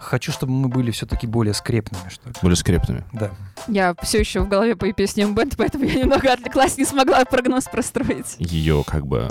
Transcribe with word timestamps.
Хочу, 0.00 0.32
чтобы 0.32 0.52
мы 0.52 0.68
были 0.68 0.90
все-таки 0.90 1.26
более 1.26 1.54
скрепными, 1.54 2.08
что 2.08 2.28
ли. 2.28 2.34
Более 2.42 2.56
скрепными. 2.56 3.04
Да. 3.12 3.30
Я 3.68 3.94
все 4.02 4.20
еще 4.20 4.40
в 4.40 4.48
голове 4.48 4.76
по 4.76 4.90
песням 4.92 5.34
бенд, 5.34 5.54
поэтому 5.56 5.84
я 5.84 5.94
немного 6.00 6.32
отвлеклась, 6.32 6.76
не 6.76 6.84
смогла 6.84 7.24
прогноз 7.24 7.64
простроить. 7.64 8.36
Ее 8.38 8.84
как 8.86 9.06
бы 9.06 9.28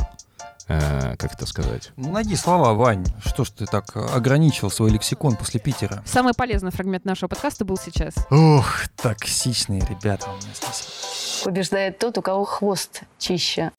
э, 0.68 1.16
как 1.18 1.34
это 1.34 1.46
сказать? 1.46 1.92
Ну, 1.96 2.12
найди 2.12 2.36
слова, 2.36 2.74
Вань. 2.74 3.06
Что 3.24 3.44
ж 3.46 3.50
ты 3.52 3.66
так 3.66 3.96
ограничил 3.96 4.70
свой 4.70 4.92
лексикон 4.92 5.36
после 5.36 5.60
Питера? 5.60 6.04
Самый 6.06 6.34
полезный 6.34 6.72
фрагмент 6.72 7.06
нашего 7.06 7.30
подкаста 7.30 7.66
был 7.66 7.78
сейчас. 7.78 8.16
Ух, 8.30 8.88
токсичные 8.96 9.82
ребята 9.82 10.30
у 10.30 10.36
меня 10.36 10.54
здесь. 10.54 11.42
Побеждает 11.44 12.00
тот, 12.00 12.18
у 12.18 12.22
кого 12.22 12.46
хвост 12.46 13.02
чище. 13.20 13.72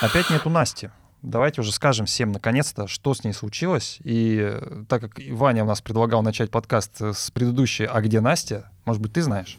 Опять 0.00 0.30
нету 0.30 0.48
Насти. 0.48 0.90
Давайте 1.22 1.60
уже 1.60 1.72
скажем 1.72 2.06
всем 2.06 2.30
наконец-то, 2.30 2.86
что 2.86 3.14
с 3.14 3.24
ней 3.24 3.32
случилось. 3.32 3.98
И 4.04 4.38
э, 4.40 4.84
так 4.88 5.00
как 5.00 5.18
Ваня 5.30 5.64
у 5.64 5.66
нас 5.66 5.80
предлагал 5.80 6.22
начать 6.22 6.52
подкаст 6.52 7.00
с 7.00 7.32
предыдущей 7.32 7.84
«А 7.84 8.00
где 8.00 8.20
Настя?», 8.20 8.70
может 8.84 9.02
быть, 9.02 9.12
ты 9.12 9.22
знаешь? 9.22 9.58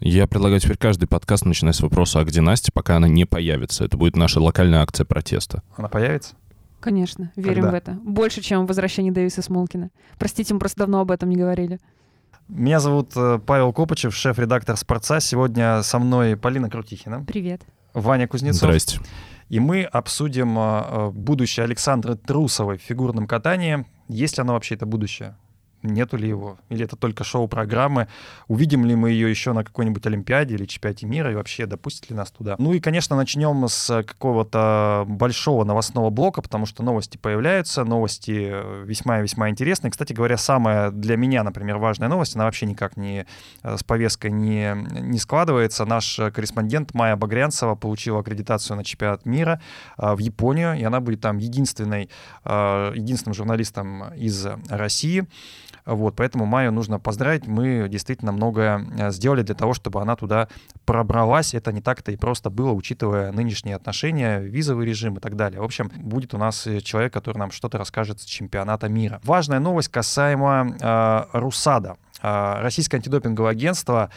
Я 0.00 0.26
предлагаю 0.26 0.60
теперь 0.60 0.76
каждый 0.76 1.06
подкаст 1.06 1.46
начинать 1.46 1.74
с 1.74 1.80
вопроса 1.80 2.20
«А 2.20 2.24
где 2.24 2.42
Настя?», 2.42 2.70
пока 2.72 2.96
она 2.96 3.08
не 3.08 3.24
появится. 3.24 3.84
Это 3.84 3.96
будет 3.96 4.14
наша 4.14 4.40
локальная 4.40 4.82
акция 4.82 5.06
протеста. 5.06 5.62
Она 5.76 5.88
появится? 5.88 6.34
Конечно, 6.80 7.32
верим 7.34 7.62
Когда? 7.62 7.70
в 7.70 7.74
это. 7.74 7.92
Больше, 8.04 8.42
чем 8.42 8.66
в 8.66 8.68
возвращении 8.68 9.10
Дэвиса 9.10 9.40
Смолкина. 9.40 9.88
Простите, 10.18 10.52
мы 10.52 10.60
просто 10.60 10.80
давно 10.80 11.00
об 11.00 11.10
этом 11.10 11.30
не 11.30 11.36
говорили. 11.36 11.80
Меня 12.48 12.78
зовут 12.80 13.12
э, 13.16 13.40
Павел 13.44 13.72
Копычев, 13.72 14.14
шеф-редактор 14.14 14.76
«Спорца». 14.76 15.20
Сегодня 15.20 15.82
со 15.82 15.98
мной 15.98 16.36
Полина 16.36 16.68
Крутихина, 16.68 17.24
Привет. 17.24 17.62
Ваня 17.94 18.28
Кузнецов. 18.28 18.60
Здрасте. 18.60 19.00
И 19.48 19.60
мы 19.60 19.84
обсудим 19.84 20.58
э, 20.58 20.60
э, 20.60 21.10
будущее 21.10 21.64
Александры 21.64 22.16
Трусовой 22.16 22.78
в 22.78 22.82
фигурном 22.82 23.26
катании. 23.26 23.86
Есть 24.08 24.36
ли 24.36 24.42
оно 24.42 24.52
вообще 24.52 24.74
это 24.74 24.86
будущее? 24.86 25.36
Нету 25.82 26.16
ли 26.16 26.28
его? 26.28 26.58
Или 26.70 26.84
это 26.84 26.96
только 26.96 27.22
шоу-программы? 27.22 28.08
Увидим 28.48 28.84
ли 28.84 28.96
мы 28.96 29.10
ее 29.10 29.30
еще 29.30 29.52
на 29.52 29.62
какой-нибудь 29.62 30.04
Олимпиаде 30.06 30.54
или 30.54 30.66
чемпионате 30.66 31.06
мира? 31.06 31.30
И 31.30 31.34
вообще, 31.34 31.66
допустит 31.66 32.10
ли 32.10 32.16
нас 32.16 32.30
туда? 32.30 32.56
Ну 32.58 32.72
и, 32.72 32.80
конечно, 32.80 33.14
начнем 33.16 33.68
с 33.68 34.02
какого-то 34.02 35.04
большого 35.06 35.64
новостного 35.64 36.10
блока, 36.10 36.42
потому 36.42 36.66
что 36.66 36.82
новости 36.82 37.16
появляются, 37.16 37.84
новости 37.84 38.48
э, 38.50 38.84
весьма 38.84 39.20
и 39.20 39.22
весьма 39.22 39.50
интересные. 39.50 39.90
Кстати 39.90 40.12
говоря, 40.12 40.36
самая 40.36 40.90
для 40.90 41.16
меня, 41.16 41.44
например, 41.44 41.78
важная 41.78 42.08
новость, 42.08 42.34
она 42.34 42.46
вообще 42.46 42.66
никак 42.66 42.96
не 42.96 43.26
э, 43.62 43.76
с 43.76 43.84
повесткой 43.84 44.32
не, 44.32 44.74
не 45.00 45.18
складывается. 45.18 45.84
Наш 45.84 46.18
э, 46.18 46.30
корреспондент 46.32 46.92
Майя 46.94 47.14
Багрянцева 47.14 47.76
получила 47.76 48.20
аккредитацию 48.20 48.76
на 48.76 48.84
чемпионат 48.84 49.24
мира 49.26 49.60
э, 49.96 50.12
в 50.14 50.18
Японию, 50.18 50.76
и 50.76 50.82
она 50.82 51.00
будет 51.00 51.20
там 51.20 51.38
единственной, 51.38 52.10
э, 52.44 52.92
единственным 52.96 53.34
журналистом 53.34 54.12
из 54.14 54.46
России. 54.68 55.26
Вот, 55.84 56.16
поэтому 56.16 56.44
Майю 56.44 56.72
нужно 56.72 56.98
поздравить. 56.98 57.46
Мы 57.46 57.88
действительно 57.88 58.32
многое 58.32 58.84
э, 58.98 59.10
сделали 59.10 59.42
для 59.42 59.54
того, 59.54 59.72
чтобы 59.74 60.02
она 60.02 60.16
туда 60.16 60.48
пробралась. 60.84 61.54
Это 61.54 61.72
не 61.72 61.80
так-то 61.80 62.12
и 62.12 62.16
просто 62.16 62.50
было, 62.50 62.72
учитывая 62.72 63.32
нынешние 63.32 63.76
отношения, 63.76 64.40
визовый 64.40 64.86
режим 64.86 65.16
и 65.16 65.20
так 65.20 65.36
далее. 65.36 65.60
В 65.60 65.64
общем, 65.64 65.90
будет 65.96 66.34
у 66.34 66.38
нас 66.38 66.66
э, 66.66 66.80
человек, 66.80 67.12
который 67.12 67.38
нам 67.38 67.50
что-то 67.50 67.78
расскажет 67.78 68.20
с 68.20 68.24
чемпионата 68.24 68.88
мира. 68.88 69.20
Важная 69.24 69.60
новость 69.60 69.88
касаемо 69.88 70.76
э, 70.80 71.38
РУСАДА. 71.38 71.96
Э, 72.22 72.60
Российское 72.60 72.98
антидопинговое 72.98 73.52
агентство 73.52 74.10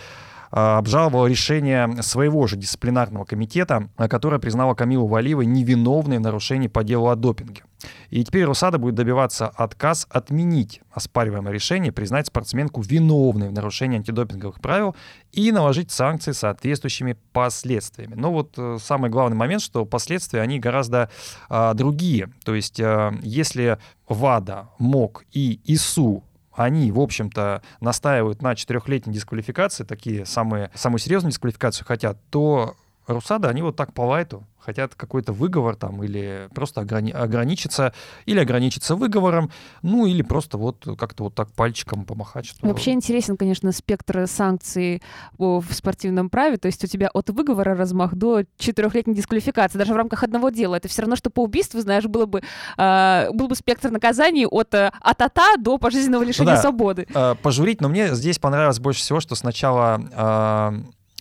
э, 0.52 0.56
обжаловало 0.56 1.28
решение 1.28 2.02
своего 2.02 2.48
же 2.48 2.58
дисциплинарного 2.58 3.26
комитета, 3.26 3.90
э, 3.98 4.08
которое 4.08 4.40
признало 4.40 4.74
Камилу 4.74 5.08
Валиевой 5.08 5.46
невиновной 5.46 6.18
в 6.18 6.22
нарушении 6.22 6.68
по 6.68 6.84
делу 6.84 7.08
о 7.08 7.16
допинге. 7.16 7.64
И 8.10 8.24
теперь 8.24 8.44
Русада 8.44 8.78
будет 8.78 8.96
добиваться 8.96 9.48
отказ 9.48 10.06
отменить 10.10 10.82
оспариваемое 10.92 11.54
решение, 11.54 11.92
признать 11.92 12.28
спортсменку 12.28 12.82
виновной 12.82 13.50
в 13.50 13.54
нарушении 13.54 13.98
антидопинговых 13.98 14.60
правил 14.60 14.96
и 15.32 15.52
наложить 15.52 15.92
санкции 15.92 16.32
соответствующими 16.32 17.18
последствиями. 17.32 18.14
Но 18.16 18.32
вот 18.32 18.54
э, 18.58 18.78
самый 18.82 19.10
главный 19.10 19.38
момент, 19.38 19.62
что 19.62 19.86
последствия, 19.86 20.42
они 20.42 20.60
гораздо 20.60 21.10
а, 21.50 21.74
другие. 21.74 22.30
То 22.44 22.54
есть 22.54 22.80
а, 22.80 23.14
если 23.22 23.78
ВАДА, 24.08 24.70
МОК 24.78 25.26
и 25.32 25.60
ИСУ 25.66 26.24
они, 26.54 26.92
в 26.92 27.00
общем-то, 27.00 27.62
настаивают 27.80 28.42
на 28.42 28.56
четырехлетней 28.56 29.14
дисквалификации, 29.14 29.84
такие 29.84 30.26
самые, 30.26 30.72
самую 30.74 31.00
серьезную 31.00 31.32
дисквалификацию 31.32 31.86
хотят, 31.86 32.18
то 32.30 32.76
Русада, 33.08 33.50
они 33.50 33.62
вот 33.62 33.76
так 33.76 33.94
по 33.94 34.02
лайту 34.02 34.44
хотят 34.60 34.94
какой-то 34.96 35.34
выговор 35.34 35.76
там 35.76 36.04
или 36.04 36.48
просто 36.54 36.82
ограни- 36.82 37.12
ограничиться, 37.12 37.94
или 38.26 38.40
ограничиться 38.40 38.96
выговором, 38.96 39.52
ну 39.82 40.06
или 40.06 40.22
просто 40.22 40.58
вот 40.58 40.86
как-то 41.00 41.24
вот 41.26 41.36
так 41.36 41.52
пальчиком 41.52 42.06
помахать. 42.06 42.46
Что... 42.46 42.68
Вообще 42.68 42.92
интересен, 42.92 43.38
конечно, 43.38 43.72
спектр 43.72 44.28
санкций 44.28 45.02
в 45.38 45.66
спортивном 45.72 46.30
праве. 46.30 46.58
То 46.58 46.68
есть 46.68 46.84
у 46.84 46.88
тебя 46.88 47.10
от 47.12 47.30
выговора 47.32 47.76
размах 47.76 48.14
до 48.14 48.44
четырехлетней 48.58 49.16
дисквалификации, 49.16 49.80
даже 49.80 49.94
в 49.94 49.98
рамках 49.98 50.24
одного 50.24 50.50
дела. 50.50 50.76
Это 50.76 50.88
все 50.88 51.02
равно, 51.02 51.16
что 51.16 51.32
по 51.32 51.44
убийству, 51.44 51.80
знаешь, 51.82 52.06
было 52.06 52.28
бы, 52.28 52.44
э, 52.78 53.32
был 53.34 53.48
бы 53.48 53.56
спектр 53.56 53.90
наказаний 53.90 54.46
от 54.46 54.74
э, 54.76 54.92
ата 55.02 55.32
до 55.58 55.80
пожизненного 55.80 56.24
лишения 56.24 56.52
Ну 56.52 56.56
да. 56.58 56.62
свободы. 56.62 57.08
э, 57.14 57.36
пожурить, 57.42 57.82
но 57.82 57.90
мне 57.90 58.14
здесь 58.14 58.38
понравилось 58.38 58.80
больше 58.80 59.02
всего, 59.02 59.20
что 59.20 59.34
сначала 59.36 60.00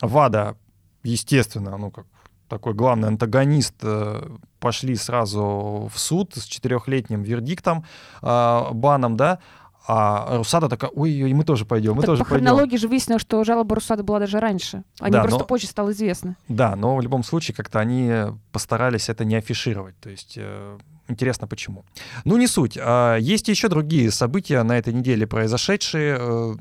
э, 0.02 0.06
ВАДА, 0.06 0.56
естественно, 1.02 1.76
ну 1.76 1.90
как 1.90 2.06
такой 2.48 2.74
главный 2.74 3.08
антагонист, 3.08 3.74
э, 3.82 4.22
пошли 4.58 4.96
сразу 4.96 5.88
в 5.92 5.98
суд 5.98 6.32
с 6.34 6.44
четырехлетним 6.44 7.22
вердиктом, 7.22 7.84
э, 8.22 8.70
баном, 8.72 9.16
да, 9.16 9.38
а 9.86 10.36
Русада 10.36 10.68
такая, 10.68 10.90
ой, 10.90 11.22
ой, 11.24 11.32
мы 11.32 11.42
тоже 11.44 11.64
пойдем, 11.64 11.94
мы 11.94 12.02
Так 12.02 12.06
тоже 12.06 12.22
по 12.24 12.30
пойдем. 12.30 12.46
хронологии 12.46 12.76
же 12.76 12.86
выяснилось, 12.88 13.22
что 13.22 13.42
жалоба 13.44 13.74
Русада 13.76 14.02
была 14.02 14.18
даже 14.18 14.38
раньше. 14.38 14.82
Они 15.00 15.12
Да, 15.12 15.22
просто 15.22 15.40
но- 15.40 15.44
позже 15.46 15.66
стало 15.68 15.90
известно. 15.92 16.36
Да, 16.48 16.76
но 16.76 16.96
в 16.96 17.00
любом 17.00 17.22
случае 17.24 17.54
как-то 17.54 17.80
они 17.80 18.12
постарались 18.52 19.08
это 19.08 19.24
не 19.24 19.36
афишировать. 19.36 19.98
То 20.00 20.10
есть 20.10 20.34
э, 20.36 20.78
интересно 21.08 21.46
почему. 21.48 21.84
Ну, 22.24 22.36
не 22.36 22.46
суть. 22.46 22.76
А, 22.80 23.16
Есть 23.16 23.48
еще 23.48 23.68
другие 23.68 24.10
события 24.10 24.62
на 24.62 24.76
этой 24.78 24.92
неделе 24.92 25.26
произошедшие. 25.26 26.16
Э, 26.20 26.54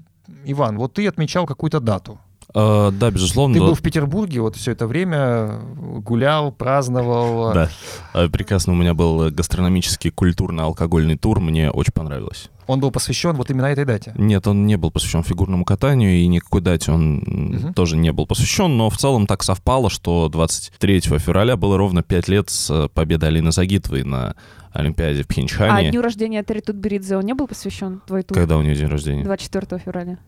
Иван, 0.46 0.78
вот 0.78 0.94
ты 0.94 1.08
отмечал 1.08 1.46
какую-то 1.46 1.80
дату. 1.82 2.20
Э, 2.56 2.92
да, 2.92 3.12
безусловно. 3.12 3.54
Ты 3.56 3.60
был 3.62 3.76
в 3.76 3.82
Петербурге 3.82 4.42
вот 4.42 4.56
все 4.56 4.72
это 4.72 4.88
время, 4.88 5.60
гулял, 5.76 6.52
праздновал. 6.52 7.54
Да. 7.54 7.70
Э, 8.14 8.28
Прекрасно 8.30 8.74
у 8.74 8.76
меня 8.76 8.94
был 8.94 9.30
гастрономический 9.32 10.10
культурно-алкогольный 10.12 11.18
тур, 11.18 11.40
мне 11.40 11.70
очень 11.70 11.94
понравилось. 11.94 12.50
Он 12.68 12.80
был 12.80 12.92
посвящен 12.92 13.34
вот 13.36 13.50
именно 13.50 13.66
этой 13.66 13.84
дате. 13.86 14.14
Нет, 14.16 14.46
он 14.48 14.66
не 14.68 14.78
был 14.78 14.92
посвящен 14.92 15.24
фигурному 15.24 15.66
катанию, 15.66 16.12
и 16.12 16.28
никакой 16.28 16.62
дате 16.62 16.92
он 16.92 17.16
Мгм. 17.26 17.74
тоже 17.74 17.98
не 17.98 18.12
был 18.12 18.28
посвящен, 18.28 18.78
но 18.78 18.90
в 18.90 18.98
целом 18.98 19.26
так 19.28 19.42
совпало, 19.44 19.90
что 19.90 20.30
23 20.30 21.02
февраля 21.20 21.56
было 21.58 21.78
ровно 21.78 22.04
5 22.04 22.28
лет 22.28 22.50
с 22.50 22.70
э, 22.70 22.88
победы 22.94 23.26
Алины 23.26 23.52
Загитовой 23.52 24.04
на 24.04 24.36
Олимпиаде 24.72 25.24
в 25.24 25.26
А 25.26 25.28
Пхенчхане. 25.30 25.90
дню 25.90 26.02
рождения 26.02 26.44
Терри 26.44 26.60
Тутберидзе 26.62 27.18
он 27.18 27.26
не 27.26 27.34
был 27.34 27.48
посвящен 27.48 28.02
твой 28.06 28.22
тур? 28.24 28.38
Когда 28.38 28.58
у 28.58 28.62
нее 28.62 28.76
день 28.76 28.88
рождения? 28.88 29.24
24 29.24 29.82
февраля. 29.84 30.20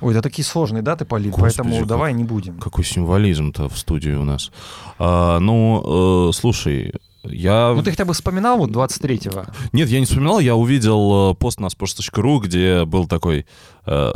Ой, 0.00 0.14
да 0.14 0.22
такие 0.22 0.44
сложные 0.44 0.82
даты, 0.82 1.04
Полин, 1.04 1.30
Господи, 1.30 1.54
поэтому 1.56 1.78
как- 1.78 1.86
давай 1.86 2.12
не 2.12 2.24
будем. 2.24 2.58
Какой 2.58 2.84
символизм-то 2.84 3.68
в 3.68 3.78
студии 3.78 4.12
у 4.12 4.24
нас. 4.24 4.50
А, 4.98 5.38
ну, 5.38 6.28
э, 6.30 6.32
слушай, 6.32 6.92
я... 7.24 7.72
Ну 7.76 7.82
ты 7.82 7.90
хотя 7.90 8.04
бы 8.04 8.14
вспоминал 8.14 8.58
вот 8.58 8.70
23-го? 8.70 9.44
Нет, 9.72 9.88
я 9.88 10.00
не 10.00 10.06
вспоминал, 10.06 10.40
я 10.40 10.56
увидел 10.56 11.32
э, 11.32 11.34
пост 11.34 11.60
на 11.60 11.66
sports.ru, 11.66 12.40
где 12.40 12.84
был 12.84 13.06
такой 13.06 13.46
э, 13.86 14.12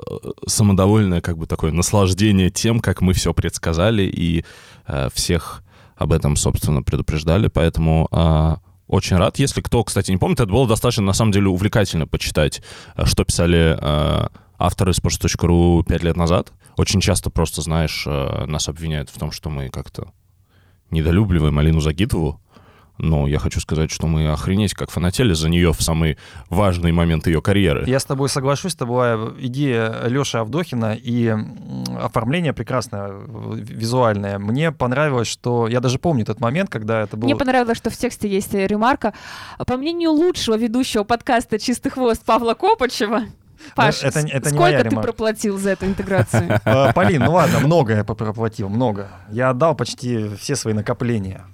самодовольное, 0.46 1.20
как 1.20 1.36
бы 1.36 1.46
такое 1.46 1.70
наслаждение 1.72 2.50
тем, 2.50 2.80
как 2.80 3.02
мы 3.02 3.12
все 3.12 3.34
предсказали 3.34 4.04
и 4.04 4.44
э, 4.86 5.08
всех 5.12 5.62
об 5.96 6.12
этом, 6.12 6.36
собственно, 6.36 6.82
предупреждали, 6.82 7.48
поэтому 7.48 8.08
э, 8.10 8.56
очень 8.88 9.16
рад. 9.16 9.38
Если 9.38 9.60
кто, 9.60 9.84
кстати, 9.84 10.10
не 10.10 10.16
помнит, 10.16 10.40
это 10.40 10.50
было 10.50 10.66
достаточно, 10.66 11.04
на 11.04 11.12
самом 11.12 11.32
деле, 11.32 11.48
увлекательно 11.48 12.06
почитать, 12.06 12.62
э, 12.96 13.04
что 13.04 13.24
писали 13.24 13.76
э, 13.80 14.28
авторы 14.58 14.92
sports.ru 14.92 15.84
пять 15.84 16.02
лет 16.02 16.16
назад. 16.16 16.52
Очень 16.76 17.00
часто 17.00 17.30
просто, 17.30 17.62
знаешь, 17.62 18.04
э, 18.06 18.46
нас 18.46 18.68
обвиняют 18.68 19.10
в 19.10 19.18
том, 19.18 19.30
что 19.30 19.50
мы 19.50 19.68
как-то 19.68 20.12
недолюбливаем 20.90 21.58
Алину 21.58 21.80
Загитову, 21.80 22.40
но 22.98 23.26
я 23.26 23.38
хочу 23.38 23.60
сказать, 23.60 23.90
что 23.90 24.06
мы 24.06 24.28
охренеть 24.28 24.74
как 24.74 24.90
фанатели 24.90 25.32
за 25.32 25.48
нее 25.48 25.72
в 25.72 25.82
самый 25.82 26.16
важный 26.48 26.92
момент 26.92 27.26
ее 27.26 27.42
карьеры. 27.42 27.84
Я 27.86 27.98
с 27.98 28.04
тобой 28.04 28.28
соглашусь, 28.28 28.74
это 28.74 28.86
была 28.86 29.32
идея 29.38 30.06
Леши 30.06 30.38
Авдохина, 30.38 30.96
и 31.00 31.34
оформление 32.00 32.52
прекрасное, 32.52 33.12
визуальное. 33.12 34.38
Мне 34.38 34.70
понравилось, 34.70 35.26
что... 35.26 35.66
Я 35.66 35.80
даже 35.80 35.98
помню 35.98 36.22
этот 36.22 36.40
момент, 36.40 36.70
когда 36.70 37.02
это 37.02 37.16
было... 37.16 37.26
Мне 37.26 37.36
понравилось, 37.36 37.78
что 37.78 37.90
в 37.90 37.96
тексте 37.96 38.28
есть 38.28 38.54
ремарка. 38.54 39.12
По 39.66 39.76
мнению 39.76 40.12
лучшего 40.12 40.56
ведущего 40.56 41.02
подкаста 41.02 41.58
«Чистый 41.58 41.90
хвост» 41.90 42.24
Павла 42.24 42.54
Копачева, 42.54 43.24
Паш, 43.74 44.02
это- 44.02 44.20
это 44.20 44.26
не 44.28 44.30
сколько 44.40 44.56
моя 44.60 44.78
ты 44.82 44.88
ремарка. 44.90 45.02
проплатил 45.12 45.58
за 45.58 45.70
эту 45.70 45.86
интеграцию? 45.86 46.60
Э, 46.64 46.92
Полин, 46.92 47.22
ну 47.22 47.32
ладно, 47.32 47.60
много 47.60 47.94
я 47.94 48.04
проплатил, 48.04 48.68
много. 48.68 49.08
Я 49.30 49.50
отдал 49.50 49.74
почти 49.74 50.28
все 50.38 50.56
свои 50.56 50.74
накопления. 50.74 51.44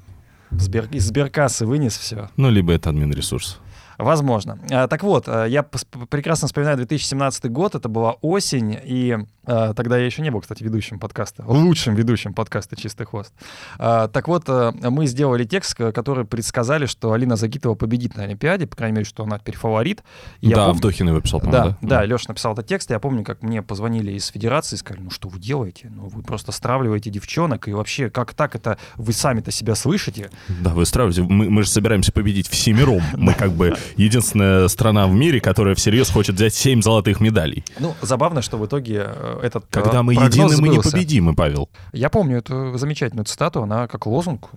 Сбер- 0.51 0.91
Из 0.93 1.05
сберкассы 1.07 1.65
вынес 1.67 1.97
все. 1.97 2.29
Ну, 2.37 2.51
либо 2.51 2.73
это 2.73 2.91
админ 2.91 3.12
ресурс. 3.12 3.59
Возможно. 4.05 4.58
А, 4.70 4.88
Так 4.88 5.02
вот, 5.02 5.25
э, 5.29 5.47
я 5.49 5.62
прекрасно 5.62 6.49
вспоминаю 6.49 6.76
2017 6.76 7.50
год, 7.50 7.75
это 7.75 7.88
была 7.88 8.12
осень, 8.23 8.79
и 8.85 9.17
э, 9.47 9.73
тогда 9.76 9.99
я 9.99 10.06
еще 10.06 10.23
не 10.23 10.31
был, 10.31 10.41
кстати, 10.41 10.62
ведущим 10.62 10.99
подкаста, 10.99 11.44
лучшим 11.47 11.94
ведущим 11.94 12.35
подкаста 12.35 12.76
«Чистый 12.76 13.06
хвост». 13.06 13.32
А, 13.79 14.08
Так 14.08 14.29
вот, 14.29 14.49
мы 14.49 15.06
сделали 15.06 15.44
текст, 15.44 15.75
который 15.75 16.25
предсказали, 16.25 16.87
что 16.87 17.12
Алина 17.12 17.37
Загитова 17.37 17.75
победит 17.75 18.17
на 18.17 18.25
Олимпиаде, 18.25 18.67
по 18.67 18.76
крайней 18.76 18.97
мере, 18.97 19.05
что 19.05 19.25
она 19.25 19.38
теперь 19.38 19.56
фаворит. 19.56 20.03
Я 20.41 20.56
да, 20.56 20.69
пом- 20.69 20.75
Вдохин 20.75 21.08
его 21.08 21.20
писал, 21.20 21.41
Да, 21.41 21.46
по-моему, 21.50 21.76
да, 21.82 22.05
Леша 22.05 22.25
написал 22.29 22.53
этот 22.55 22.67
текст. 22.67 22.91
Я 22.91 22.99
помню, 22.99 23.25
как 23.25 23.43
мне 23.43 23.62
позвонили 23.62 24.12
из 24.12 24.26
Федерации 24.29 24.76
и 24.76 24.79
сказали, 24.79 25.03
ну 25.05 25.11
что 25.11 25.29
вы 25.29 25.38
делаете? 25.38 25.91
Ну 25.94 26.08
вы 26.08 26.23
просто 26.23 26.53
стравливаете 26.53 27.11
девчонок, 27.11 27.69
и 27.69 27.73
вообще, 27.73 28.11
как 28.11 28.35
так 28.35 28.55
это? 28.56 28.79
Вы 28.96 29.12
сами-то 29.12 29.50
себя 29.50 29.75
слышите? 29.75 30.31
Да, 30.49 30.70
вы 30.70 30.87
стравите. 30.87 31.23
Мы, 31.23 31.50
мы 31.50 31.62
же 31.62 31.69
собираемся 31.69 32.12
победить 32.12 32.49
всемиром. 32.49 33.00
Мы 33.14 33.35
как 33.35 33.53
бы 33.53 33.75
единственная 33.97 34.69
страна 34.69 35.07
в 35.07 35.13
мире, 35.13 35.41
которая 35.41 35.75
всерьез 35.75 36.11
хочет 36.11 36.37
взять 36.37 36.55
семь 36.55 36.83
золотых 36.83 37.21
медалей. 37.21 37.65
Ну, 37.79 37.95
забавно, 38.03 38.43
что 38.43 38.57
в 38.59 38.67
итоге 38.67 39.05
э, 39.07 39.41
этот 39.43 39.65
э, 39.65 39.67
Когда 39.71 40.03
мы 40.03 40.15
едины, 40.15 40.57
мы 40.59 40.69
не 40.69 40.75
сбылся. 40.75 40.93
победимы, 40.93 41.35
Павел. 41.35 41.69
Я 41.93 42.11
помню 42.11 42.39
эту 42.39 42.77
замечательную 42.79 43.25
цитату, 43.25 43.63
она 43.63 43.87
как 43.89 44.07
лозунг 44.07 44.51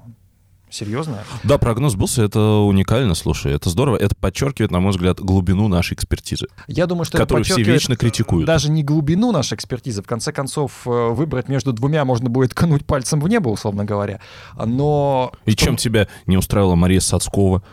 серьезная. 0.73 1.23
Да, 1.43 1.57
прогноз 1.57 1.93
сбылся, 1.93 2.23
это 2.23 2.39
уникально, 2.39 3.15
слушай, 3.15 3.53
это 3.53 3.69
здорово. 3.69 3.97
Это 3.97 4.15
подчеркивает, 4.15 4.71
на 4.71 4.79
мой 4.79 4.91
взгляд, 4.91 5.19
глубину 5.19 5.67
нашей 5.67 5.93
экспертизы. 5.93 6.47
Я 6.67 6.87
думаю, 6.87 7.05
что 7.05 7.17
это 7.17 7.25
Которую 7.25 7.45
все 7.45 7.61
вечно 7.61 7.95
критикуют. 7.95 8.47
Даже 8.47 8.69
не 8.69 8.83
глубину 8.83 9.31
нашей 9.31 9.55
экспертизы. 9.55 10.01
В 10.01 10.07
конце 10.07 10.31
концов, 10.31 10.81
э, 10.85 10.89
выбрать 10.89 11.47
между 11.47 11.73
двумя 11.73 12.03
можно 12.05 12.29
будет 12.29 12.49
ткнуть 12.55 12.85
пальцем 12.85 13.21
в 13.21 13.27
небо, 13.27 13.49
условно 13.49 13.85
говоря. 13.85 14.19
Но... 14.57 15.31
И 15.45 15.55
чем 15.55 15.77
тебя 15.77 16.07
не 16.25 16.37
устраивала 16.37 16.75
Мария 16.75 16.99
Сацкова? 16.99 17.63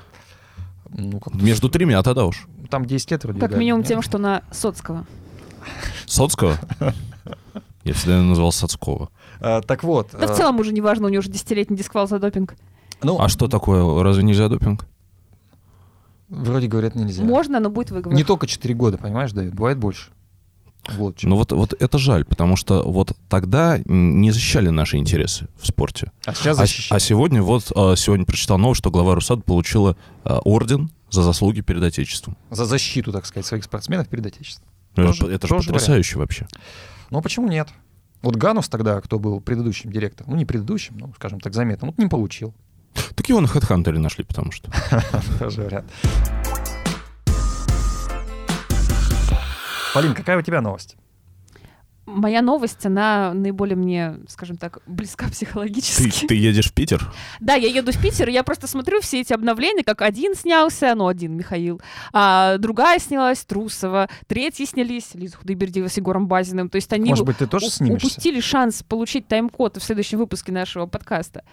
Ну, 0.97 1.21
как- 1.21 1.35
Между 1.35 1.69
тремя 1.69 2.03
тогда 2.03 2.27
уж. 2.27 2.47
Там 2.69 2.85
10 2.85 3.11
лет 3.11 3.25
вроде. 3.25 3.41
Как 3.41 3.53
да, 3.53 3.57
минимум 3.57 3.81
нет? 3.81 3.89
тем, 3.89 4.03
что 4.03 4.19
на 4.19 4.43
Соцкого. 4.53 5.07
Соцкого? 6.07 6.59
Я 7.85 7.95
всегда 7.95 8.17
ее 8.19 8.23
называл 8.23 8.53
Сацкова. 8.53 9.11
Э, 9.41 9.61
Так 9.63 9.83
вот. 9.85 10.09
Да 10.13 10.27
в 10.27 10.31
э, 10.31 10.37
целом 10.37 10.61
уже 10.61 10.73
не 10.73 10.81
важно, 10.81 11.07
у 11.07 11.09
него 11.09 11.21
уже 11.21 11.31
десятилетний 11.31 11.77
дисквал 11.77 12.07
за 12.07 12.19
допинг. 12.19 12.57
Ну, 13.03 13.21
А 13.21 13.29
что 13.29 13.49
такое? 13.49 14.03
Разве 14.03 14.23
нельзя 14.23 14.49
допинг? 14.49 14.87
вроде 16.31 16.69
говорят 16.69 16.95
нельзя. 16.95 17.25
Можно, 17.25 17.61
но 17.61 17.71
будет 17.71 17.91
выговор. 17.91 18.17
Не 18.17 18.25
только 18.25 18.47
4 18.47 18.75
года, 18.75 18.97
понимаешь, 18.99 19.33
Давид? 19.33 19.55
Бывает 19.55 19.79
больше. 19.79 20.11
Вот. 20.97 21.17
чё. 21.19 21.29
Ну 21.29 21.37
вот, 21.37 21.53
вот 21.53 21.75
это 21.79 21.99
жаль, 21.99 22.25
потому 22.25 22.57
что 22.57 22.83
вот 22.83 23.17
тогда 23.29 23.79
не 23.85 24.31
защищали 24.31 24.69
наши 24.71 24.97
интересы 24.97 25.49
в 25.61 25.67
спорте. 25.67 26.11
А 26.25 26.35
сейчас 26.35 26.59
А, 26.59 26.63
защищают. 26.63 27.03
а 27.03 27.05
сегодня 27.05 27.43
вот 27.43 27.71
а, 27.75 27.97
сегодня 27.97 28.25
прочитал 28.25 28.59
новость, 28.59 28.79
что 28.81 28.91
глава 28.91 29.15
Русад 29.15 29.45
получила 29.45 29.97
а, 30.25 30.39
орден 30.41 30.91
за 31.11 31.23
заслуги 31.23 31.61
перед 31.61 31.83
Отечеством. 31.83 32.37
За 32.51 32.65
защиту, 32.65 33.13
так 33.13 33.27
сказать, 33.27 33.47
своих 33.47 33.65
спортсменов 33.65 34.09
перед 34.09 34.25
Отечеством. 34.27 34.67
Ну, 34.97 35.07
Тоже- 35.07 35.25
это 35.27 35.47
это 35.47 35.49
же 35.49 35.55
потрясающе 35.57 36.19
вообще. 36.19 36.47
Ну, 37.11 37.21
почему 37.23 37.49
нет? 37.49 37.69
Вот 38.23 38.37
Ганус 38.37 38.69
тогда, 38.69 39.01
кто 39.01 39.19
был 39.19 39.41
предыдущим 39.41 39.91
директором, 39.91 40.33
ну, 40.33 40.37
не 40.37 40.45
предыдущим, 40.45 40.97
ну, 40.99 41.13
скажем 41.17 41.41
так, 41.41 41.55
заметным, 41.55 41.91
вот 41.91 41.99
не 41.99 42.07
получил. 42.09 42.55
Так 43.15 43.29
его 43.29 43.41
на 43.41 43.47
HeadHunter 43.47 43.93
нашли, 43.99 44.25
потому 44.25 44.51
что. 44.53 44.71
Тоже 45.39 45.63
вариант. 45.63 45.87
Полин, 49.95 50.15
какая 50.15 50.39
у 50.39 50.43
тебя 50.43 50.61
новость? 50.61 50.97
Моя 52.07 52.43
новость, 52.43 52.85
она 52.87 53.33
наиболее 53.35 53.77
мне, 53.77 54.17
скажем 54.27 54.57
так, 54.57 54.81
близка 54.87 55.27
Ты, 55.29 55.33
психологически. 55.33 56.27
ты 56.27 56.35
едешь 56.35 56.71
в 56.71 56.73
Питер? 56.73 57.13
Да, 57.39 57.55
я 57.55 57.69
еду 57.69 57.93
в 57.93 58.03
Питер, 58.03 58.29
и 58.29 58.33
я 58.33 58.43
просто 58.43 58.67
смотрю 58.67 59.01
все 59.01 59.21
эти 59.21 59.33
обновления, 59.33 59.85
как 59.85 60.03
один 60.03 60.35
снялся, 60.35 60.95
ну, 60.97 61.07
один 61.07 61.37
Михаил, 61.37 61.81
а 62.13 62.59
другая 62.59 62.99
снялась, 62.99 63.45
Трусова, 63.45 64.09
третьи 64.27 64.65
снялись, 64.65 65.11
Лиза 65.15 65.37
Худайбердиева 65.37 65.87
с 65.89 65.97
Егором 65.99 66.27
Базиным. 66.27 66.69
То 66.69 66.77
есть 66.77 66.93
они 66.93 67.11
Может 67.11 67.27
быть, 67.27 67.37
ты 67.37 67.47
тоже 67.47 67.71
снимешься? 67.71 68.07
упустили 68.09 68.41
шанс 68.41 68.83
получить 68.83 69.29
тайм-код 69.29 69.77
в 69.77 69.83
следующем 69.83 70.19
выпуске 70.19 70.51
нашего 70.51 70.87
подкаста. 70.87 71.45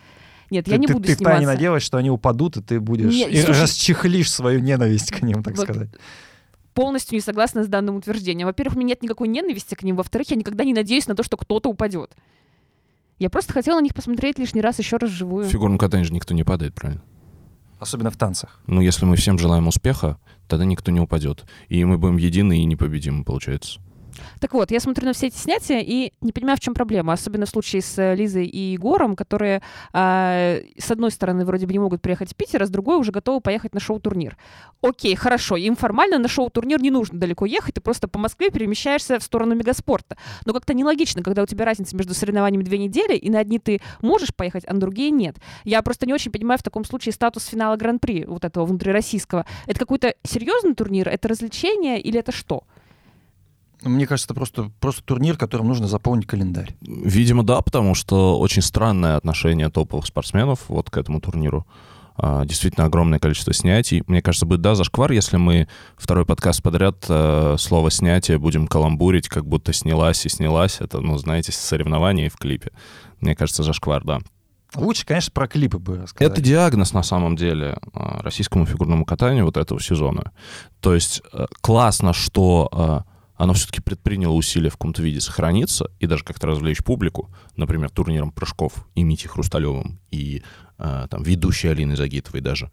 Нет, 0.49 0.65
Ты, 0.65 0.71
я 0.71 0.77
не 0.77 0.87
ты- 0.87 0.93
буду 0.93 1.05
ты 1.05 1.13
сниматься. 1.13 1.35
втайне 1.39 1.45
надеялась, 1.45 1.83
что 1.83 1.97
они 1.97 2.09
упадут, 2.09 2.57
и 2.57 2.61
ты 2.63 2.79
будешь... 2.79 3.11
Не, 3.13 3.29
и 3.29 3.41
слушай- 3.41 3.61
расчехлишь 3.63 4.31
свою 4.31 4.59
ненависть 4.59 5.11
к 5.11 5.21
ним, 5.21 5.43
так 5.43 5.55
Вот 5.57 5.63
сказать. 5.65 5.89
Полностью 6.77 7.15
не 7.15 7.21
согласна 7.21 7.63
с 7.63 7.68
данным 7.68 7.95
утверждением. 7.95 8.45
Во-первых, 8.45 8.75
у 8.75 8.79
меня 8.79 8.89
нет 8.89 9.01
никакой 9.01 9.27
ненависти 9.29 9.74
к 9.74 9.81
ним. 9.81 9.95
Во-вторых, 9.95 10.29
я 10.29 10.35
никогда 10.35 10.63
не 10.63 10.75
надеюсь 10.75 11.07
на 11.07 11.15
то, 11.15 11.24
что 11.24 11.35
кто-то 11.35 11.69
упадет. 11.69 12.15
Я 13.18 13.31
просто 13.31 13.51
хотела 13.51 13.79
на 13.79 13.83
них 13.83 13.95
посмотреть 13.95 14.38
лишний 14.38 14.62
раз 14.62 14.77
еще 14.77 14.97
раз 14.97 15.09
В 15.09 15.13
живую. 15.15 15.45
фигурном 15.45 15.79
катании 15.79 16.06
же 16.06 16.13
никто 16.13 16.35
не 16.35 16.44
падает, 16.44 16.75
правильно? 16.75 17.01
Особенно 17.79 18.12
в 18.12 18.18
танцах. 18.18 18.59
Ну, 18.68 18.79
если 18.79 19.06
мы 19.06 19.15
всем 19.15 19.39
желаем 19.39 19.68
успеха, 19.68 20.19
тогда 20.47 20.65
никто 20.65 20.91
не 20.91 21.00
упадет. 21.00 21.45
И 21.68 21.83
мы 21.83 21.97
будем 21.97 22.18
едины 22.18 22.62
и 22.62 22.65
непобедимы, 22.65 23.23
получается. 23.23 23.80
Так 24.39 24.53
вот, 24.53 24.71
я 24.71 24.79
смотрю 24.79 25.05
на 25.05 25.13
все 25.13 25.27
эти 25.27 25.37
снятия 25.37 25.79
и 25.79 26.13
не 26.21 26.31
понимаю, 26.31 26.57
в 26.57 26.59
чем 26.59 26.73
проблема. 26.73 27.13
Особенно 27.13 27.45
в 27.45 27.49
случае 27.49 27.81
с 27.81 27.97
э, 27.97 28.15
Лизой 28.15 28.45
и 28.45 28.71
Егором, 28.73 29.15
которые, 29.15 29.61
а, 29.93 30.57
с 30.77 30.91
одной 30.91 31.11
стороны, 31.11 31.45
вроде 31.45 31.65
бы 31.65 31.73
не 31.73 31.79
могут 31.79 32.01
приехать 32.01 32.31
в 32.31 32.35
Питер, 32.35 32.63
а 32.63 32.65
с 32.65 32.69
другой 32.69 32.97
уже 32.97 33.11
готовы 33.11 33.41
поехать 33.41 33.73
на 33.73 33.79
шоу-турнир. 33.79 34.37
Окей, 34.81 35.15
хорошо, 35.15 35.55
им 35.57 35.75
формально 35.75 36.19
на 36.19 36.27
шоу-турнир 36.27 36.81
не 36.81 36.91
нужно 36.91 37.19
далеко 37.19 37.45
ехать, 37.45 37.75
ты 37.75 37.81
просто 37.81 38.07
по 38.07 38.19
Москве 38.19 38.49
перемещаешься 38.49 39.19
в 39.19 39.23
сторону 39.23 39.55
мегаспорта. 39.55 40.17
Но 40.45 40.53
как-то 40.53 40.73
нелогично, 40.73 41.23
когда 41.23 41.43
у 41.43 41.45
тебя 41.45 41.65
разница 41.65 41.95
между 41.95 42.13
соревнованиями 42.13 42.63
две 42.63 42.77
недели, 42.77 43.15
и 43.15 43.29
на 43.29 43.39
одни 43.39 43.59
ты 43.59 43.81
можешь 44.01 44.33
поехать, 44.35 44.63
а 44.67 44.73
на 44.73 44.79
другие 44.79 45.11
нет. 45.11 45.37
Я 45.63 45.81
просто 45.81 46.05
не 46.05 46.13
очень 46.13 46.31
понимаю 46.31 46.59
в 46.59 46.63
таком 46.63 46.85
случае 46.85 47.13
статус 47.13 47.45
финала 47.45 47.75
Гран-при, 47.75 48.25
вот 48.25 48.45
этого 48.45 48.65
внутрироссийского. 48.65 49.45
Это 49.65 49.79
какой-то 49.79 50.15
серьезный 50.23 50.75
турнир, 50.75 51.09
это 51.09 51.27
развлечение 51.27 51.99
или 51.99 52.19
это 52.19 52.31
что? 52.31 52.63
Мне 53.81 54.07
кажется, 54.07 54.27
это 54.27 54.33
просто, 54.33 54.71
просто 54.79 55.03
турнир, 55.03 55.38
которым 55.38 55.68
нужно 55.68 55.88
заполнить 55.88 56.25
календарь. 56.25 56.75
Видимо, 56.81 57.44
да, 57.44 57.62
потому 57.62 57.95
что 57.95 58.39
очень 58.39 58.62
странное 58.62 59.18
отношение 59.18 59.69
топовых 59.69 60.06
спортсменов 60.06 60.65
вот 60.68 60.89
к 60.89 60.97
этому 60.97 61.21
турниру. 61.21 61.68
А, 62.15 62.45
Действительно 62.45 62.88
огромное 62.88 63.19
количество 63.19 63.53
снятий. 63.53 64.03
Мне 64.07 64.21
кажется, 64.21 64.47
будет, 64.47 64.62
да, 64.62 64.74
зашквар, 64.74 65.12
если 65.12 65.38
мы 65.38 65.68
второй 65.95 66.25
подкаст 66.25 66.63
подряд 66.63 67.06
э, 67.07 67.56
слово 67.59 67.91
«снятие» 67.91 68.39
будем 68.39 68.68
каламбурить, 68.68 69.29
как 69.29 69.45
будто 69.45 69.71
снялась 69.74 70.25
и 70.25 70.30
снялась. 70.30 70.81
Это, 70.81 71.00
ну, 71.00 71.18
знаете, 71.19 71.51
соревнование 71.51 72.30
в 72.30 72.38
клипе. 72.38 72.71
Мне 73.21 73.35
кажется, 73.35 73.61
зашквар, 73.61 74.04
да. 74.04 74.19
Лучше, 74.75 75.06
конечно, 75.06 75.31
про 75.31 75.47
клипы 75.47 75.78
бы 75.78 75.97
рассказать. 75.97 76.31
Это 76.33 76.42
диагноз, 76.42 76.94
на 76.94 77.04
самом 77.04 77.35
деле, 77.35 77.78
а, 77.94 78.21
российскому 78.23 78.66
фигурному 78.66 79.06
катанию 79.06 79.45
вот 79.45 79.56
этого 79.56 79.80
сезона. 79.80 80.31
То 80.81 80.95
есть 80.95 81.21
э, 81.31 81.45
классно, 81.61 82.13
что 82.13 83.06
э, 83.07 83.17
оно 83.37 83.53
все-таки 83.53 83.81
предприняло 83.81 84.33
усилия 84.33 84.69
в 84.69 84.73
каком-то 84.73 85.01
виде 85.01 85.21
сохраниться 85.21 85.89
и 85.99 86.07
даже 86.07 86.23
как-то 86.23 86.47
развлечь 86.47 86.83
публику, 86.83 87.29
например, 87.56 87.89
турниром 87.89 88.31
прыжков 88.31 88.87
и 88.95 89.03
Мити 89.03 89.27
Хрусталевым, 89.27 89.99
и 90.11 90.44
э, 90.79 91.07
там 91.09 91.23
ведущей 91.23 91.69
Алиной 91.69 91.95
Загитовой 91.95 92.41
даже. 92.41 92.71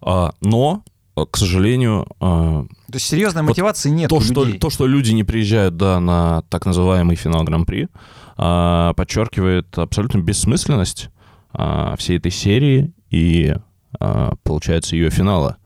А, 0.00 0.32
Но, 0.40 0.84
э, 1.16 1.24
к 1.28 1.36
сожалению, 1.36 2.06
э, 2.20 2.20
То 2.20 2.94
есть 2.94 3.06
серьезной 3.06 3.42
Вот 3.42 3.50
мотивации 3.50 3.90
нет 3.90 4.10
то, 4.10 4.16
у 4.16 4.20
что, 4.20 4.44
людей. 4.44 4.58
то, 4.60 4.70
что 4.70 4.86
люди 4.86 5.10
не 5.10 5.24
приезжают 5.24 5.76
да, 5.76 5.98
на 6.00 6.42
так 6.42 6.66
называемый 6.66 7.16
финал 7.16 7.42
Гран-при, 7.44 7.88
а, 8.36 8.94
подчеркивает 8.94 9.76
абсолютно 9.76 10.18
бессмысленность 10.18 11.10
а, 11.52 11.96
всей 11.96 12.16
этой 12.16 12.30
серии 12.30 12.94
и, 13.10 13.54
а, 13.98 14.34
получается, 14.44 14.96
ее 14.96 15.10
финала. 15.10 15.56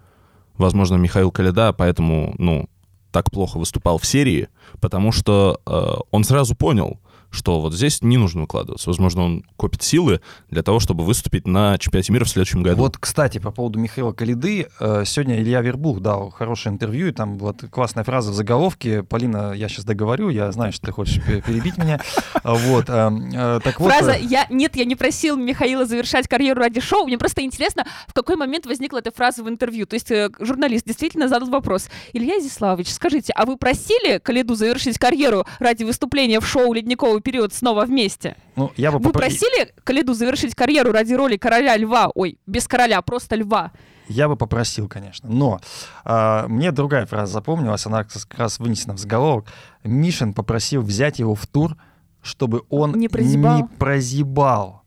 Возможно, 0.57 0.97
Михаил 0.97 1.31
Каледа 1.31 1.73
поэтому, 1.73 2.35
ну, 2.39 2.69
так 3.15 3.31
плохо 3.31 3.59
выступал 3.59 3.99
в 3.99 4.05
серии, 4.05 4.49
потому 4.81 5.13
что 5.13 5.61
а, 5.67 6.01
он 6.11 6.25
сразу 6.25 6.57
понял, 6.57 6.99
что 7.35 7.61
вот 7.61 7.75
здесь 7.75 8.01
не 8.03 8.17
нужно 8.17 8.43
выкладываться. 8.43 8.89
Возможно, 8.89 9.23
он 9.23 9.45
копит 9.57 9.83
силы 9.83 10.21
для 10.51 10.63
того, 10.63 10.81
чтобы 10.81 11.05
выступить 11.05 11.47
на 11.47 11.77
чемпионате 11.79 12.13
мира 12.13 12.25
в 12.25 12.29
следующем 12.29 12.63
году. 12.63 12.83
Вот, 12.83 12.97
кстати, 12.99 13.39
по 13.39 13.51
поводу 13.51 13.79
Михаила 13.79 14.13
Калиды, 14.13 14.69
э, 14.81 15.03
сегодня 15.07 15.41
Илья 15.41 15.61
Вербух 15.61 16.01
дал 16.01 16.31
хорошее 16.31 16.73
интервью, 16.75 17.09
и 17.09 17.13
там 17.13 17.37
была 17.37 17.53
т- 17.53 17.67
классная 17.69 18.05
фраза 18.05 18.31
в 18.31 18.35
заголовке. 18.35 19.03
Полина, 19.03 19.53
я 19.53 19.69
сейчас 19.69 19.85
договорю, 19.85 20.29
я 20.31 20.51
знаю, 20.53 20.73
что 20.73 20.87
ты 20.87 20.93
хочешь 20.93 21.23
пе- 21.25 21.43
перебить 21.43 21.77
меня. 21.79 22.01
Вот, 22.45 22.87
э, 22.89 23.11
э, 23.35 23.61
так 23.65 23.81
вот... 23.81 23.91
Фраза 23.91 24.13
«я, 24.17 24.47
«Нет, 24.51 24.77
я 24.77 24.85
не 24.85 24.97
просил 24.97 25.37
Михаила 25.37 25.87
завершать 25.87 26.29
карьеру 26.29 26.61
ради 26.61 26.81
шоу». 26.81 27.07
Мне 27.07 27.17
просто 27.19 27.43
интересно, 27.43 27.87
в 28.07 28.13
какой 28.13 28.37
момент 28.37 28.67
возникла 28.67 28.99
эта 28.99 29.11
фраза 29.11 29.43
в 29.43 29.49
интервью. 29.49 29.87
То 29.87 29.95
есть 29.95 30.13
журналист 30.41 30.87
действительно 30.87 31.29
задал 31.29 31.49
вопрос. 31.49 31.89
Илья 32.13 32.39
Изяславович, 32.39 32.91
скажите, 32.91 33.33
а 33.35 33.47
вы 33.47 33.57
просили 33.57 34.19
Калиду 34.19 34.55
завершить 34.55 34.99
карьеру 34.99 35.47
ради 35.59 35.85
выступления 35.85 36.39
в 36.41 36.47
шоу 36.47 36.73
«Ледниковый 36.75 37.21
период 37.25 37.53
снова 37.53 37.85
вместе. 37.85 38.37
Ну, 38.55 38.71
я 38.77 38.93
бы 38.93 38.99
Вы 38.99 39.11
попро- 39.11 39.15
просили 39.19 39.75
Калиду 39.83 40.15
завершить 40.15 40.55
карьеру 40.55 40.93
ради 40.93 41.15
роли 41.15 41.37
короля 41.37 41.77
льва? 41.77 42.11
Ой, 42.15 42.39
без 42.47 42.69
короля, 42.69 43.03
просто 43.03 43.35
льва. 43.35 43.73
Я 44.07 44.29
бы 44.29 44.37
попросил, 44.37 44.87
конечно. 44.87 45.29
Но 45.31 45.61
а, 46.05 46.47
мне 46.47 46.71
другая 46.73 47.07
фраза 47.07 47.33
запомнилась, 47.33 47.87
она 47.87 48.05
как 48.05 48.23
раз 48.39 48.59
вынесена 48.61 48.95
в 48.95 48.99
заголовок. 48.99 49.47
Мишин 49.83 50.35
попросил 50.35 50.83
взять 50.83 51.19
его 51.19 51.35
в 51.35 51.47
тур, 51.47 51.77
чтобы 52.23 52.63
он 52.69 52.93
Не 52.93 53.09
прозябал? 53.09 53.57
не 53.57 53.65
прозябал, 53.65 54.83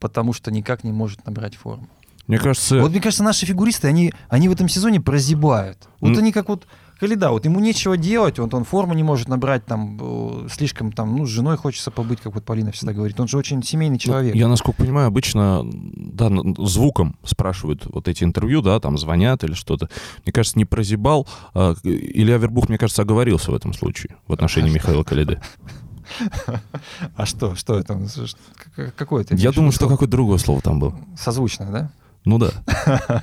потому 0.00 0.32
что 0.32 0.50
никак 0.50 0.84
не 0.84 0.92
может 0.92 1.24
набрать 1.24 1.54
форму. 1.56 1.88
Мне 2.26 2.38
кажется, 2.38 2.80
Вот 2.80 2.90
мне 2.90 3.00
кажется, 3.00 3.24
наши 3.24 3.46
фигуристы, 3.46 3.88
они, 3.88 4.12
они 4.28 4.48
в 4.48 4.52
этом 4.52 4.68
сезоне 4.68 5.00
прозябают. 5.00 5.88
Вот 6.00 6.10
М. 6.12 6.18
они 6.18 6.32
как 6.32 6.48
вот 6.48 6.66
Калида, 6.98 7.30
вот 7.30 7.44
ему 7.44 7.60
нечего 7.60 7.96
делать, 7.96 8.38
вот 8.38 8.52
он 8.54 8.64
форму 8.64 8.94
не 8.94 9.02
может 9.04 9.28
набрать, 9.28 9.64
там, 9.64 9.98
э, 10.00 10.48
слишком 10.50 10.90
там, 10.90 11.16
ну, 11.16 11.26
с 11.26 11.28
женой 11.28 11.56
хочется 11.56 11.90
побыть, 11.90 12.20
как 12.20 12.34
вот 12.34 12.44
Полина 12.44 12.72
всегда 12.72 12.92
говорит. 12.92 13.18
Он 13.20 13.28
же 13.28 13.38
очень 13.38 13.62
семейный 13.62 13.98
человек. 13.98 14.34
Я, 14.34 14.48
насколько 14.48 14.82
понимаю, 14.82 15.06
обычно 15.06 15.64
да, 15.64 16.30
звуком 16.58 17.16
спрашивают 17.24 17.86
вот 17.86 18.08
эти 18.08 18.24
интервью, 18.24 18.62
да, 18.62 18.80
там 18.80 18.98
звонят 18.98 19.44
или 19.44 19.52
что-то. 19.54 19.88
Мне 20.24 20.32
кажется, 20.32 20.58
не 20.58 20.64
прозябал. 20.64 21.28
а, 21.54 21.74
Илья 21.84 22.36
Вербух, 22.38 22.68
мне 22.68 22.78
кажется, 22.78 23.02
оговорился 23.02 23.52
в 23.52 23.54
этом 23.54 23.74
случае 23.74 24.16
в 24.26 24.32
отношении 24.32 24.70
Михаила 24.70 25.04
Калиды. 25.04 25.40
А 27.16 27.26
что, 27.26 27.54
что 27.54 27.78
это? 27.78 28.00
Какое 28.96 29.22
это? 29.22 29.36
Я 29.36 29.52
думаю, 29.52 29.72
что 29.72 29.88
какое-то 29.88 30.10
другое 30.10 30.38
слово 30.38 30.62
там 30.62 30.80
было. 30.80 30.98
Созвучное, 31.16 31.70
да? 31.70 31.90
Ну 32.24 32.38
да. 32.38 32.50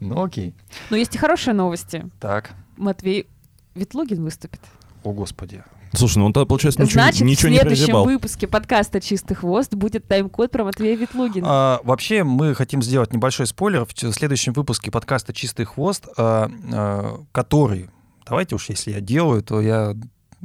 Ну 0.00 0.22
окей. 0.22 0.54
Но 0.90 0.96
есть 0.96 1.14
и 1.14 1.18
хорошие 1.18 1.54
новости. 1.54 2.10
Так. 2.20 2.50
Матвей 2.76 3.26
Ветлугин 3.74 4.22
выступит. 4.22 4.60
О, 5.04 5.12
Господи. 5.12 5.62
Слушай, 5.94 6.18
ну 6.18 6.26
он 6.26 6.32
тогда, 6.32 6.46
получается, 6.46 6.80
ничего, 6.82 7.02
Значит, 7.02 7.20
ничего 7.22 7.48
в 7.48 7.52
не 7.52 7.58
следующем 7.58 7.84
прозябал. 7.84 8.04
выпуске 8.06 8.46
подкаста 8.48 8.98
«Чистый 9.00 9.34
хвост» 9.34 9.74
будет 9.74 10.06
тайм-код 10.08 10.50
про 10.50 10.64
Матвея 10.64 10.96
Ветлугина. 10.96 11.46
А, 11.48 11.80
вообще, 11.84 12.24
мы 12.24 12.54
хотим 12.54 12.80
сделать 12.82 13.12
небольшой 13.12 13.46
спойлер 13.46 13.84
в 13.84 13.92
следующем 14.14 14.54
выпуске 14.54 14.90
подкаста 14.90 15.34
«Чистый 15.34 15.66
хвост», 15.66 16.08
а, 16.16 16.50
а, 16.72 17.20
который, 17.32 17.90
давайте 18.26 18.54
уж, 18.54 18.70
если 18.70 18.92
я 18.92 19.00
делаю, 19.02 19.42
то 19.42 19.60
я 19.60 19.94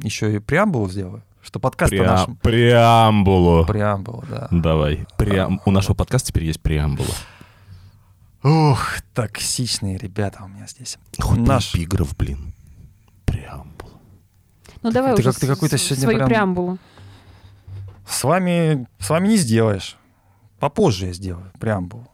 еще 0.02 0.34
и 0.36 0.38
преамбулу 0.38 0.90
сделаю, 0.90 1.22
что 1.40 1.58
подкаст 1.60 1.94
Преа- 1.94 2.04
нашем... 2.04 2.36
Преамбулу. 2.36 3.64
Преамбула, 3.64 4.24
да. 4.28 4.48
Давай. 4.50 5.06
Преам- 5.16 5.60
У 5.64 5.70
нашего 5.70 5.94
подкаста 5.94 6.28
теперь 6.28 6.44
есть 6.44 6.60
преамбула. 6.60 7.08
Ух, 8.42 9.00
токсичные 9.14 9.98
ребята 9.98 10.44
у 10.44 10.48
меня 10.48 10.66
здесь. 10.66 10.98
Хоть 11.18 11.38
Наш- 11.38 11.74
эпиграф, 11.74 12.16
блин. 12.16 12.52
Преамбула. 13.26 13.92
ну 14.82 14.90
давай 14.90 15.14
ты 15.14 15.20
уже 15.22 15.32
как- 15.32 15.40
ты 15.40 15.46
с- 15.46 15.48
какой-то 15.48 15.76
сегодня 15.78 16.02
свою 16.02 16.18
прям- 16.18 16.28
преамбулу. 16.28 16.78
С 18.08 18.24
вами, 18.24 18.86
с 18.98 19.10
вами 19.10 19.28
не 19.28 19.36
сделаешь. 19.36 19.96
Попозже 20.60 21.06
я 21.06 21.12
сделаю 21.12 21.50
преамбулу. 21.58 22.06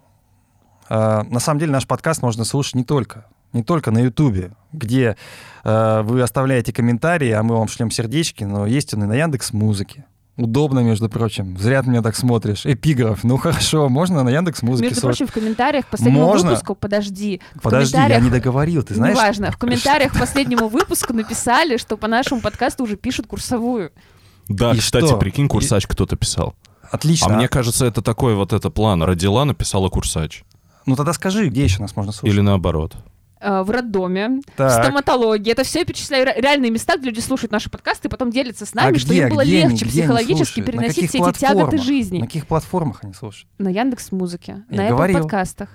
А, 0.88 1.22
на 1.24 1.40
самом 1.40 1.60
деле 1.60 1.72
наш 1.72 1.86
подкаст 1.86 2.20
можно 2.22 2.44
слушать 2.44 2.74
не 2.74 2.84
только, 2.84 3.26
не 3.52 3.62
только 3.62 3.90
на 3.90 3.98
Ютубе, 3.98 4.52
где 4.72 5.16
а, 5.62 6.02
вы 6.02 6.20
оставляете 6.22 6.72
комментарии, 6.72 7.30
а 7.30 7.42
мы 7.42 7.56
вам 7.56 7.68
шлем 7.68 7.90
сердечки, 7.90 8.44
но 8.44 8.66
есть 8.66 8.92
он 8.94 9.04
и 9.04 9.06
на 9.06 9.14
Яндекс 9.14 9.52
Музыке. 9.52 10.04
Удобно, 10.36 10.80
между 10.80 11.08
прочим. 11.08 11.56
Зря 11.58 11.82
ты 11.82 11.90
меня 11.90 12.02
так 12.02 12.16
смотришь. 12.16 12.66
Эпиграф. 12.66 13.22
Ну 13.22 13.36
хорошо, 13.36 13.88
можно 13.88 14.24
на 14.24 14.30
Яндекс 14.30 14.62
Музыке 14.62 14.88
Между 14.88 15.02
прочим, 15.02 15.26
в 15.28 15.32
комментариях 15.32 15.86
к 15.86 15.90
последнему 15.90 16.24
Можно? 16.26 16.50
выпуску, 16.50 16.74
подожди, 16.74 17.40
Подожди, 17.62 17.96
я 17.96 18.02
комментариях- 18.02 18.22
не 18.24 18.30
договорил, 18.30 18.82
ты 18.82 18.94
знаешь? 18.94 19.14
Неважно, 19.16 19.52
в 19.52 19.56
комментариях 19.58 20.12
к 20.12 20.18
последнему 20.18 20.66
выпуску 20.68 21.12
написали, 21.12 21.76
что 21.76 21.96
по 21.96 22.08
нашему 22.08 22.40
подкасту 22.40 22.82
уже 22.82 22.96
пишут 22.96 23.28
курсовую. 23.28 23.92
Да, 24.48 24.72
И 24.72 24.78
кстати, 24.78 25.06
что? 25.06 25.16
прикинь, 25.18 25.46
курсач 25.48 25.86
кто-то 25.86 26.16
писал. 26.16 26.54
Отлично. 26.90 27.32
А 27.32 27.36
мне 27.36 27.48
кажется, 27.48 27.86
это 27.86 28.02
такой 28.02 28.34
вот 28.34 28.52
это 28.52 28.70
план. 28.70 29.02
Родила, 29.04 29.44
написала 29.44 29.88
курсач. 29.88 30.42
Ну 30.84 30.96
тогда 30.96 31.12
скажи, 31.12 31.48
где 31.48 31.62
еще 31.64 31.80
нас 31.80 31.94
можно 31.96 32.10
слушать? 32.12 32.34
Или 32.34 32.40
наоборот. 32.42 32.96
Э, 33.44 33.62
В 33.62 33.70
роддоме, 33.70 34.40
Так. 34.56 34.82
стоматологии. 34.84 35.52
Это 35.52 35.64
все 35.64 35.80
я 35.80 35.84
перечисляю 35.84 36.24
ре- 36.24 36.34
реальные 36.40 36.70
места, 36.70 36.96
где 36.96 37.08
люди 37.10 37.20
слушают 37.20 37.52
наши 37.52 37.68
подкасты 37.68 38.08
и 38.08 38.10
потом 38.10 38.30
делятся 38.30 38.64
с 38.64 38.72
нами, 38.74 38.96
А 38.96 38.98
что 38.98 39.10
где, 39.10 39.22
им 39.24 39.28
было 39.28 39.42
где 39.44 39.60
легче 39.62 39.84
они 39.84 39.90
психологически 39.90 40.60
переносить 40.62 41.08
все 41.10 41.18
эти 41.18 41.38
тяготы 41.38 41.78
жизни. 41.78 42.20
На 42.20 42.26
каких 42.26 42.46
платформах 42.46 43.04
они 43.04 43.12
слушают? 43.12 43.48
На 43.58 43.68
Яндекс 43.68 44.12
Музыке, 44.12 44.64
Я 44.70 44.76
на 44.76 44.86
Apple 44.86 44.90
говорил. 44.90 45.18
подкастах. 45.20 45.68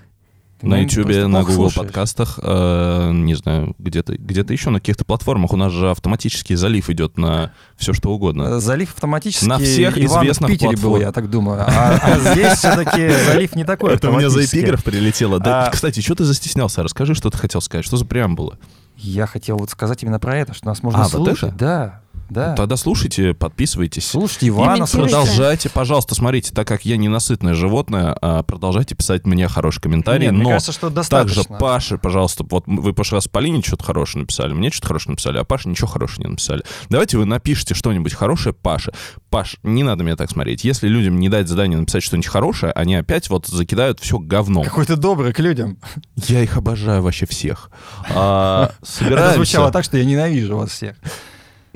На 0.61 0.77
просто 1.03 1.27
на 1.27 1.39
Google 1.41 1.53
слушаешь. 1.53 1.75
подкастах, 1.75 2.39
э, 2.41 3.11
не 3.13 3.33
знаю, 3.35 3.75
где-то 3.79 4.17
где 4.17 4.41
еще 4.49 4.69
на 4.71 4.79
каких-то 4.79 5.05
платформах. 5.05 5.53
У 5.53 5.57
нас 5.57 5.71
же 5.71 5.89
автоматический 5.91 6.55
залив 6.55 6.89
идет 6.89 7.17
на 7.17 7.51
все 7.77 7.93
что 7.93 8.09
угодно. 8.11 8.43
Э, 8.55 8.59
Залив 8.59 8.93
автоматически 8.93 9.45
На 9.45 9.57
всех 9.57 9.97
Иван 9.97 10.23
известных 10.23 10.49
в 10.49 10.53
Питере 10.53 10.71
платформ. 10.71 10.93
был, 10.93 11.01
я 11.01 11.11
так 11.11 11.29
думаю. 11.29 11.61
А, 11.61 11.99
а 12.01 12.19
здесь 12.33 12.57
все-таки 12.59 13.09
залив 13.25 13.55
не 13.55 13.63
такой 13.63 13.93
Это 13.93 14.09
у 14.09 14.17
меня 14.17 14.29
за 14.29 14.43
эпиграф 14.45 14.83
прилетело. 14.83 15.39
Да, 15.39 15.67
А- 15.67 15.71
Кстати, 15.71 16.01
что 16.01 16.15
ты 16.15 16.25
застеснялся? 16.25 16.83
Расскажи, 16.83 17.15
что 17.15 17.29
ты 17.29 17.37
хотел 17.37 17.61
сказать. 17.61 17.85
Что 17.85 17.97
за 17.97 18.05
преамбула? 18.05 18.57
Я 18.97 19.27
хотел 19.27 19.57
вот 19.57 19.69
сказать 19.69 20.03
именно 20.03 20.19
про 20.19 20.37
это, 20.37 20.53
что 20.53 20.65
нас 20.67 20.83
можно 20.83 20.99
А, 20.99 21.03
вот 21.03 21.11
слушать. 21.11 21.43
это? 21.49 21.55
Да, 21.57 22.01
да. 22.29 22.55
Тогда 22.55 22.77
слушайте, 22.77 23.33
подписывайтесь. 23.33 24.07
Слушайте 24.07 24.49
Ивана, 24.49 24.85
слушайте. 24.85 25.15
Продолжайте, 25.15 25.69
пожалуйста, 25.69 26.15
смотрите, 26.15 26.51
так 26.53 26.67
как 26.67 26.85
я 26.85 26.97
ненасытное 26.97 27.53
животное, 27.53 28.15
а, 28.21 28.43
продолжайте 28.43 28.95
писать 28.95 29.25
мне 29.25 29.47
хорошие 29.47 29.81
комментарии, 29.81 30.25
Нет, 30.25 30.33
мне 30.33 30.43
но 30.43 30.49
кажется, 30.49 30.71
что 30.71 30.89
также 30.89 30.95
достаточно. 30.95 31.57
Паше, 31.57 31.97
пожалуйста, 31.97 32.45
вот 32.49 32.63
вы 32.67 32.91
в 32.91 32.93
прошлый 32.93 33.17
раз 33.17 33.27
Полине 33.27 33.61
что-то 33.61 33.83
хорошее 33.83 34.21
написали, 34.21 34.53
мне 34.53 34.69
что-то 34.71 34.87
хорошее 34.87 35.11
написали, 35.13 35.37
а 35.37 35.43
Паше 35.43 35.69
ничего 35.69 35.87
хорошего 35.87 36.23
не 36.23 36.31
написали. 36.31 36.63
Давайте 36.89 37.17
вы 37.17 37.25
напишите 37.25 37.73
что-нибудь 37.73 38.13
хорошее 38.13 38.53
Паше. 38.53 38.91
Паш, 39.29 39.57
не 39.63 39.83
надо 39.83 40.03
меня 40.03 40.15
так 40.15 40.29
смотреть. 40.29 40.63
Если 40.63 40.87
людям 40.87 41.19
не 41.19 41.29
дать 41.29 41.47
задание 41.47 41.77
написать 41.77 42.03
что-нибудь 42.03 42.27
хорошее, 42.27 42.71
они 42.73 42.95
опять 42.95 43.29
вот 43.29 43.47
закидают 43.47 43.99
все 43.99 44.19
говном. 44.19 44.63
Какой 44.63 44.85
ты 44.85 44.95
добрый 44.95 45.33
к 45.33 45.39
людям. 45.39 45.77
Я 46.15 46.41
их 46.41 46.57
обожаю 46.57 47.01
вообще 47.01 47.25
всех. 47.25 47.69
А, 48.13 48.71
Это 48.81 48.91
собираемся... 48.91 49.35
звучало 49.35 49.71
так, 49.71 49.83
что 49.83 49.97
я 49.97 50.05
ненавижу 50.05 50.57
вас 50.57 50.71
всех. 50.71 50.95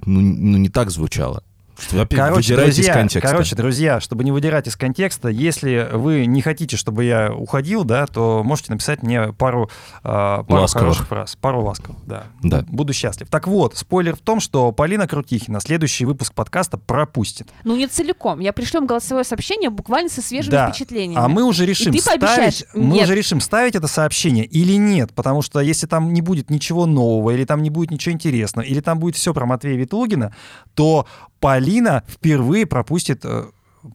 Ну, 0.06 0.22
ну, 0.22 0.58
не 0.58 0.70
так 0.70 0.90
звучало. 0.90 1.44
Что 1.78 1.96
вы 1.96 2.02
опять 2.04 2.20
Короче, 2.20 2.56
друзья, 2.56 2.94
контекста. 2.94 3.32
короче, 3.32 3.56
друзья, 3.56 4.00
чтобы 4.00 4.24
не 4.24 4.32
выдирать 4.32 4.68
из 4.68 4.76
контекста, 4.76 5.30
если 5.30 5.90
вы 5.92 6.26
не 6.26 6.42
хотите, 6.42 6.78
чтобы 6.78 7.04
я 7.04 7.34
уходил, 7.34 7.84
да, 7.84 8.06
то 8.08 8.44
можете 8.44 8.72
написать 8.72 9.02
мне 9.04 9.34
пару, 9.34 9.70
а, 10.04 10.44
пару 10.44 10.62
Ласковых. 10.62 10.84
хороших 10.84 11.08
фраз. 11.08 11.36
Пару 11.36 11.64
ласковых, 11.64 12.06
да. 12.06 12.26
Да. 12.44 12.64
Буду 12.68 12.94
счастлив. 12.94 13.28
Так 13.30 13.48
вот, 13.48 13.76
спойлер 13.78 14.16
в 14.16 14.20
том, 14.20 14.40
что 14.40 14.72
Полина 14.72 15.08
Крутихина 15.08 15.60
следующий 15.62 16.06
выпуск 16.06 16.34
подкаста 16.34 16.78
пропустит. 16.78 17.48
Ну, 17.64 17.76
не 17.76 17.88
целиком. 17.88 18.40
Я 18.40 18.54
пришлю 18.54 18.86
голосовое 18.86 19.24
сообщение 19.26 19.70
буквально 19.70 20.10
со 20.10 20.22
свежими 20.22 20.52
Да. 20.52 20.70
впечатлениями. 20.70 21.24
А 21.24 21.28
мы 21.28 21.44
уже 21.44 21.66
решим 21.66 21.94
ставить, 21.98 22.66
мы 22.74 22.96
нет. 22.96 23.04
уже 23.06 23.16
решим 23.16 23.42
ставить 23.42 23.76
это 23.76 23.88
сообщение 23.88 24.46
или 24.46 24.74
нет, 24.74 25.12
потому 25.14 25.42
что 25.42 25.60
если 25.60 25.88
там 25.88 26.14
не 26.14 26.22
будет 26.22 26.50
ничего 26.50 26.86
нового, 26.86 27.32
или 27.32 27.46
там 27.46 27.64
не 27.64 27.70
будет 27.70 27.92
ничего 27.92 28.14
интересного, 28.14 28.66
или 28.66 28.80
там 28.80 29.00
будет 29.00 29.16
все 29.16 29.34
про 29.34 29.46
Матвея 29.46 29.76
Ветлугина, 29.78 30.36
то 30.76 31.08
Полина 31.44 32.04
впервые 32.08 32.66
пропустит 32.66 33.26
э, 33.26 33.48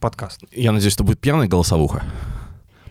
подкаст. 0.03 0.43
Я 0.53 0.71
надеюсь, 0.71 0.93
это 0.93 1.03
будет 1.03 1.19
пьяная 1.19 1.49
голосовуха. 1.49 2.05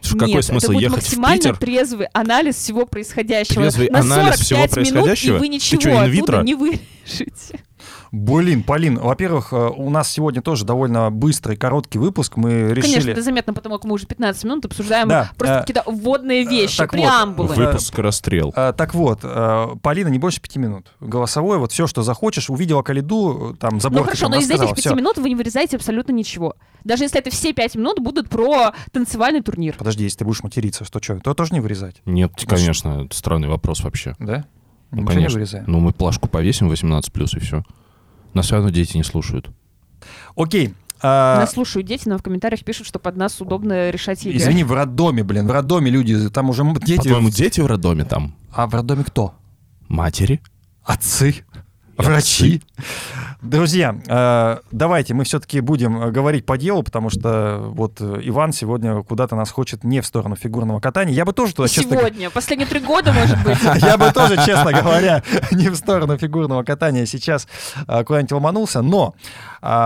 Что 0.02 0.18
какой 0.18 0.34
Нет, 0.34 0.46
смысл 0.46 0.66
это 0.66 0.74
будет 0.74 0.82
ехать 0.82 0.98
в 1.04 1.06
максимально 1.06 1.38
Питер? 1.38 1.58
трезвый 1.58 2.08
анализ 2.08 2.56
всего 2.56 2.88
происходящего. 2.88 3.62
Трезвый 3.62 3.90
На 3.92 4.00
анализ 4.00 4.40
45 4.40 4.40
всего 4.40 4.58
минут, 4.60 4.72
происходящего? 4.72 5.36
и 5.36 5.40
вы 5.40 5.46
Ты 5.46 5.48
ничего 5.50 5.78
оттуда 5.92 6.06
инвитро? 6.08 6.42
не 6.42 6.56
вырежете. 6.56 7.60
Блин, 8.12 8.64
Полин, 8.64 8.98
во-первых, 8.98 9.52
э, 9.52 9.56
у 9.76 9.90
нас 9.90 10.10
сегодня 10.12 10.42
тоже 10.42 10.66
довольно 10.66 11.12
быстрый, 11.12 11.58
короткий 11.58 12.00
выпуск. 12.00 12.38
Мы 12.38 12.74
решили... 12.74 12.82
Конечно, 12.94 13.10
это 13.12 13.22
заметно, 13.22 13.54
потому 13.54 13.76
как 13.76 13.86
мы 13.86 13.94
уже 13.94 14.06
15 14.06 14.44
минут 14.46 14.66
обсуждаем 14.66 15.08
Да, 15.08 15.32
просто 15.38 15.56
э, 15.56 15.60
какие-то 15.62 15.84
вводные 15.86 16.46
вещи, 16.46 16.78
так 16.78 16.94
вот, 16.94 17.00
преамбулы. 17.02 17.50
вы- 17.50 17.66
Выпуск 17.68 17.98
расстрел. 18.00 18.54
Э, 18.56 18.74
Так 18.76 18.94
вот, 18.94 19.20
э, 19.24 19.68
Полина, 19.82 20.08
не 20.08 20.20
больше 20.20 20.42
пяти 20.42 20.60
минут. 20.60 20.88
Голосовое, 21.00 21.60
вот 21.60 21.72
все, 21.72 21.88
что 21.88 22.02
захочешь, 22.04 22.50
увидела 22.50 22.82
Калиду, 22.82 23.54
э, 23.54 23.58
там, 23.58 23.80
забор 23.80 24.00
Ну 24.00 24.06
хорошо, 24.06 24.30
но 24.30 24.38
из 24.38 24.50
этих 24.50 24.76
пяти 24.76 24.94
минут 24.94 25.18
вы 25.18 25.30
не 25.30 25.36
вырезаете 25.36 25.76
абсолютно 25.78 26.12
ничего. 26.14 26.56
Даже 26.84 27.04
если 27.04 27.20
это 27.20 27.30
все 27.30 27.54
пять 27.54 27.76
минут 27.76 28.00
будут 28.00 28.30
про 28.30 28.74
танцевальный 28.92 29.42
турнир. 29.42 29.76
Подожди, 29.78 30.04
если 30.06 30.20
ты 30.20 30.26
будешь 30.26 30.44
материться, 30.44 30.86
что 30.86 31.02
что, 31.04 31.20
то 31.20 31.34
тоже 31.34 31.54
не 31.54 31.60
вырезать, 31.60 32.02
Нет, 32.06 32.32
конечно, 32.48 33.06
это 33.06 33.16
странный 33.16 33.48
вопрос 33.50 33.82
вообще. 33.84 34.16
да? 34.20 34.46
Ну, 34.92 35.00
Ничего 35.02 35.08
конечно. 35.14 35.28
не 35.30 35.34
вырезаем. 35.34 35.64
Ну, 35.68 35.80
мы 35.82 35.92
плашку 35.92 36.30
повесим 36.30 36.72
18+, 36.72 37.36
и 37.36 37.40
все. 37.42 37.64
Нас 38.38 38.46
все 38.46 38.56
равно 38.56 38.70
дети 38.70 38.96
не 38.96 39.04
слушают. 39.04 39.50
Окей. 40.36 40.74
а, 41.02 41.40
Нас 41.40 41.52
слушают 41.54 41.88
дети, 41.88 42.08
нам 42.08 42.20
в 42.20 42.24
комментариях 42.24 42.64
пишут, 42.64 42.88
что 42.88 43.00
под 43.00 43.18
нас 43.18 43.42
удобно 43.42 43.90
решать 43.90 44.24
игры. 44.26 44.38
Извини, 44.38 44.64
в 44.64 44.72
роддоме, 44.72 45.24
блин, 45.24 45.48
в 45.48 45.52
роддоме 45.52 45.90
люди, 45.92 46.30
там 46.30 46.50
уже 46.50 46.64
дети... 46.82 46.98
По-твоему, 46.98 47.30
дети 47.30 47.60
в 47.62 47.66
роддоме 47.66 48.06
там? 48.06 48.36
А 48.54 48.68
в 48.68 48.74
роддоме 48.74 49.04
кто? 49.04 49.34
Матери? 49.88 50.42
Отцы? 50.84 51.44
Врачи? 51.98 52.62
Друзья, 53.42 53.96
э, 54.08 54.58
давайте 54.72 55.14
мы 55.14 55.24
все-таки 55.24 55.62
будем 55.62 56.02
э, 56.02 56.12
говорить 56.12 56.46
по 56.46 56.58
делу, 56.58 56.82
потому 56.82 57.12
что 57.12 57.60
вот 57.70 57.94
э, 58.00 58.20
Иван 58.24 58.52
сегодня 58.52 59.04
куда-то 59.04 59.36
нас 59.36 59.52
хочет 59.52 59.84
не 59.84 60.02
в 60.02 60.08
сторону 60.08 60.36
фигурного 60.36 60.80
катания. 60.80 61.14
Я 61.14 61.24
бы 61.24 61.34
тоже 61.34 61.54
туда, 61.54 61.68
честно 61.68 61.98
Сегодня, 61.98 62.32
последние 62.32 62.68
три 62.68 62.80
года, 62.80 63.14
может 63.14 63.42
быть. 63.44 63.58
Я 63.82 63.98
бы 63.98 64.12
тоже, 64.12 64.38
честно 64.44 64.74
говоря, 64.74 65.22
не 65.52 65.70
в 65.70 65.76
сторону 65.76 66.18
фигурного 66.18 66.64
катания 66.64 67.06
сейчас 67.06 67.48
куда-нибудь 67.86 68.32
ломанулся. 68.32 68.82
Но 68.82 69.14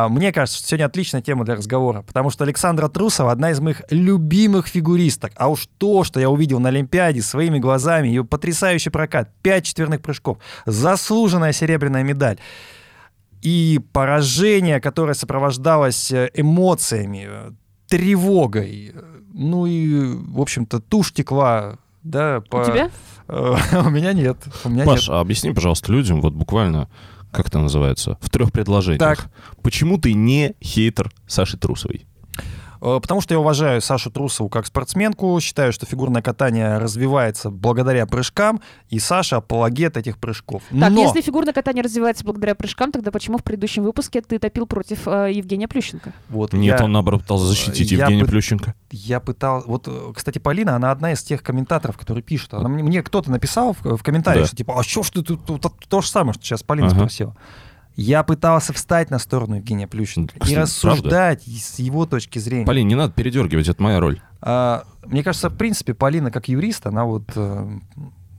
мне 0.10 0.32
кажется, 0.32 0.60
что 0.60 0.68
сегодня 0.68 0.86
отличная 0.86 1.22
тема 1.22 1.44
для 1.44 1.56
разговора, 1.56 2.04
потому 2.04 2.30
что 2.30 2.44
Александра 2.44 2.88
Трусова 2.88 3.32
одна 3.32 3.52
из 3.52 3.60
моих 3.60 3.82
любимых 3.90 4.68
фигуристок. 4.68 5.32
А 5.36 5.50
уж 5.50 5.68
то, 5.78 6.04
что 6.04 6.20
я 6.20 6.30
увидел 6.30 6.60
на 6.60 6.70
Олимпиаде 6.70 7.22
своими 7.22 7.58
глазами, 7.58 8.08
ее 8.08 8.24
потрясающий 8.24 8.90
прокат, 8.92 9.32
пять 9.42 9.66
четверных 9.66 10.02
прыжков, 10.02 10.38
заслуженная 10.66 11.54
серебряная 11.54 12.04
медаль 12.04 12.38
и 13.42 13.80
поражение, 13.92 14.80
которое 14.80 15.14
сопровождалось 15.14 16.12
э, 16.12 16.30
эмоциями, 16.34 17.28
э, 17.28 17.52
тревогой, 17.88 18.92
э, 18.94 19.02
ну 19.34 19.66
и, 19.66 20.16
в 20.16 20.40
общем-то, 20.40 20.80
тушь 20.80 21.12
текла, 21.12 21.78
да, 22.04 22.42
по... 22.50 22.58
У 22.58 22.66
тебя? 22.66 22.92
У 23.28 23.90
меня 23.90 24.14
нет. 24.14 24.38
У 24.64 24.70
меня 24.70 24.86
Паш, 24.86 25.08
нет. 25.08 25.10
а 25.10 25.20
объясни, 25.20 25.52
пожалуйста, 25.52 25.92
людям, 25.92 26.22
вот 26.22 26.34
буквально, 26.34 26.90
как 27.32 27.48
это 27.48 27.60
называется, 27.60 28.18
в 28.22 28.30
трех 28.30 28.52
предложениях. 28.52 29.00
Так. 29.00 29.32
Почему 29.62 29.98
ты 29.98 30.14
не 30.14 30.56
хейтер 30.62 31.12
Саши 31.28 31.58
Трусовой? 31.58 32.06
Э, 32.82 33.00
Потому 33.02 33.22
что 33.22 33.34
я 33.34 33.40
уважаю 33.40 33.80
Сашу 33.82 34.10
Трусову 34.12 34.50
как 34.50 34.66
спортсменку, 34.66 35.40
считаю, 35.40 35.72
что 35.72 35.86
фигурное 35.86 36.22
катание 36.22 36.78
развивается 36.78 37.50
благодаря 37.52 38.06
прыжкам, 38.06 38.60
и 38.90 39.00
Саша 39.00 39.38
апологет 39.38 39.98
этих 39.98 40.18
прыжков. 40.18 40.64
Так, 40.72 40.92
Но 40.92 41.02
если 41.02 41.22
фигурное 41.22 41.54
катание 41.54 41.84
развивается 41.84 42.24
благодаря 42.26 42.56
прыжкам, 42.56 42.92
тогда 42.92 43.12
почему 43.12 43.38
в 43.38 43.44
предыдущем 43.44 43.84
выпуске 43.84 44.22
ты 44.22 44.40
топил 44.40 44.66
против 44.66 45.08
э, 45.08 45.32
Евгения 45.32 45.68
Плющенко? 45.68 46.12
вот 46.30 46.54
Нет, 46.54 46.80
я, 46.80 46.86
он, 46.86 46.92
наоборот, 46.92 47.22
пытался 47.22 47.46
защитить 47.46 47.92
я 47.92 48.00
Евгения 48.06 48.24
пы- 48.24 48.30
Плющенко. 48.30 48.74
я 48.92 49.20
пытал... 49.20 49.64
Вот, 49.68 49.88
э, 49.88 50.14
кстати, 50.16 50.40
Полина, 50.40 50.76
она 50.76 50.92
одна 50.92 51.12
из 51.14 51.22
тех 51.24 51.44
комментаторов, 51.44 51.98
которые 51.98 52.24
пишут. 52.24 52.54
Она 52.56 52.68
мне, 52.68 52.84
мне 52.84 53.04
кто-то 53.04 53.30
написал 53.32 53.74
в, 53.80 53.98
в 53.98 54.04
комментариях, 54.04 54.44
Да. 54.46 54.48
что 54.48 54.56
типа, 54.58 54.80
а 54.80 54.84
что 54.84 55.04
ж 55.04 55.10
ты 55.12 55.22
тут, 55.22 55.46
тут 55.46 55.62
то 55.88 56.02
же 56.02 56.08
самое, 56.08 56.34
что 56.34 56.44
сейчас 56.44 56.64
Полина 56.64 56.88
Ага. 56.88 56.96
спросила. 56.96 57.36
Я 58.02 58.24
пытался 58.24 58.74
встать 58.74 59.12
на 59.12 59.20
сторону 59.20 59.56
Евгения 59.56 59.88
Плющенко 59.88 60.34
Правда? 60.36 60.54
и 60.54 60.58
рассуждать 60.58 61.44
с 61.44 61.80
его 61.80 62.06
точки 62.06 62.40
зрения. 62.40 62.66
Полин, 62.66 62.88
не 62.88 62.96
надо 62.96 63.14
передергивать, 63.14 63.68
это 63.68 63.82
моя 63.82 64.00
роль. 64.00 64.22
А, 64.42 64.84
мне 65.06 65.24
кажется, 65.24 65.50
в 65.50 65.56
принципе, 65.56 65.94
Полина 65.94 66.32
как 66.32 66.48
юрист, 66.48 66.88
она 66.88 67.06
вот... 67.06 67.30
э, 67.36 67.80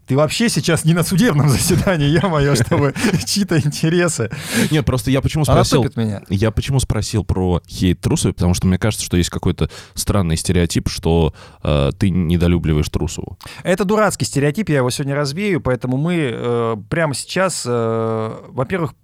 ты 0.07 0.17
вообще 0.17 0.49
сейчас 0.49 0.85
не 0.85 0.95
на 0.95 1.05
судебном 1.05 1.49
заседании, 1.49 2.09
я 2.09 2.29
мое, 2.29 2.55
чтобы 2.65 2.93
чьи-то 3.25 3.59
интересы. 3.59 4.31
Нет, 4.73 4.85
просто 4.85 5.13
я 5.13 5.21
почему 5.21 5.45
спросил... 5.45 5.85
меня. 5.95 6.23
Я 6.29 6.51
почему 6.51 6.81
спросил 6.81 7.25
про 7.25 7.63
хейт 7.69 8.01
Трусовой, 8.01 8.35
потому 8.35 8.55
что 8.55 8.67
мне 8.67 8.79
кажется, 8.79 9.07
что 9.07 9.17
есть 9.17 9.31
какой-то 9.31 9.71
странный 9.95 10.37
стереотип, 10.37 10.89
что 10.89 11.35
э, 11.63 11.93
ты 11.97 12.11
недолюбливаешь 12.11 12.89
Трусову. 12.89 13.39
Это 13.63 13.85
дурацкий 13.85 14.25
стереотип, 14.25 14.71
я 14.71 14.79
его 14.79 14.91
сегодня 14.91 15.15
развею, 15.15 15.61
поэтому 15.61 15.97
мы 15.97 16.31
э, 16.33 16.77
прямо 16.91 17.15
сейчас, 17.15 17.63
э, 17.65 18.37
во-первых, 18.49 18.95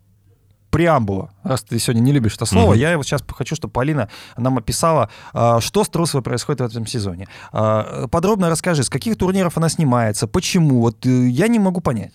преамбула, 0.70 1.30
раз 1.42 1.62
ты 1.62 1.78
сегодня 1.78 2.00
не 2.00 2.12
любишь 2.12 2.34
это 2.37 2.44
слово, 2.46 2.72
Мгм. 2.72 2.80
я 2.80 2.96
вот 2.96 3.06
сейчас 3.06 3.22
хочу, 3.28 3.56
чтобы 3.56 3.72
Полина 3.72 4.08
нам 4.37 4.58
описала, 4.58 5.08
а, 5.32 5.60
что 5.60 5.84
с 5.84 5.88
Трусовой 5.88 6.22
происходит 6.22 6.60
в 6.60 6.64
этом 6.64 6.87
сезоне. 6.87 7.26
А, 7.52 8.06
Подробно 8.08 8.50
расскажи, 8.50 8.82
с 8.82 8.90
каких 8.90 9.16
турниров 9.16 9.56
она 9.56 9.68
снимается, 9.68 10.26
почему, 10.26 10.80
вот 10.80 11.04
э, 11.06 11.28
я 11.28 11.48
не 11.48 11.58
могу 11.58 11.80
понять. 11.80 12.12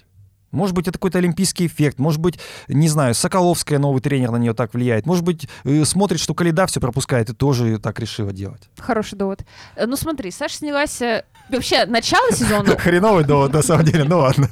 Может 0.51 0.75
быть, 0.75 0.88
это 0.88 1.00
какой-то 1.00 1.17
олимпийский 1.17 1.65
эффект, 1.65 1.98
может 1.98 2.22
быть, 2.22 2.38
не 2.67 2.88
знаю, 2.88 3.15
Соколовская, 3.15 3.79
новый 3.79 4.01
тренер 4.03 4.29
на 4.29 4.38
нее 4.38 4.53
так 4.53 4.75
влияет, 4.75 5.07
может 5.07 5.24
быть, 5.24 5.48
э, 5.63 5.83
смотрит, 5.83 6.19
что 6.19 6.36
Калида 6.36 6.67
все 6.67 6.79
пропускает 6.79 7.31
и 7.31 7.33
тоже 7.33 7.79
так 7.79 8.00
решила 8.00 8.31
делать. 8.31 8.69
Хороший 8.77 9.17
довод. 9.17 9.41
Э, 9.75 9.88
Ну 9.88 9.95
смотри, 9.95 10.29
Саша 10.29 10.57
снялась... 10.57 11.01
Вообще, 11.50 11.86
начало 11.88 12.31
сезона... 12.31 12.77
Хреновый 12.77 13.25
довод, 13.25 13.51
на 13.51 13.62
самом 13.63 13.83
деле, 13.86 14.03
ну 14.05 14.19
ладно. 14.19 14.48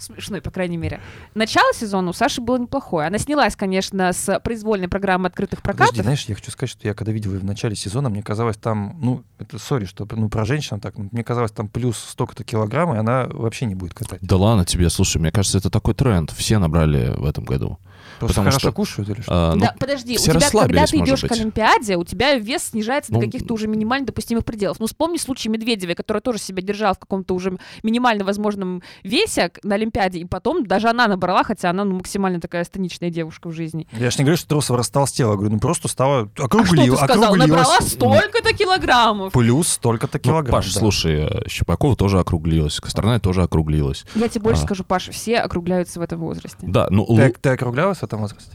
Смешной, 0.00 0.40
по 0.40 0.50
крайней 0.50 0.76
мере. 0.76 1.00
Начало 1.34 1.72
сезона 1.74 2.10
у 2.10 2.12
Саши 2.12 2.40
было 2.40 2.58
неплохое. 2.58 3.06
Она 3.06 3.18
снялась, 3.18 3.54
конечно, 3.54 4.12
с 4.12 4.40
произвольной 4.40 4.88
программы 4.88 5.28
открытых 5.28 5.62
прокатов. 5.62 5.90
Подожди, 5.90 6.02
знаешь, 6.02 6.24
я 6.26 6.34
хочу 6.34 6.50
сказать, 6.50 6.70
что 6.70 6.88
я 6.88 6.94
когда 6.94 7.12
видел 7.12 7.32
ее 7.34 7.40
в 7.40 7.44
начале 7.44 7.76
сезона, 7.76 8.08
мне 8.08 8.22
казалось 8.22 8.56
там, 8.56 8.96
ну, 9.00 9.22
это 9.38 9.58
сори, 9.58 9.84
что 9.84 10.08
ну, 10.10 10.28
про 10.28 10.44
женщину 10.44 10.80
так, 10.80 10.96
мне 10.96 11.22
казалось 11.22 11.52
там 11.52 11.68
плюс 11.68 11.98
столько-то 11.98 12.44
килограмм, 12.44 12.94
и 12.94 12.98
она 12.98 13.26
вообще 13.30 13.66
не 13.66 13.74
будет 13.74 13.94
катать. 13.94 14.20
Да 14.22 14.36
ладно 14.36 14.64
тебе, 14.64 14.88
слушай, 14.90 15.18
мне 15.18 15.30
кажется, 15.30 15.58
это 15.58 15.70
такой 15.70 15.94
тренд. 15.94 16.30
Все 16.30 16.58
набрали 16.58 17.14
в 17.16 17.24
этом 17.24 17.44
году. 17.44 17.78
Просто 18.20 18.34
потому 18.36 18.44
хорошо 18.50 18.58
что- 18.60 18.72
кушают 18.72 19.08
или 19.10 19.20
что? 19.22 19.32
А, 19.32 19.54
ну, 19.54 19.60
да, 19.62 19.74
подожди, 19.78 20.14
у 20.14 20.18
тебя, 20.20 20.50
когда 20.50 20.86
ты 20.86 20.96
идешь 20.98 21.20
к 21.20 21.22
быть. 21.28 21.32
Олимпиаде, 21.32 21.96
у 21.96 22.04
тебя 22.04 22.34
вес 22.36 22.62
снижается 22.70 23.12
Ну, 23.12 23.18
до 23.20 23.26
каких-то 23.26 23.54
уже 23.54 23.66
минимально 23.66 24.06
допустимых 24.06 24.44
пределов. 24.44 24.78
Ну, 24.80 24.86
вспомни 24.86 25.16
случай 25.16 25.48
Медведевой, 25.48 25.94
которая 25.94 26.20
тоже 26.20 26.38
себя 26.38 26.62
держала 26.62 26.94
в 26.94 26.98
каком-то 26.98 27.34
уже 27.34 27.58
минимально 27.82 28.24
возможном 28.24 28.82
весе 29.02 29.48
к- 29.48 29.58
на 29.64 29.74
Олимпиаде, 29.74 30.20
и 30.20 30.24
потом 30.24 30.64
даже 30.66 30.88
она 30.88 31.08
набрала, 31.08 31.42
хотя 31.44 31.70
она 31.70 31.84
ну, 31.84 31.96
максимально 31.96 32.40
такая 32.40 32.64
станичная 32.64 33.10
девушка 33.10 33.48
в 33.48 33.52
жизни. 33.52 33.88
Я 33.92 34.10
же 34.10 34.18
не 34.18 34.24
говорю, 34.24 34.36
что 34.36 34.48
Трусова 34.48 34.78
растолстела, 34.78 35.30
я 35.32 35.36
говорю, 35.36 35.54
ну 35.54 35.58
просто 35.60 35.88
стала, 35.88 36.22
А 36.22 36.26
что 36.34 36.44
округлила, 36.44 36.96
ты 36.96 37.04
сказал? 37.04 37.36
Набрала 37.36 37.80
столько-то 37.80 38.52
килограммов. 38.52 39.32
Плюс 39.32 39.68
столько-то 39.68 40.18
ну, 40.18 40.30
килограмм. 40.30 40.52
Паш, 40.52 40.72
да. 40.74 40.80
слушай, 40.80 41.28
Щербакова 41.48 41.96
тоже 41.96 42.18
округлилась, 42.18 42.78
Косторная 42.80 43.18
тоже 43.20 43.42
округлилась. 43.42 44.04
Я 44.14 44.28
тебе 44.28 44.42
больше 44.42 44.62
А. 44.62 44.64
скажу, 44.66 44.84
Паша, 44.84 45.12
все 45.12 45.38
округляются 45.38 46.00
в 46.00 46.02
этом 46.02 46.20
возрасте. 46.20 46.58
Да, 46.62 46.88
ну, 46.90 47.06
Ты, 47.06 47.34
ты 47.40 47.50
округлялась 47.50 48.02
этом 48.10 48.20
возрасте? 48.20 48.52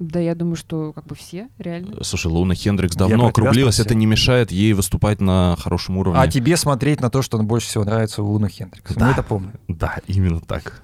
Да, 0.00 0.18
я 0.18 0.34
думаю, 0.34 0.56
что 0.56 0.92
как 0.94 1.06
бы 1.06 1.14
все, 1.14 1.48
реально. 1.58 2.02
Слушай, 2.02 2.28
Луна 2.28 2.54
Хендрикс 2.54 2.96
давно 2.96 3.26
округлилась, 3.26 3.80
это 3.80 3.94
не 3.94 4.06
мешает 4.06 4.50
ей 4.50 4.72
выступать 4.72 5.20
на 5.20 5.56
хорошем 5.58 5.98
уровне. 5.98 6.18
А 6.18 6.26
тебе 6.26 6.56
смотреть 6.56 7.00
на 7.00 7.10
то, 7.10 7.20
что 7.20 7.38
больше 7.38 7.68
всего 7.68 7.84
нравится 7.84 8.22
у 8.22 8.26
Луны 8.26 8.48
Хендрикс. 8.48 8.94
Да. 8.94 9.06
Мы 9.06 9.12
это 9.12 9.22
помним. 9.22 9.52
Да, 9.68 9.98
именно 10.06 10.40
так. 10.40 10.82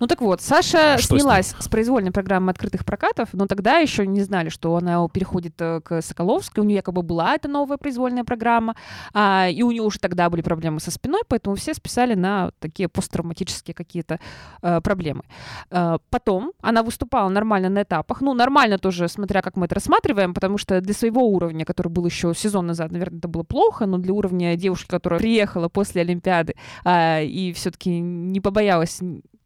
Ну 0.00 0.06
так 0.06 0.20
вот, 0.20 0.40
Саша 0.40 0.98
Что 0.98 1.18
с 1.18 1.20
снялась 1.20 1.54
с, 1.58 1.68
произвольной 1.68 2.10
программы 2.10 2.50
открытых 2.50 2.84
прокатов, 2.84 3.28
но 3.32 3.46
тогда 3.46 3.78
еще 3.78 4.06
не 4.06 4.20
знали, 4.22 4.48
что 4.48 4.76
она 4.76 5.06
переходит 5.08 5.54
э, 5.60 5.80
к 5.80 6.02
Соколовской. 6.02 6.62
У 6.62 6.66
нее 6.66 6.76
якобы 6.76 7.02
была 7.02 7.34
эта 7.34 7.48
новая 7.48 7.76
произвольная 7.76 8.24
программа, 8.24 8.74
а, 9.12 9.48
и 9.48 9.62
у 9.62 9.70
нее 9.70 9.82
уже 9.82 9.98
тогда 9.98 10.28
были 10.30 10.42
проблемы 10.42 10.80
со 10.80 10.90
спиной, 10.90 11.22
поэтому 11.28 11.56
все 11.56 11.74
списали 11.74 12.14
на 12.14 12.50
такие 12.58 12.88
посттравматические 12.88 13.74
какие-то 13.74 14.20
э, 14.62 14.80
проблемы. 14.80 15.22
Э, 15.70 15.98
потом 16.10 16.52
она 16.60 16.82
выступала 16.82 17.28
нормально 17.28 17.68
на 17.68 17.82
этапах. 17.82 18.20
Ну, 18.20 18.34
нормально 18.34 18.78
тоже, 18.78 19.08
смотря 19.08 19.42
как 19.42 19.56
мы 19.56 19.66
это 19.66 19.76
рассматриваем, 19.76 20.34
потому 20.34 20.58
что 20.58 20.80
для 20.80 20.94
своего 20.94 21.26
уровня, 21.28 21.64
который 21.64 21.88
был 21.88 22.04
еще 22.06 22.34
сезон 22.34 22.66
назад, 22.66 22.92
наверное, 22.92 23.18
это 23.18 23.28
было 23.28 23.42
плохо, 23.42 23.86
но 23.86 23.98
для 23.98 24.12
уровня 24.12 24.56
девушки, 24.56 24.88
которая 24.88 25.20
приехала 25.20 25.68
после 25.68 26.02
Олимпиады 26.02 26.54
а, 26.84 27.20
и 27.20 27.52
все-таки 27.52 28.00
не 28.00 28.40
побоялась 28.40 29.00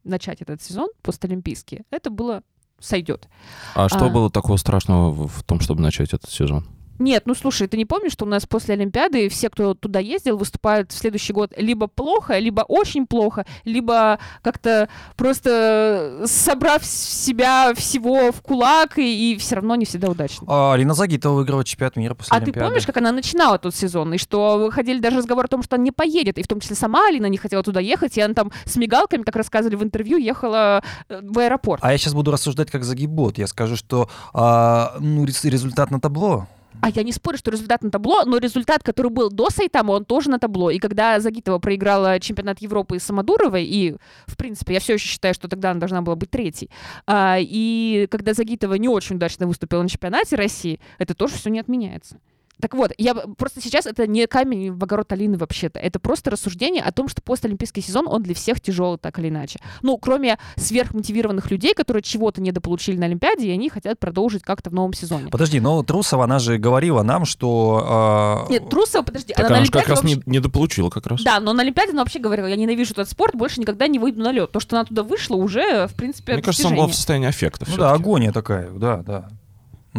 начать 0.09 0.43
этот 0.43 0.63
сезон 0.63 0.89
постолимпийский, 1.03 1.83
это 1.91 2.11
было 2.11 2.43
сойдет. 2.81 3.29
А 3.75 3.89
что 3.89 4.07
А. 4.07 4.09
было 4.09 4.31
такого 4.31 4.57
страшного 4.57 5.29
в 5.29 5.43
том, 5.45 5.61
чтобы 5.61 5.81
начать 5.83 6.13
этот 6.15 6.31
сезон? 6.31 6.67
Нет, 6.99 7.25
ну 7.27 7.35
слушай, 7.35 7.69
ты 7.69 7.77
не 7.77 7.85
помнишь, 7.85 8.13
что 8.13 8.25
у 8.25 8.29
нас 8.29 8.47
после 8.47 8.75
Олимпиады 8.75 9.29
все, 9.29 9.51
кто 9.51 9.75
туда 9.75 10.01
ездил, 10.01 10.37
выступают 10.37 10.93
в 10.93 10.99
следующий 10.99 11.33
год 11.33 11.53
либо 11.57 11.87
плохо, 11.87 12.39
либо 12.39 12.63
очень 12.63 13.07
плохо, 13.07 13.47
либо 13.65 14.19
как-то 14.43 14.89
просто 15.17 16.23
собрав 16.27 16.85
с 16.85 17.25
себя 17.25 17.73
всего 17.75 18.33
в 18.33 18.41
кулак, 18.43 18.99
и, 18.99 19.37
все 19.39 19.57
равно 19.57 19.75
не 19.77 19.85
всегда 19.85 20.09
удачно. 20.09 20.47
А, 20.49 20.75
Алина 20.75 20.95
Загитова 20.95 21.35
выиграла 21.37 21.65
чемпионат 21.65 21.97
мира 21.97 22.15
после 22.15 22.35
А 22.37 22.39
ты 22.41 22.45
Олимпиады. 22.45 22.67
помнишь, 22.69 22.87
как 22.87 22.97
она 22.97 23.13
начинала 23.13 23.59
тот 23.59 23.75
сезон, 23.75 24.15
и 24.15 24.19
что 24.19 24.59
выходили 24.59 24.99
даже 25.01 25.19
разговоры 25.19 25.47
о 25.47 25.49
том, 25.49 25.63
что 25.63 25.77
она 25.77 25.85
не 25.85 25.93
поедет, 25.93 26.39
и 26.39 26.43
в 26.43 26.49
том 26.49 26.61
числе 26.61 26.77
сама 26.77 27.07
Алина 27.09 27.27
не 27.27 27.37
хотела 27.39 27.63
туда 27.63 27.81
ехать, 27.81 28.17
и 28.17 28.21
она 28.21 28.35
там 28.35 28.53
с 28.65 28.77
мигалками, 28.77 29.23
как 29.23 29.37
рассказывали 29.37 29.77
в 29.77 29.83
интервью, 29.83 30.19
ехала 30.19 30.83
э, 31.09 31.21
в 31.23 31.39
аэропорт. 31.39 31.83
А 31.85 31.93
я 31.93 31.99
сейчас 31.99 32.15
буду 32.15 32.31
рассуждать 32.31 32.71
как 32.71 32.85
загибот. 32.85 33.39
Я 33.39 33.47
скажу, 33.47 33.77
что 33.77 34.09
а, 34.33 34.97
ну, 35.01 35.25
рез- 35.25 35.45
результат 35.45 35.91
на 35.91 36.01
табло. 36.01 36.47
А 36.81 36.91
я 36.91 37.03
не 37.03 37.13
спорю, 37.13 37.39
что 37.39 37.51
результат 37.51 37.83
на 37.83 37.91
табло, 37.91 38.25
но 38.25 38.39
результат, 38.39 38.83
который 38.83 39.11
был 39.11 39.31
до 39.31 39.51
Сайтама, 39.51 39.93
он 39.93 40.05
тоже 40.05 40.31
на 40.31 40.39
табло. 40.39 40.71
И 40.71 40.79
когда 40.79 41.19
Загитова 41.19 41.59
проиграла 41.59 42.21
чемпионат 42.21 42.61
Европы 42.61 42.99
с 42.99 43.05
Самодуровой, 43.05 43.65
и, 43.65 43.97
в 44.27 44.37
принципе, 44.37 44.75
я 44.75 44.81
все 44.81 44.95
еще 44.95 45.07
считаю, 45.07 45.35
что 45.35 45.49
тогда 45.49 45.73
она 45.73 45.81
должна 45.81 46.03
была 46.03 46.15
быть 46.15 46.31
третьей, 46.31 46.71
а, 47.07 47.37
и 47.41 48.07
когда 48.11 48.33
Загитова 48.33 48.75
не 48.75 48.89
очень 48.89 49.17
удачно 49.17 49.47
выступила 49.47 49.83
на 49.83 49.89
чемпионате 49.89 50.37
России, 50.37 50.79
это 50.99 51.15
тоже 51.15 51.35
все 51.35 51.51
не 51.51 51.59
отменяется. 51.59 52.21
Так 52.61 52.75
вот, 52.75 52.93
я 52.99 53.15
просто 53.15 53.61
сейчас 53.61 53.87
это 53.87 54.07
не 54.07 54.27
камень 54.27 54.73
в 54.73 54.83
огород 54.83 55.13
Алины 55.13 55.39
вообще-то. 55.39 55.79
Это 55.79 56.01
просто 56.01 56.31
рассуждение 56.31 56.83
о 56.83 56.91
том, 56.93 57.09
что 57.09 57.23
постолимпийский 57.23 57.83
сезон, 57.83 58.07
он 58.09 58.23
для 58.23 58.35
всех 58.35 58.61
тяжелый 58.61 58.99
так 58.99 59.19
или 59.19 59.29
иначе. 59.29 59.59
Ну, 59.83 59.97
кроме 59.99 60.39
сверхмотивированных 60.57 61.51
людей, 61.51 61.75
которые 61.75 62.03
чего-то 62.03 62.41
недополучили 62.41 62.97
на 62.97 63.07
Олимпиаде, 63.07 63.49
и 63.49 63.51
они 63.51 63.69
хотят 63.69 63.99
продолжить 63.99 64.43
как-то 64.43 64.71
в 64.71 64.75
новом 64.75 64.93
сезоне. 64.93 65.31
Подожди, 65.31 65.61
но 65.61 65.83
Трусова, 65.83 66.25
она 66.25 66.39
же 66.39 66.59
говорила 66.59 67.03
нам, 67.03 67.25
что... 67.25 67.83
а, 67.87 68.47
Нет, 68.51 68.69
Трусова, 68.69 69.03
подожди, 69.03 69.33
Так 69.35 69.41
она 69.41 69.49
на 69.51 69.57
она 69.57 69.65
же 69.65 69.71
как 69.71 69.83
Олимпиаде 69.87 70.01
раз 70.03 70.03
вообще- 70.15 70.23
не, 70.31 70.37
недополучила 70.39 70.91
как 70.91 71.07
раз. 71.07 71.23
Да, 71.23 71.41
но 71.41 71.53
на 71.53 71.63
Олимпиаде 71.63 71.93
она 71.93 72.03
вообще 72.03 72.19
говорила, 72.19 72.47
я 72.47 72.57
ненавижу 72.57 72.93
этот 72.93 73.09
спорт, 73.11 73.35
больше 73.35 73.61
никогда 73.61 73.87
не 73.87 73.99
выйду 73.99 74.21
на 74.21 74.33
лед. 74.33 74.53
То, 74.53 74.61
что 74.61 74.77
она 74.77 74.85
туда 74.85 75.03
вышла, 75.03 75.37
уже, 75.37 75.87
в 75.87 75.95
принципе, 75.95 76.35
Мне 76.35 76.43
кажется, 76.43 76.69
она 76.69 76.77
была 76.77 76.89
в 76.89 76.95
состоянии 76.95 77.29
аффекта 77.29 77.67
Ну 77.69 77.77
да, 77.77 77.93
агония 77.93 78.33
такая, 78.33 78.71
да, 78.71 78.99
да. 78.99 79.29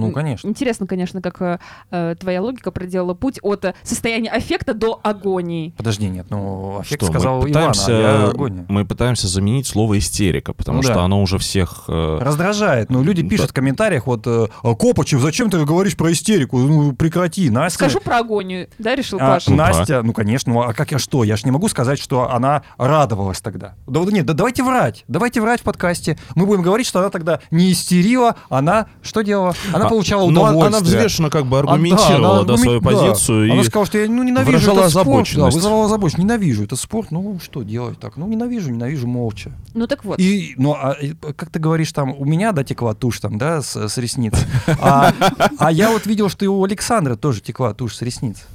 Ну, 0.08 0.12
конечно. 0.12 0.48
Интересно, 0.48 0.88
конечно, 0.88 1.22
как 1.22 1.42
э, 1.42 1.60
э, 1.92 2.16
твоя 2.20 2.42
логика 2.42 2.72
проделала 2.72 3.14
путь 3.14 3.40
от 3.42 3.66
э, 3.66 3.74
состояния 3.84 4.30
аффекта 4.30 4.74
до 4.74 5.00
агонии. 5.04 5.74
Подожди, 5.78 6.08
нет, 6.08 6.28
ну, 6.30 6.80
аффект 6.80 7.02
Что, 7.04 7.12
сказал 7.12 7.42
мы 7.42 7.52
Иван, 7.52 7.54
пытаемся, 7.72 7.92
а 7.92 8.00
я 8.24 8.28
агония. 8.30 8.66
мы 8.70 8.86
пытаемся 8.86 9.28
заменить 9.28 9.68
слово 9.68 9.98
истерика, 10.00 10.54
потому 10.54 10.78
Ну 10.78 10.84
что 10.84 10.94
да. 10.96 11.04
оно 11.04 11.22
уже 11.22 11.38
всех... 11.38 11.86
э, 11.88 12.18
Раздражает. 12.22 12.90
Ну, 12.90 13.04
люди 13.04 13.22
Да. 13.22 13.30
пишут 13.30 13.52
в 13.52 13.54
комментариях, 13.54 14.08
вот, 14.08 14.26
э, 14.28 14.48
«А, 14.64 14.76
Копачев, 14.76 15.22
зачем 15.22 15.50
ты 15.50 15.64
говоришь 15.66 15.96
про 15.98 16.12
истерику? 16.12 16.58
Ну, 16.60 16.94
прекрати, 16.94 17.50
Настя. 17.50 17.76
Скажу 17.80 18.00
про 18.00 18.20
агонию, 18.20 18.68
да, 18.78 18.96
решил 18.96 19.18
А, 19.22 19.34
Паша? 19.34 19.52
Ну, 19.52 19.58
Настя, 19.58 20.02
ну, 20.04 20.14
конечно, 20.14 20.54
ну, 20.54 20.62
а 20.62 20.74
как 20.74 20.92
я 20.92 21.00
что? 21.00 21.24
Я 21.24 21.36
ж 21.38 21.44
не 21.46 21.52
могу 21.52 21.68
сказать, 21.68 22.00
что 22.00 22.32
она 22.32 22.64
радовалась 22.78 23.42
тогда. 23.42 23.76
Да 23.88 24.00
вот 24.00 24.12
нет, 24.12 24.26
да 24.26 24.34
давайте 24.34 24.64
врать. 24.64 25.04
Давайте 25.08 25.42
врать 25.42 25.62
в 25.62 25.64
подкасте. 25.64 26.18
Мы 26.36 26.46
будем 26.46 26.62
говорить, 26.62 26.88
что 26.88 27.00
она 27.00 27.10
тогда 27.10 27.40
не 27.52 27.72
истерила, 27.72 28.36
она 28.50 28.88
что 29.02 29.22
делала? 29.22 29.54
Она 29.74 29.89
а, 29.90 29.94
получала 29.96 30.22
ну, 30.22 30.42
удовольствие. 30.42 30.68
она 30.68 30.80
взвешенно 30.80 31.30
как 31.30 31.46
бы 31.46 31.60
А, 31.60 31.64
да, 31.64 31.72
аргументировала 31.72 32.40
она 32.40 32.44
да, 32.44 32.54
аргумен- 32.54 32.58
свою 32.58 32.82
да. 32.82 32.90
позицию. 32.90 33.52
Она 33.52 33.62
и 33.62 33.64
сказала, 33.66 33.86
что 33.86 33.98
я 33.98 34.08
ну, 34.08 34.24
ненавижу 34.24 34.72
этот 34.72 34.92
спорт. 34.92 35.30
Да, 35.36 35.50
вызывала 35.50 35.86
озабоченность. 35.86 36.24
Ненавижу 36.24 36.64
этот 36.64 36.80
спорт. 36.80 37.12
Ну, 37.12 37.40
что 37.44 37.64
делать 37.64 38.00
так? 38.00 38.18
Ну, 38.18 38.28
ненавижу, 38.28 38.72
ненавижу 38.72 39.08
молча. 39.08 39.52
Ну 39.74 39.88
так 39.88 40.06
вот. 40.06 40.20
И, 40.20 40.54
ну, 40.58 40.74
а, 40.74 40.94
и, 40.94 41.14
как 41.14 41.50
ты 41.50 41.60
говоришь, 41.60 41.92
там, 41.92 42.14
у 42.18 42.26
меня, 42.26 42.52
да, 42.52 42.64
текла 42.64 42.94
тушь 42.94 43.20
там, 43.20 43.38
да, 43.38 43.62
с, 43.62 43.76
с 43.90 43.98
ресниц. 43.98 44.34
А, 44.82 45.14
а 45.58 45.72
я 45.72 45.92
вот 45.92 46.06
видел, 46.06 46.30
что 46.30 46.46
и 46.46 46.48
у 46.48 46.64
Александра 46.64 47.16
тоже 47.16 47.42
текла 47.42 47.74
тушь 47.74 47.96
с 47.96 48.02
ресниц. 48.02 48.46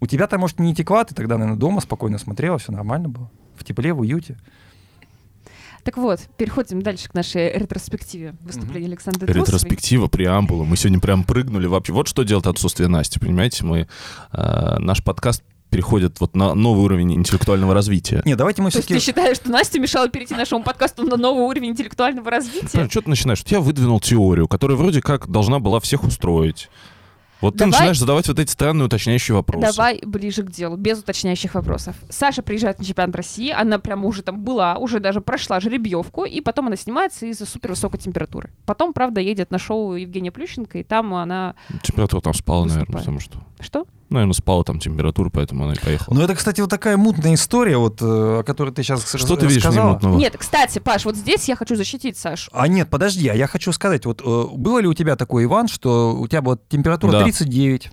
У 0.00 0.06
тебя-то, 0.06 0.38
может, 0.38 0.58
не 0.58 0.74
текла, 0.74 1.04
ты 1.04 1.14
тогда, 1.14 1.36
наверное, 1.36 1.58
дома 1.58 1.80
спокойно 1.80 2.18
смотрела, 2.18 2.58
все 2.58 2.72
нормально 2.72 3.08
было. 3.08 3.30
В 3.56 3.64
тепле, 3.64 3.92
в 3.92 4.00
уюте. 4.00 4.36
Так 5.84 5.96
вот, 5.96 6.20
переходим 6.36 6.82
дальше 6.82 7.08
к 7.08 7.14
нашей 7.14 7.52
ретроспективе 7.52 8.34
выступления 8.40 8.88
Александра 8.88 9.26
Трусовой. 9.26 9.46
Ретроспектива, 9.46 10.06
преамбула. 10.08 10.64
Мы 10.64 10.76
сегодня 10.76 11.00
прям 11.00 11.24
прыгнули 11.24 11.66
вообще. 11.66 11.92
Вот 11.92 12.08
что 12.08 12.22
делает 12.22 12.46
отсутствие 12.46 12.88
Насти, 12.88 13.18
понимаете? 13.18 13.64
Мы, 13.64 13.88
э, 14.32 14.76
наш 14.78 15.02
подкаст 15.02 15.42
переходит 15.70 16.20
вот 16.20 16.34
на 16.34 16.54
новый 16.54 16.84
уровень 16.84 17.14
интеллектуального 17.14 17.72
развития. 17.72 18.22
Не, 18.24 18.34
давайте 18.34 18.60
мы 18.60 18.70
все-таки... 18.70 18.94
ты 18.94 19.00
считаешь, 19.00 19.36
что 19.36 19.50
Настя 19.50 19.78
мешала 19.78 20.08
перейти 20.08 20.34
нашему 20.34 20.62
подкасту 20.62 21.04
на 21.04 21.16
новый 21.16 21.44
уровень 21.44 21.70
интеллектуального 21.70 22.30
развития? 22.30 22.88
Что 22.90 23.02
ты 23.02 23.10
начинаешь? 23.10 23.40
Вот 23.40 23.50
Я 23.50 23.60
выдвинул 23.60 24.00
теорию, 24.00 24.48
которая 24.48 24.76
вроде 24.76 25.00
как 25.00 25.28
должна 25.28 25.60
была 25.60 25.80
всех 25.80 26.02
устроить. 26.02 26.68
Вот 27.40 27.54
ты 27.54 27.60
Давай- 27.60 27.72
начинаешь 27.72 27.98
задавать 27.98 28.28
вот 28.28 28.38
эти 28.38 28.50
странные 28.50 28.86
уточняющие 28.86 29.34
вопросы. 29.34 29.66
Давай 29.66 30.00
ближе 30.04 30.42
к 30.42 30.50
делу, 30.50 30.76
без 30.76 30.98
уточняющих 30.98 31.54
вопросов. 31.54 31.96
Саша 32.08 32.42
приезжает 32.42 32.78
на 32.78 32.84
чемпионат 32.84 33.16
России, 33.16 33.50
она 33.50 33.78
прямо 33.78 34.06
уже 34.06 34.22
там 34.22 34.40
была, 34.42 34.76
уже 34.76 35.00
даже 35.00 35.20
прошла 35.20 35.60
жеребьевку, 35.60 36.24
и 36.24 36.40
потом 36.40 36.66
она 36.66 36.76
снимается 36.76 37.26
из-за 37.26 37.46
супервысокой 37.46 37.98
температуры. 37.98 38.50
Потом, 38.66 38.92
правда, 38.92 39.20
едет 39.20 39.50
на 39.50 39.58
шоу 39.58 39.94
Евгения 39.94 40.30
Плющенко, 40.30 40.78
и 40.78 40.82
там 40.82 41.14
она... 41.14 41.54
Температура 41.82 42.20
там 42.20 42.34
спала, 42.34 42.66
наверное, 42.66 42.98
потому 42.98 43.20
что... 43.20 43.38
Что? 43.60 43.86
Наверное, 44.08 44.32
спала 44.34 44.64
там 44.64 44.80
температура, 44.80 45.30
поэтому 45.30 45.64
она 45.64 45.74
и 45.74 45.78
поехала. 45.78 46.14
Ну, 46.14 46.22
это, 46.22 46.34
кстати, 46.34 46.60
вот 46.60 46.68
такая 46.70 46.96
мутная 46.96 47.34
история, 47.34 47.76
вот, 47.76 48.02
э, 48.02 48.04
о 48.40 48.42
которой 48.42 48.72
ты 48.72 48.82
сейчас 48.82 49.06
что 49.08 49.36
ты 49.36 49.46
видишь 49.46 49.64
мутного? 49.64 50.16
Нет, 50.18 50.36
кстати, 50.36 50.78
Паш, 50.80 51.04
вот 51.04 51.16
здесь 51.16 51.48
я 51.48 51.54
хочу 51.54 51.76
защитить 51.76 52.16
Сашу. 52.18 52.50
А 52.52 52.66
нет, 52.66 52.90
подожди, 52.90 53.28
а 53.28 53.34
я 53.34 53.46
хочу 53.46 53.72
сказать, 53.72 54.06
вот 54.06 54.20
э, 54.24 54.44
было 54.56 54.78
ли 54.80 54.88
у 54.88 54.94
тебя 54.94 55.14
такое, 55.16 55.44
Иван, 55.44 55.68
что 55.68 56.16
у 56.16 56.26
тебя 56.26 56.42
была 56.42 56.58
температура 56.68 57.12
Да. 57.12 57.22
39, 57.22 57.90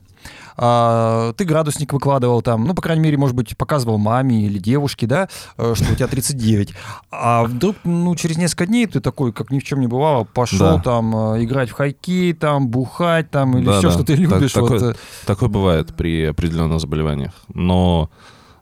а, 0.57 1.33
ты 1.33 1.45
градусник 1.45 1.93
выкладывал 1.93 2.41
там, 2.41 2.65
ну, 2.65 2.73
по 2.73 2.81
крайней 2.81 3.03
мере, 3.03 3.17
может 3.17 3.35
быть, 3.35 3.55
показывал 3.55 3.97
маме 3.97 4.45
или 4.45 4.57
девушке, 4.57 5.05
да, 5.07 5.29
э, 5.57 5.73
что 5.75 5.91
у 5.91 5.95
тебя 5.95 6.07
39, 6.07 6.73
а 7.11 7.43
вдруг, 7.43 7.75
ну, 7.83 8.15
через 8.15 8.37
несколько 8.37 8.65
дней 8.65 8.87
ты 8.87 8.99
такой, 8.99 9.31
как 9.33 9.51
ни 9.51 9.59
в 9.59 9.63
чем 9.63 9.79
не 9.81 9.87
бывало, 9.87 10.23
пошел 10.23 10.77
Да. 10.77 10.79
там 10.81 11.15
э, 11.33 11.43
играть 11.43 11.69
в 11.69 11.73
хоккей, 11.73 12.33
там, 12.33 12.67
бухать, 12.69 13.29
там, 13.29 13.57
или 13.57 13.65
Да, 13.65 13.79
все, 13.79 13.87
да. 13.89 13.93
что 13.93 14.03
ты 14.03 14.13
Так- 14.13 14.19
любишь. 14.19 14.55
вот, 14.55 14.69
такое- 14.71 14.91
э. 14.91 14.95
Такое 15.25 15.49
бывает 15.49 15.95
при 15.95 16.23
определенных 16.25 16.79
заболеваниях. 16.79 17.33
Но... 17.53 18.09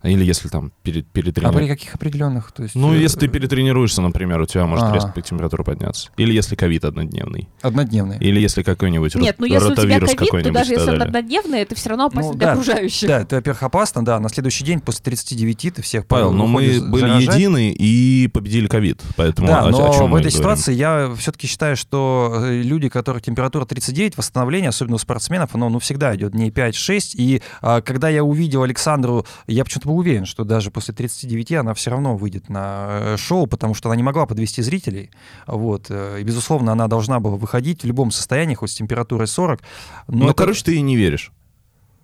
Или 0.06 0.24
если 0.26 0.50
там 0.50 0.72
перед, 0.84 1.06
а 1.44 1.52
при 1.52 1.68
каких 1.68 1.96
определенных? 1.96 2.52
То 2.52 2.63
есть, 2.63 2.76
Ну, 2.76 2.94
э, 2.94 2.98
если 2.98 3.20
ты 3.20 3.28
перетренируешься, 3.28 4.02
например, 4.02 4.41
у 4.41 4.46
тебя 4.46 4.65
может 4.65 4.86
А. 4.86 4.94
резко 4.94 5.22
температура 5.22 5.63
подняться. 5.63 6.10
Или 6.18 6.34
если 6.34 6.56
ковид 6.56 6.86
однодневный. 6.86 7.50
Однодневные. 7.62 8.20
Или 8.20 8.39
если 8.39 8.63
какой-нибудь 8.63 9.15
Нет, 9.15 9.36
ну 9.39 9.46
если 9.46 9.72
у 9.72 9.76
тебя 9.76 10.00
ковид, 10.00 10.44
то 10.44 10.52
даже 10.52 10.74
если 10.74 10.91
он 10.91 11.02
однодневный, 11.02 11.60
это 11.60 11.76
все 11.76 11.89
равно 11.89 12.06
опасно 12.06 12.32
Ну, 12.32 12.38
для 12.38 12.48
да. 12.48 12.54
окружающих. 12.54 13.08
Да, 13.08 13.22
это, 13.22 13.36
во-первых, 13.38 13.63
опасно, 13.63 14.06
да, 14.06 14.20
на 14.20 14.30
следующий 14.30 14.63
день 14.63 14.80
после 14.80 15.04
39 15.04 15.76
ты 15.76 15.82
всех 15.82 16.06
Павел, 16.06 16.32
но 16.32 16.46
мы 16.48 16.80
были 16.82 17.02
заражать. 17.02 17.36
едины 17.36 17.72
и 17.72 18.28
победили 18.28 18.68
ковид. 18.68 19.02
Поэтому 19.15 19.48
Да, 19.48 19.63
о, 19.63 19.70
но 19.70 19.91
о 19.91 19.98
чем 19.98 20.12
в 20.12 20.15
этой 20.15 20.32
ситуации 20.32 20.74
я 20.74 21.13
все-таки 21.18 21.48
считаю, 21.48 21.76
что 21.76 22.41
э, 22.46 22.62
люди, 22.62 22.88
у 22.88 22.89
которых 22.89 23.22
температура 23.24 23.65
39, 23.65 24.18
восстановление, 24.18 24.70
особенно 24.70 24.96
у 24.96 25.00
спортсменов, 25.00 25.56
оно 25.56 25.70
ну, 25.70 25.80
всегда 25.80 26.15
идет 26.15 26.34
дней 26.34 26.50
5-6. 26.50 27.12
И 27.15 27.41
а, 27.62 27.82
когда 27.82 28.10
я 28.10 28.24
увидел 28.24 28.63
Александру, 28.63 29.26
я 29.48 29.63
почему-то 29.63 29.88
был 29.88 29.94
уверен, 29.95 30.25
что 30.25 30.43
даже 30.43 30.71
после 30.71 30.93
39 30.93 31.51
она 31.53 31.73
все 31.73 31.91
равно 31.91 32.15
выйдет 32.15 32.49
на 32.49 32.88
э, 33.01 33.17
шоу, 33.17 33.47
потому 33.47 33.73
что 33.73 33.89
она 33.89 33.95
не 33.95 34.03
могла 34.03 34.25
подвести 34.25 34.62
зрителей. 34.62 35.12
Вот. 35.47 35.88
э, 35.89 36.19
И, 36.21 36.23
безусловно, 36.23 36.71
она 36.71 36.88
должна 36.88 37.19
была 37.19 37.38
выходить 37.38 37.84
в 37.84 37.86
любом 37.88 38.12
состоянии, 38.12 38.55
хоть 38.55 38.71
с 38.71 38.75
температурой 38.75 39.27
40. 39.27 39.62
Но 40.08 40.17
Ну, 40.17 40.25
это- 40.25 40.34
короче, 40.34 40.63
ты 40.63 40.75
и 40.75 40.81
не 40.81 40.95
веришь. 40.95 41.31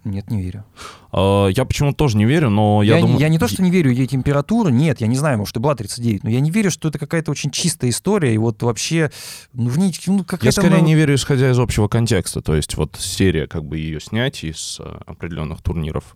Нет, 0.03 0.31
не 0.31 0.41
верю. 0.41 0.63
А, 1.11 1.47
Я 1.49 1.63
почему-то 1.63 1.95
тоже 1.95 2.17
не 2.17 2.25
верю, 2.25 2.49
но 2.49 2.81
я, 2.81 2.95
Я, 2.95 3.01
не- 3.01 3.01
думаю... 3.03 3.19
я 3.19 3.29
не 3.29 3.37
то, 3.37 3.47
что 3.47 3.61
не 3.61 3.69
верю 3.69 3.91
ей 3.91 4.07
температуру, 4.07 4.69
нет, 4.69 4.99
я 4.99 5.05
не 5.05 5.15
знаю, 5.15 5.37
может, 5.37 5.55
и 5.57 5.59
была 5.59 5.75
39, 5.75 6.23
но 6.23 6.29
я 6.31 6.39
не 6.39 6.49
верю, 6.49 6.71
что 6.71 6.87
это 6.87 6.97
какая-то 6.97 7.29
очень 7.29 7.51
чистая 7.51 7.91
история, 7.91 8.33
и 8.33 8.37
вот 8.39 8.63
вообще, 8.63 9.11
ну, 9.53 9.69
в 9.69 9.77
ней 9.77 9.93
ну. 10.07 10.25
Я 10.41 10.51
скорее 10.51 10.77
ну, 10.77 10.85
не 10.85 10.95
верю, 10.95 11.13
исходя 11.13 11.51
из 11.51 11.59
общего 11.59 11.87
контекста. 11.87 12.41
То 12.41 12.55
есть 12.55 12.75
вот 12.77 12.95
серия, 12.99 13.45
как 13.45 13.63
бы 13.63 13.77
ее 13.77 13.99
снять 14.01 14.43
из 14.43 14.77
э, 14.79 14.99
определенных 15.05 15.61
турниров, 15.61 16.15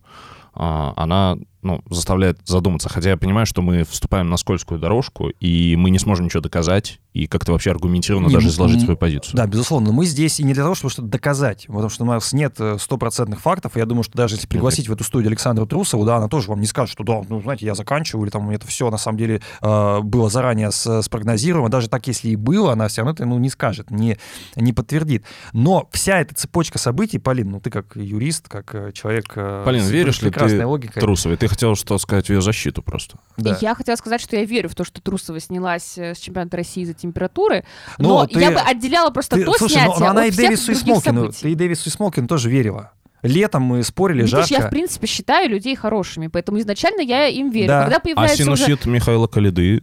а, 0.55 0.93
она 0.95 1.37
ну, 1.65 1.81
заставляет 1.89 2.39
задуматься. 2.45 2.89
Хотя 2.89 3.09
я 3.09 3.17
понимаю, 3.17 3.45
что 3.45 3.61
мы 3.61 3.83
вступаем 3.83 4.29
на 4.29 4.37
скользкую 4.37 4.79
дорожку, 4.79 5.29
и 5.29 5.75
мы 5.75 5.89
не 5.89 5.99
сможем 5.99 6.25
ничего 6.25 6.41
доказать, 6.41 6.99
и 7.13 7.27
как-то 7.27 7.53
вообще 7.53 7.71
аргументированно 7.71 8.27
Не, 8.27 8.33
даже 8.33 8.47
м- 8.47 8.51
изложить 8.51 8.81
свою 8.81 8.97
позицию. 8.97 9.35
Да, 9.35 9.47
безусловно, 9.47 9.87
но 9.87 9.93
мы 9.93 10.05
здесь 10.05 10.39
и 10.39 10.43
не 10.43 10.53
для 10.53 10.63
того, 10.63 10.75
чтобы 10.75 10.91
что-то 10.91 11.07
доказать, 11.07 11.65
потому 11.67 11.89
что 11.89 12.03
у 12.03 12.07
нас 12.07 12.33
нет 12.33 12.55
э, 12.59 12.77
стопроцентных 12.79 13.39
фактов, 13.41 13.75
и 13.75 13.79
я 13.79 13.85
думаю, 13.85 14.03
что 14.03 14.17
даже 14.17 14.35
если 14.35 14.47
пригласить 14.47 14.87
в 14.89 14.93
эту 14.93 15.03
студию 15.03 15.29
Александру 15.29 15.65
Трусову, 15.65 16.05
да, 16.05 16.17
она 16.17 16.27
тоже 16.27 16.49
вам 16.49 16.59
не 16.59 16.67
скажет, 16.67 16.91
что 16.91 17.03
да, 17.03 17.21
ну, 17.27 17.41
знаете, 17.41 17.65
я 17.65 17.73
заканчиваю, 17.73 18.25
или 18.25 18.31
там 18.31 18.49
это 18.51 18.67
все 18.67 18.89
на 18.91 18.97
самом 18.97 19.17
деле 19.17 19.41
э, 19.61 19.99
было 20.01 20.29
заранее 20.29 20.71
с- 20.71 21.01
спрогнозировано, 21.01 21.69
даже 21.69 21.89
так, 21.89 22.05
если 22.07 22.29
и 22.29 22.35
было, 22.35 22.73
она 22.73 22.87
все 22.89 23.01
равно 23.01 23.13
это 23.13 23.25
ну, 23.25 23.39
не 23.39 23.49
скажет, 23.49 23.89
не, 23.91 24.17
не 24.55 24.73
подтвердит. 24.73 25.23
Но 25.53 25.87
вся 25.91 26.19
эта 26.19 26.35
цепочка 26.35 26.77
событий, 26.77 27.17
Полин, 27.17 27.49
ну 27.49 27.59
ты 27.59 27.69
как 27.69 27.95
юрист, 27.95 28.49
как 28.49 28.75
э, 28.75 28.91
человек 28.91 29.31
э, 29.35 29.63
Полин, 29.65 29.83
веришь 29.85 30.21
ли 30.21 30.29
ты 30.31 30.65
логикой, 30.67 30.99
Трусовой? 30.99 31.37
Ты 31.37 31.47
хотел 31.55 31.75
что 31.75 31.97
сказать 31.97 32.27
в 32.27 32.29
ее 32.29 32.41
защиту 32.41 32.83
просто. 32.83 33.17
да. 33.37 33.57
Я 33.61 33.73
хотела 33.75 33.95
сказать, 33.95 34.21
что 34.21 34.35
я 34.35 34.43
верю 34.45 34.67
в 34.69 34.75
то, 34.75 34.83
что 34.83 35.01
Трусова 35.01 35.39
снялась 35.39 35.97
э, 35.97 36.13
с 36.13 36.17
чемпионата 36.19 36.57
России 36.57 36.83
из-за 36.83 36.93
температуры, 36.93 37.63
Ну, 37.97 38.09
но 38.09 38.27
ты- 38.27 38.39
я 38.39 38.51
бы 38.51 38.59
отделяла 38.59 39.09
просто 39.09 39.37
Ты- 39.37 39.45
то 39.45 39.53
слушай, 39.53 39.75
но- 39.75 39.79
снятие 39.95 39.99
но 39.99 40.07
она 40.11 40.21
от 40.23 40.27
и 40.27 40.31
Дэвису 40.37 40.71
и 40.71 40.75
Смолкину, 40.75 41.21
событий. 41.21 41.39
ты 41.41 41.51
и 41.51 41.55
Дэвису 41.55 41.89
и 41.89 41.91
Смолкину 41.91 42.27
тоже 42.27 42.49
верила. 42.49 42.91
Летом 43.23 43.63
мы 43.63 43.81
спорили, 43.83 44.17
Видишь, 44.23 44.31
жарко. 44.31 44.53
я 44.53 44.67
в 44.67 44.69
принципе 44.69 45.07
считаю 45.07 45.49
людей 45.49 45.75
хорошими, 45.75 46.27
поэтому 46.27 46.59
изначально 46.59 47.01
я 47.01 47.27
им 47.27 47.49
верю. 47.49 47.69
Да. 47.69 47.81
Когда 47.83 47.97
А 47.97 47.99
появляется 48.01 48.43
уже... 48.51 48.63
синусит 48.65 48.85
Михаила 48.85 49.25
Калиды, 49.27 49.81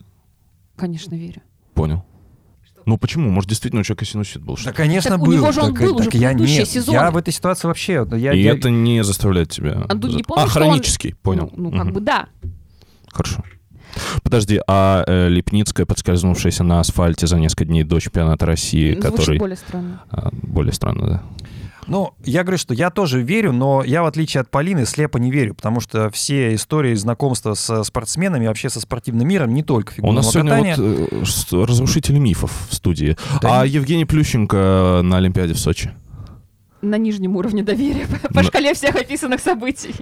Конечно, 0.76 1.14
верю. 1.14 1.42
понял. 1.74 2.04
Ну 2.86 2.98
почему? 2.98 3.30
Может, 3.30 3.48
действительно 3.48 3.80
у 3.80 3.84
человека 3.84 4.04
синусит 4.04 4.42
был? 4.42 4.58
Да, 4.64 4.72
конечно, 4.72 5.10
Так 5.12 5.22
у 5.22 5.26
был. 5.26 5.32
него 5.32 5.52
же 5.52 5.60
он 5.60 5.74
Так- 5.74 5.82
был 5.82 5.96
уже 5.96 6.04
так 6.10 6.14
я 6.14 6.32
нет, 6.32 6.68
сезоны. 6.68 6.94
Я 6.96 7.10
в 7.10 7.16
этой 7.16 7.32
ситуации 7.32 7.68
вообще... 7.68 8.06
Я, 8.16 8.32
И 8.32 8.42
я- 8.42 8.52
это 8.54 8.70
не 8.70 9.02
заставляет 9.04 9.50
тебя... 9.50 9.84
А, 9.88 9.94
ну, 9.94 10.08
не 10.08 10.22
помню, 10.22 10.44
а, 10.44 10.48
что 10.48 10.60
он- 10.60 10.66
хронический, 10.68 11.14
понял. 11.22 11.50
Ну, 11.56 11.70
ну, 11.70 11.70
как 11.72 11.84
Мгм. 11.84 11.92
бы 11.94 12.00
да. 12.00 12.26
Хорошо. 13.12 13.42
Подожди, 14.22 14.58
а 14.66 15.04
э, 15.06 15.28
Лепницкая, 15.28 15.84
подскользнувшаяся 15.84 16.64
на 16.64 16.80
асфальте 16.80 17.26
за 17.26 17.38
несколько 17.38 17.66
дней 17.66 17.84
до 17.84 18.00
чемпионата 18.00 18.46
России, 18.46 18.92
Звучит 18.94 19.10
который... 19.10 19.38
более 19.38 19.56
странно. 19.56 20.02
а, 20.10 20.30
более 20.32 20.72
странно, 20.72 21.06
да. 21.06 21.22
Ну, 21.86 22.14
я 22.24 22.42
говорю, 22.42 22.58
что 22.58 22.74
я 22.74 22.90
тоже 22.90 23.22
верю, 23.22 23.52
но 23.52 23.82
я, 23.84 24.02
в 24.02 24.06
отличие 24.06 24.40
от 24.40 24.50
Полины, 24.50 24.86
слепо 24.86 25.18
не 25.18 25.30
верю, 25.32 25.54
потому 25.54 25.80
что 25.80 26.10
все 26.10 26.54
истории 26.54 26.94
знакомства 26.94 27.54
с 27.54 27.82
спортсменами, 27.84 28.46
вообще 28.46 28.70
со 28.70 28.80
спортивным 28.80 29.26
миром, 29.26 29.52
не 29.52 29.62
только 29.62 29.94
У 29.98 30.12
нас 30.12 30.30
сегодня 30.30 30.50
катания. 30.52 30.76
вот 30.76 31.28
э, 31.52 31.64
разрушители 31.64 32.18
мифов 32.18 32.52
в 32.70 32.74
студии. 32.74 33.16
Да 33.40 33.62
а 33.62 33.66
Евгений 33.66 34.04
Плющенко 34.04 35.00
на 35.02 35.16
Олимпиаде 35.16 35.54
в 35.54 35.58
Сочи? 35.58 35.90
На 36.82 36.98
нижнем 36.98 37.36
уровне 37.36 37.62
доверия 37.62 38.06
по, 38.28 38.34
На- 38.34 38.42
шкале 38.44 38.74
всех 38.74 38.94
описанных 38.96 39.40
событий. 39.40 39.94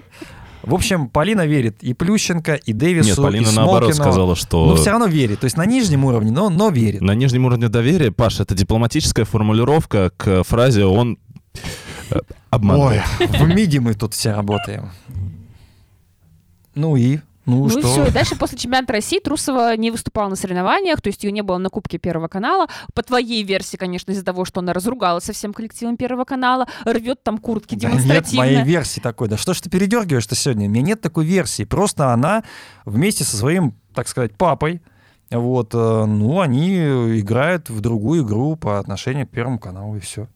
В 0.62 0.74
общем, 0.74 1.08
Полина 1.08 1.46
верит 1.46 1.82
и 1.82 1.94
Плющенко, 1.94 2.54
и 2.56 2.72
Дэвису, 2.74 3.08
Нет, 3.08 3.18
и 3.18 3.22
Полина 3.22 3.52
наоборот 3.52 3.94
Смолкину. 3.94 4.04
сказала, 4.04 4.36
что... 4.36 4.66
Но 4.66 4.76
все 4.76 4.90
равно 4.90 5.06
верит. 5.06 5.40
То 5.40 5.44
есть 5.46 5.56
на 5.56 5.64
нижнем 5.64 6.04
уровне, 6.04 6.30
но, 6.30 6.50
но 6.50 6.68
верит. 6.68 7.00
На 7.00 7.14
нижнем 7.14 7.46
уровне 7.46 7.68
доверия, 7.68 8.10
Паша, 8.12 8.42
это 8.42 8.54
дипломатическая 8.54 9.24
формулировка 9.24 10.10
к 10.18 10.42
фразе 10.44 10.84
«он 10.84 11.18
обманывает». 12.50 13.02
Ой, 13.20 13.26
в 13.26 13.48
МИДе 13.48 13.80
мы 13.80 13.94
тут 13.94 14.14
все 14.14 14.32
работаем. 14.32 14.90
Ну 16.74 16.96
и? 16.96 17.20
Ну, 17.46 17.66
Ну 17.66 17.66
и 17.66 17.70
что? 17.70 17.82
все. 17.82 18.06
И 18.06 18.10
дальше 18.10 18.36
после 18.36 18.58
чемпионата 18.58 18.92
России 18.92 19.18
Трусова 19.18 19.76
не 19.76 19.90
выступала 19.90 20.28
на 20.28 20.36
соревнованиях, 20.36 21.00
то 21.00 21.08
есть 21.08 21.24
ее 21.24 21.32
не 21.32 21.42
было 21.42 21.58
на 21.58 21.68
Кубке 21.68 21.98
Первого 21.98 22.28
канала. 22.28 22.68
По 22.94 23.02
твоей 23.02 23.42
версии, 23.42 23.76
конечно, 23.76 24.12
из-за 24.12 24.24
того, 24.24 24.44
что 24.44 24.60
она 24.60 24.72
разругалась 24.72 25.24
со 25.24 25.32
всем 25.32 25.52
коллективом 25.52 25.96
Первого 25.96 26.24
канала, 26.24 26.68
рвет 26.84 27.22
там 27.24 27.38
куртки 27.38 27.74
Да 27.74 27.88
нет 27.88 28.02
демонстративно. 28.02 28.44
моей 28.44 28.62
версии 28.62 29.00
такой. 29.00 29.28
Да 29.28 29.36
что 29.36 29.54
ж 29.54 29.62
ты 29.62 29.70
передергиваешь-то 29.70 30.34
сегодня? 30.36 30.66
У 30.66 30.70
меня 30.70 30.82
нет 30.82 31.00
такой 31.00 31.24
версии. 31.24 31.64
Просто 31.64 32.12
она 32.12 32.44
вместе 32.84 33.24
со 33.24 33.36
своим, 33.36 33.74
так 33.94 34.06
сказать, 34.06 34.36
папой, 34.36 34.80
вот, 35.30 35.74
э, 35.74 36.04
ну, 36.06 36.40
они 36.40 36.76
играют 37.20 37.70
в 37.70 37.80
другую 37.80 38.22
игру 38.24 38.54
по 38.56 38.78
отношению 38.78 39.26
к 39.26 39.30
Первому 39.30 39.58
каналу, 39.58 39.96
и 39.96 40.00
все. 40.00 40.28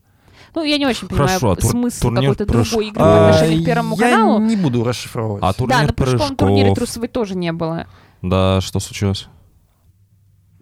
Ну, 0.54 0.62
я 0.64 0.78
не 0.78 0.86
очень 0.86 1.08
понимаю 1.08 1.28
Хорошо, 1.28 1.50
а 1.52 1.56
тур- 1.56 1.70
смысл 1.70 2.00
турнир 2.02 2.30
какой-то 2.34 2.44
прош- 2.52 2.70
другой 2.70 2.88
игры 2.88 3.00
по 3.00 3.28
отношению 3.28 3.62
к 3.62 3.66
Первому 3.66 3.96
я 3.96 4.10
каналу. 4.10 4.38
не 4.40 4.56
буду 4.56 4.84
расшифровывать. 4.84 5.42
А 5.42 5.46
Да, 5.48 5.52
турнир 5.52 5.86
на 5.86 5.92
прыжковом 5.92 6.36
турнире. 6.36 6.74
Трусовой 6.74 7.08
тоже 7.08 7.36
не 7.36 7.52
было. 7.52 7.86
Да, 8.22 8.60
что 8.60 8.80
случилось? 8.80 9.28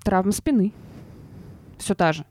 Травма 0.05 0.33
спины. 0.33 0.73
Все 1.79 1.95
та 1.95 2.13
же. 2.13 2.25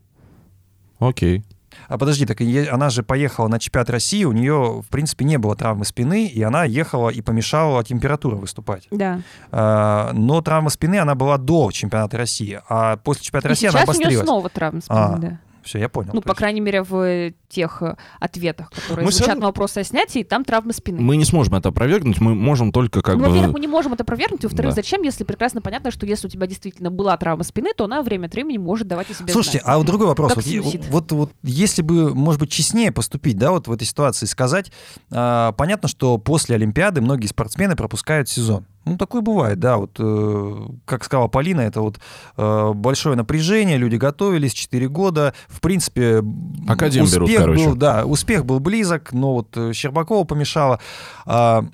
Окей. 0.98 1.42
А 1.88 1.96
подожди, 1.96 2.26
так 2.26 2.38
она 2.70 2.90
же 2.90 3.02
поехала 3.02 3.48
на 3.48 3.58
чемпионат 3.58 3.88
России, 3.88 4.24
у 4.24 4.32
нее, 4.32 4.82
в 4.82 4.88
принципе, 4.90 5.24
не 5.24 5.38
было 5.38 5.56
травмы 5.56 5.86
спины, 5.86 6.26
и 6.26 6.42
она 6.42 6.64
ехала 6.64 7.08
и 7.08 7.22
помешала 7.22 7.82
температура 7.82 8.36
выступать. 8.36 8.86
Да. 8.90 9.20
А, 9.50 10.10
но 10.12 10.42
травма 10.42 10.68
спины, 10.68 10.96
она 10.98 11.14
была 11.14 11.38
до 11.38 11.70
чемпионата 11.72 12.18
России, 12.18 12.60
а 12.68 12.98
после 12.98 13.22
чемпионата 13.24 13.48
И 13.48 13.50
России 13.50 13.66
она 13.68 13.78
сейчас 13.80 13.88
у 13.88 13.92
нее 13.92 14.04
обострилась. 14.06 14.26
снова 14.26 14.48
травма 14.50 14.80
спины, 14.82 14.98
А, 14.98 15.16
да. 15.16 15.38
Все, 15.62 15.78
я 15.78 15.88
понял. 15.88 16.10
Ну, 16.12 16.20
по 16.20 16.28
есть- 16.28 16.38
крайней 16.38 16.60
мере, 16.60 16.82
в 16.82 16.94
э, 16.96 17.32
тех 17.52 17.82
э, 17.82 17.96
ответах, 18.18 18.70
которые 18.70 19.04
Мы 19.04 19.12
звучат 19.12 19.28
равно- 19.28 19.40
на 19.42 19.46
вопросы 19.48 19.78
о 19.78 19.84
снятии, 19.84 20.22
там 20.22 20.44
травма 20.44 20.72
спины. 20.72 21.00
Мы 21.00 21.16
не 21.16 21.24
сможем 21.24 21.54
это 21.54 21.68
опровергнуть, 21.68 22.20
мы 22.20 22.34
можем 22.34 22.72
только 22.72 23.02
как 23.02 23.16
ну, 23.16 23.24
бы... 23.24 23.28
во-первых, 23.28 23.52
мы 23.52 23.60
не 23.60 23.68
можем 23.68 23.92
это 23.92 24.02
опровергнуть, 24.02 24.42
во-вторых, 24.42 24.72
Да. 24.72 24.76
зачем, 24.76 25.02
если 25.02 25.24
прекрасно 25.24 25.60
понятно, 25.60 25.90
что 25.90 26.06
если 26.06 26.26
у 26.26 26.30
тебя 26.30 26.46
действительно 26.46 26.90
была 26.90 27.16
травма 27.16 27.44
спины, 27.44 27.72
то 27.76 27.84
она 27.84 28.02
время 28.02 28.26
от 28.26 28.34
времени 28.34 28.58
может 28.58 28.88
давать 28.88 29.10
о 29.10 29.14
себе 29.14 29.32
Слушайте, 29.32 29.60
знать. 29.60 29.74
а 29.74 29.78
вот 29.78 29.86
другой 29.86 30.06
вопрос. 30.08 30.34
Как 30.34 30.44
Вот, 30.44 30.86
вот, 30.90 31.12
вот 31.12 31.32
если 31.42 31.82
бы, 31.82 32.14
может 32.14 32.40
быть, 32.40 32.50
честнее 32.50 32.90
поступить, 32.92 33.36
да, 33.36 33.50
вот 33.50 33.68
в 33.68 33.72
этой 33.72 33.84
ситуации, 33.86 34.26
сказать, 34.26 34.72
а, 35.10 35.52
понятно, 35.52 35.88
что 35.88 36.18
после 36.18 36.56
Олимпиады 36.56 37.00
многие 37.00 37.26
спортсмены 37.26 37.76
пропускают 37.76 38.28
сезон. 38.28 38.66
Ну, 38.84 38.96
такое 38.96 39.22
бывает, 39.22 39.60
да, 39.60 39.76
вот, 39.76 39.92
э, 40.00 40.66
как 40.86 41.04
сказала 41.04 41.28
Полина, 41.28 41.60
это 41.60 41.80
вот 41.80 42.00
э, 42.36 42.72
большое 42.74 43.14
напряжение, 43.14 43.76
люди 43.76 43.94
готовились 43.94 44.52
4 44.54 44.88
года, 44.88 45.34
в 45.46 45.60
принципе, 45.60 46.24
Академ 46.66 47.06
берут, 47.06 47.28
успех 47.28 47.41
короче. 47.44 47.66
был, 47.66 47.74
да, 47.76 48.04
успех 48.04 48.44
был 48.44 48.60
близок, 48.60 49.12
но 49.12 49.34
вот 49.34 49.56
э, 49.56 49.72
Щербакова 49.72 50.24
помешала. 50.24 50.80
А, 51.26 51.64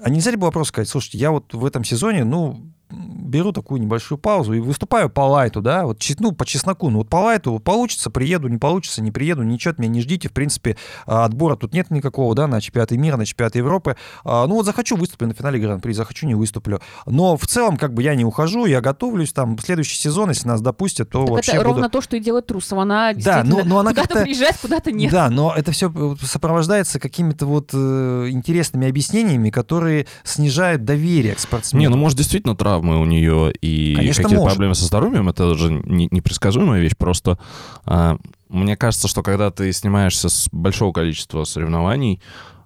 а 0.00 0.10
нельзя 0.10 0.30
ли 0.30 0.36
было 0.36 0.50
просто 0.50 0.72
сказать, 0.72 0.88
слушайте, 0.88 1.18
я 1.18 1.30
вот 1.30 1.54
в 1.54 1.64
этом 1.64 1.84
сезоне, 1.84 2.24
ну, 2.24 2.72
беру 2.90 3.52
такую 3.52 3.80
небольшую 3.80 4.18
паузу 4.18 4.52
и 4.52 4.60
выступаю 4.60 5.10
по 5.10 5.22
лайту, 5.22 5.60
да, 5.60 5.84
вот, 5.86 6.02
ну, 6.18 6.32
по 6.32 6.46
чесноку, 6.46 6.90
ну, 6.90 6.98
вот 6.98 7.08
по 7.08 7.16
лайту 7.16 7.58
получится, 7.58 8.10
приеду, 8.10 8.48
не 8.48 8.58
получится, 8.58 9.02
не 9.02 9.10
приеду, 9.10 9.42
ничего 9.42 9.72
от 9.72 9.78
меня 9.78 9.90
не 9.90 10.00
ждите, 10.00 10.28
в 10.28 10.32
принципе, 10.32 10.76
а, 11.06 11.24
отбора 11.24 11.56
тут 11.56 11.72
нет 11.72 11.90
никакого, 11.90 12.34
да, 12.34 12.46
на 12.46 12.60
чемпионаты 12.60 12.96
мира, 12.96 13.16
на 13.16 13.26
чемпионаты 13.26 13.58
Европы, 13.58 13.96
А, 14.24 14.46
ну, 14.46 14.54
вот 14.54 14.66
захочу, 14.66 14.96
выступлю 14.96 15.28
на 15.28 15.34
финале 15.34 15.58
Гран-при, 15.58 15.92
захочу, 15.92 16.26
не 16.26 16.34
выступлю, 16.34 16.80
но 17.06 17.36
в 17.36 17.46
целом, 17.46 17.76
как 17.76 17.92
бы, 17.92 18.02
я 18.02 18.14
не 18.14 18.24
ухожу, 18.24 18.66
я 18.66 18.80
готовлюсь, 18.80 19.32
там, 19.32 19.58
следующий 19.58 19.96
сезон, 19.96 20.30
если 20.30 20.46
нас 20.46 20.60
допустят, 20.60 21.10
то 21.10 21.24
Так 21.24 21.30
вообще 21.30 21.52
это 21.52 21.60
буду... 21.62 21.70
ровно 21.74 21.90
то, 21.90 22.00
что 22.00 22.16
и 22.16 22.20
делает 22.20 22.46
Трусова. 22.46 22.82
Она 22.82 23.12
Да, 23.14 23.38
но- 23.38 23.42
действительно 23.42 23.64
но 23.64 23.78
она 23.80 23.90
куда-то 23.90 24.22
приезжает, 24.22 24.56
куда-то 24.60 24.92
нет. 24.92 25.10
Да, 25.10 25.28
но 25.30 25.52
это 25.56 25.72
все 25.72 25.92
сопровождается 26.22 27.00
какими-то 27.00 27.46
вот 27.46 27.70
э, 27.72 28.28
интересными 28.30 28.88
объяснениями, 28.88 29.50
которые 29.50 30.06
снижают 30.24 30.84
доверие 30.84 31.34
к 31.34 31.38
спортсмену. 31.40 31.80
Не, 31.80 31.88
ну 31.88 31.96
может 31.96 32.16
действительно 32.18 32.54
травмы 32.76 33.00
у 33.00 33.04
нее 33.04 33.52
и 33.52 33.94
Конечно, 33.96 34.22
какие-то 34.24 34.42
может. 34.42 34.56
проблемы 34.56 34.74
со 34.74 34.84
здоровьем, 34.84 35.28
это 35.28 35.54
же 35.54 35.70
не- 35.72 36.08
непредсказуемая 36.10 36.80
вещь, 36.80 36.96
просто 36.96 37.38
а, 37.84 38.18
мне 38.48 38.76
кажется, 38.76 39.08
что 39.08 39.22
когда 39.22 39.50
ты 39.50 39.72
снимаешься 39.72 40.28
с 40.28 40.48
большого 40.52 40.92
количества 40.92 41.44
соревнований, 41.44 42.20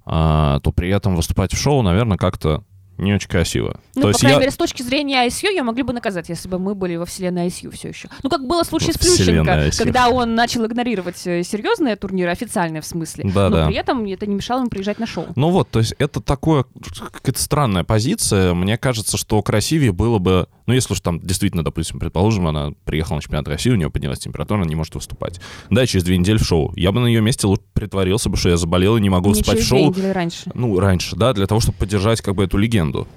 а, 0.05 0.61
то 0.61 0.73
при 0.73 0.91
этом 0.91 1.17
выступать 1.17 1.53
в 1.53 1.59
шоу, 1.59 1.83
наверное, 1.83 2.19
как-то 2.19 2.65
не 3.01 3.15
очень 3.15 3.29
красиво. 3.29 3.81
Ну, 3.95 4.03
то 4.03 4.13
по 4.13 4.19
крайней 4.19 4.35
я... 4.35 4.41
мере, 4.41 4.51
с 4.51 4.57
точки 4.57 4.83
зрения 4.83 5.27
ISU 5.27 5.49
ее 5.49 5.63
могли 5.63 5.83
бы 5.83 5.93
наказать, 5.93 6.29
если 6.29 6.49
бы 6.49 6.59
мы 6.59 6.75
были 6.75 6.97
во 6.97 7.07
вселенной 7.07 7.47
ISU 7.49 7.71
все 7.75 7.89
еще. 7.89 8.09
Ну, 8.23 8.31
как 8.31 8.47
было 8.47 8.65
в 8.65 8.67
случае 8.67 8.93
Во 8.93 8.95
с 8.95 9.17
Плющенко, 9.17 9.71
когда 9.79 10.09
он 10.09 10.35
начал 10.35 10.65
игнорировать 10.67 11.27
э, 11.27 11.43
серьезные 11.43 11.97
турниры, 11.97 12.31
официальные 12.31 12.83
в 12.83 12.87
смысле, 12.87 13.25
Да, 13.33 13.49
но 13.49 13.57
да. 13.57 13.67
при 13.67 13.77
этом 13.77 14.05
это 14.05 14.27
не 14.27 14.35
мешало 14.35 14.61
ему 14.61 14.71
приезжать 14.71 14.99
на 14.99 15.07
шоу. 15.07 15.27
Ну 15.37 15.51
вот, 15.51 15.71
то 15.71 15.79
есть 15.79 15.95
это 15.99 16.21
такое, 16.21 16.65
какая-то 17.13 17.41
странная 17.41 17.85
позиция. 17.85 18.55
Мне 18.55 18.79
кажется, 18.79 19.17
что 19.17 19.43
красивее 19.43 19.93
было 19.93 20.19
бы, 20.19 20.49
ну 20.71 20.75
если 20.75 20.93
уж 20.93 21.01
там 21.01 21.19
действительно, 21.19 21.65
допустим, 21.65 21.99
предположим, 21.99 22.47
она 22.47 22.71
приехала 22.85 23.17
на 23.17 23.23
чемпионат 23.23 23.49
России, 23.49 23.71
у 23.71 23.75
нее 23.75 23.91
поднялась 23.91 24.21
температура, 24.21 24.59
она 24.61 24.69
не 24.69 24.77
может 24.77 24.95
выступать. 24.95 25.41
Да, 25.69 25.85
через 25.85 26.05
две 26.05 26.17
недели 26.17 26.39
в 26.39 26.45
шоу. 26.45 26.73
Я 26.77 26.93
бы 26.93 27.01
на 27.01 27.07
ее 27.07 27.21
месте 27.21 27.49
лучше 27.49 27.65
притворился 27.73 28.29
бы, 28.29 28.37
что 28.37 28.51
я 28.51 28.57
заболел 28.57 28.97
и 28.97 29.01
не 29.01 29.11
могу 29.11 29.31
Не 29.31 29.35
выступать 29.35 29.59
в 29.59 29.63
через 29.63 29.69
две 29.71 29.79
шоу. 29.81 29.91
недели 29.91 30.13
раньше. 30.13 30.51
Ну, 30.55 30.79
раньше, 30.79 31.17
да, 31.17 31.33
для 31.33 31.49
того, 31.49 31.61
чтобы 31.61 31.77
поддержать 31.79 32.21
как 32.21 32.37
бы 32.37 32.45
эту 32.45 32.57
легенду. 32.57 33.09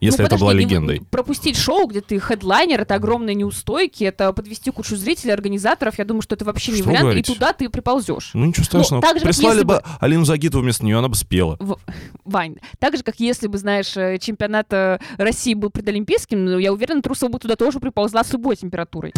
Если 0.00 0.20
Ну, 0.22 0.26
это 0.26 0.36
была 0.38 0.50
подожди, 0.52 0.62
и 0.62 0.66
легендой. 0.68 1.02
Пропустить 1.10 1.56
шоу, 1.56 1.88
где 1.88 2.00
ты 2.00 2.20
хедлайнер, 2.20 2.82
это 2.82 2.94
огромные 2.94 3.34
неустойки, 3.34 4.04
это 4.04 4.32
подвести 4.32 4.70
кучу 4.70 4.94
зрителей, 4.96 5.32
организаторов. 5.32 5.98
Я 5.98 6.04
думаю, 6.04 6.22
что 6.22 6.36
это 6.36 6.44
вообще 6.44 6.70
не 6.70 6.78
Что 6.78 6.86
вариант, 6.90 7.02
говорите? 7.02 7.32
и 7.32 7.34
туда 7.34 7.52
ты 7.52 7.68
приползешь. 7.68 8.30
Ну, 8.32 8.44
ничего 8.44 8.64
страшного. 8.64 9.02
так 9.02 9.18
же, 9.18 9.24
Прислали 9.24 9.54
если 9.56 9.66
бы 9.66 9.82
Алину 9.98 10.24
Загитову 10.24 10.62
вместо 10.62 10.84
нее, 10.84 10.98
она 10.98 11.08
бы 11.08 11.16
спела. 11.16 11.56
В- 11.58 11.78
Вань, 12.24 12.56
так 12.78 12.96
же, 12.96 13.02
как 13.02 13.16
если 13.18 13.48
бы, 13.48 13.58
знаешь, 13.58 13.96
э, 13.96 14.18
чемпионат 14.20 14.72
э, 14.72 15.00
России 15.16 15.54
был 15.54 15.70
предолимпийским, 15.70 16.44
ну, 16.44 16.58
я 16.58 16.72
уверена, 16.72 17.02
Трусова 17.02 17.32
бы 17.32 17.38
туда 17.40 17.56
тоже 17.56 17.80
приползла 17.80 18.22
с 18.22 18.32
любой 18.32 18.54
температурой. 18.54 19.12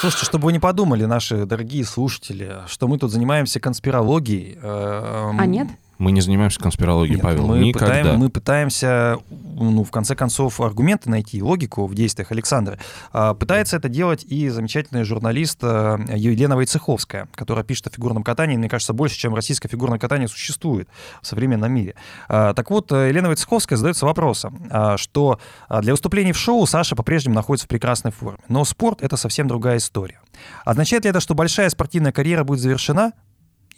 Слушайте, 0.00 0.26
чтобы 0.26 0.46
вы 0.46 0.52
не 0.52 0.58
подумали, 0.58 1.04
наши 1.04 1.46
дорогие 1.46 1.84
слушатели, 1.84 2.56
что 2.66 2.88
мы 2.88 2.98
тут 2.98 3.10
занимаемся 3.10 3.58
конспирологией. 3.58 4.58
эм, 4.62 5.40
А 5.40 5.46
нет? 5.46 5.68
Мы 5.98 6.12
не 6.12 6.20
занимаемся 6.20 6.60
конспирологией, 6.60 7.16
Нет, 7.16 7.22
Павел. 7.22 7.46
мы, 7.46 7.58
Никогда. 7.58 7.86
пытаем- 7.86 8.16
мы 8.18 8.28
пытаемся, 8.30 9.18
ну, 9.30 9.84
в 9.84 9.90
конце 9.90 10.14
концов, 10.16 10.60
аргументы 10.60 11.08
найти, 11.10 11.42
логику 11.42 11.86
в 11.86 11.94
действиях 11.94 12.32
Александра. 12.32 12.78
А, 13.12 13.34
Пытается 13.34 13.76
это 13.76 13.88
делать 13.88 14.24
и 14.24 14.48
замечательный 14.48 15.04
журналист 15.04 15.58
а, 15.62 15.98
Елена 16.14 16.56
Войцеховская, 16.56 17.28
которая 17.34 17.64
пишет 17.64 17.86
о 17.86 17.90
фигурном 17.90 18.22
катании, 18.22 18.56
мне 18.56 18.68
кажется, 18.68 18.92
больше, 18.92 19.16
чем 19.16 19.34
российское 19.34 19.68
фигурное 19.68 19.98
катание 19.98 20.28
существует 20.28 20.88
в 21.22 21.26
современном 21.26 21.72
мире. 21.72 21.94
А, 22.28 22.54
Так 22.54 22.70
вот, 22.70 22.90
э, 22.92 23.08
Елена 23.08 23.28
Войцеховская 23.28 23.76
задается 23.76 24.06
вопросом, 24.06 24.68
что 24.96 25.38
для 25.82 25.92
выступлений 25.92 26.32
в 26.32 26.38
шоу 26.38 26.66
Саша 26.66 26.96
по-прежнему 26.96 27.34
находится 27.34 27.66
в 27.66 27.68
прекрасной 27.68 28.10
форме. 28.10 28.38
Но 28.48 28.64
спорт— 28.64 29.00
это 29.02 29.16
совсем 29.16 29.48
другая 29.48 29.76
история. 29.78 30.20
Означает 30.64 31.04
ли 31.04 31.10
это, 31.10 31.20
что 31.20 31.34
большая 31.34 31.68
спортивная 31.70 32.12
карьера 32.12 32.44
будет 32.44 32.60
завершена? 32.60 33.12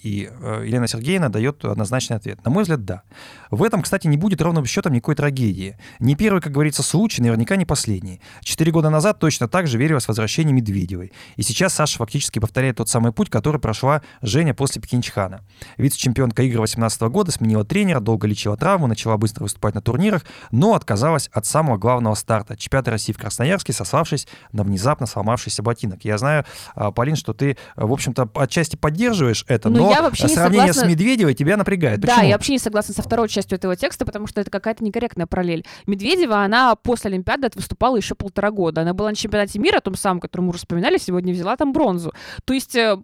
И 0.07 0.31
э, 0.31 0.63
Елена 0.65 0.87
Сергеевна 0.87 1.31
дает 1.31 1.65
однозначный 1.65 2.17
ответ. 2.17 2.39
На 2.45 2.51
мой 2.53 2.63
взгляд, 2.63 2.85
да. 2.85 3.03
В 3.51 3.65
этом, 3.65 3.83
кстати, 3.83 4.07
не 4.07 4.17
будет 4.17 4.41
ровным 4.41 4.65
счетом 4.65 4.93
никакой 4.93 5.17
трагедии. 5.17 5.77
Не 5.99 6.15
первый, 6.15 6.41
как 6.41 6.53
говорится, 6.53 6.85
случай, 6.85 7.23
наверняка 7.23 7.57
не 7.57 7.65
последний. 7.65 8.21
Четыре 8.41 8.71
года 8.71 8.89
назад 8.89 9.19
точно 9.19 9.49
так 9.49 9.67
же 9.67 9.79
верилось 9.79 10.05
в 10.05 10.09
возвращение 10.09 10.55
Медведевой. 10.55 11.13
И 11.35 11.43
сейчас 11.43 11.75
Саша 11.75 11.99
фактически 11.99 12.39
повторяет 12.39 12.77
тот 12.77 12.89
самый 12.89 13.11
путь, 13.11 13.31
который 13.31 13.61
прошла 13.61 14.01
Женя 14.23 14.55
после 14.55 14.81
Пекинчхана. 14.81 15.41
Вице-чемпионка 15.77 16.45
игр 16.45 16.59
2018 16.59 17.03
года 17.03 17.33
сменила 17.33 17.65
тренера, 17.65 17.99
долго 17.99 18.29
лечила 18.29 18.57
травму, 18.57 18.87
начала 18.87 19.17
быстро 19.17 19.43
выступать 19.43 19.75
на 19.75 19.81
турнирах, 19.81 20.25
но 20.53 20.75
отказалась 20.75 21.29
от 21.33 21.47
самого 21.47 21.79
главного 21.79 22.15
старта. 22.15 22.57
Чемпионата 22.57 22.93
России 22.93 23.13
в 23.13 23.19
Красноярске, 23.19 23.73
сославшись 23.73 24.29
на 24.53 24.63
внезапно 24.63 25.07
сломавшийся 25.07 25.65
ботинок. 25.65 26.05
Я 26.05 26.17
знаю, 26.17 26.45
а, 26.77 26.93
Полин, 26.93 27.17
что 27.17 27.33
ты, 27.33 27.57
а, 27.75 27.87
в 27.89 27.93
общем-то, 27.93 28.31
отчасти 28.37 28.77
поддерживаешь 28.77 29.45
это, 29.49 29.69
Ну, 29.69 29.79
но 29.79 29.96
я 29.97 30.03
вообще 30.03 30.25
не 30.25 30.35
сравнение 30.35 30.73
согласна- 30.73 30.83
с 30.83 30.91
Медведевой 30.93 31.35
тебя 31.35 31.57
напрягает. 31.57 32.01
Да, 32.01 32.09
Почему? 32.09 32.29
я 32.29 32.35
вообще 32.35 32.53
не 32.53 32.59
согласна 32.59 32.95
со 32.95 33.03
второй 33.03 33.29
частью 33.29 33.57
этого 33.57 33.77
текста, 33.77 34.05
потому 34.05 34.27
что 34.27 34.41
это 34.41 34.51
какая-то 34.51 34.85
некорректная 34.85 35.27
параллель. 35.27 35.65
Медведева, 35.87 36.43
она 36.43 36.75
после 36.77 37.11
Олимпиады 37.11 37.51
выступала 37.55 37.97
еще 37.97 38.15
полтора 38.15 38.51
года. 38.51 38.83
Она 38.83 38.95
была 38.95 39.11
на 39.11 39.15
чемпионате 39.17 39.59
мира, 39.59 39.81
том 39.81 39.95
самом, 39.97 40.21
который 40.21 40.43
мы 40.43 40.49
уже 40.51 40.59
вспоминали, 40.59 40.99
сегодня 40.99 41.33
взяла 41.33 41.57
там 41.57 41.73
бронзу. 41.73 42.13
То 42.45 42.55
есть 42.55 42.75
э, 42.77 42.99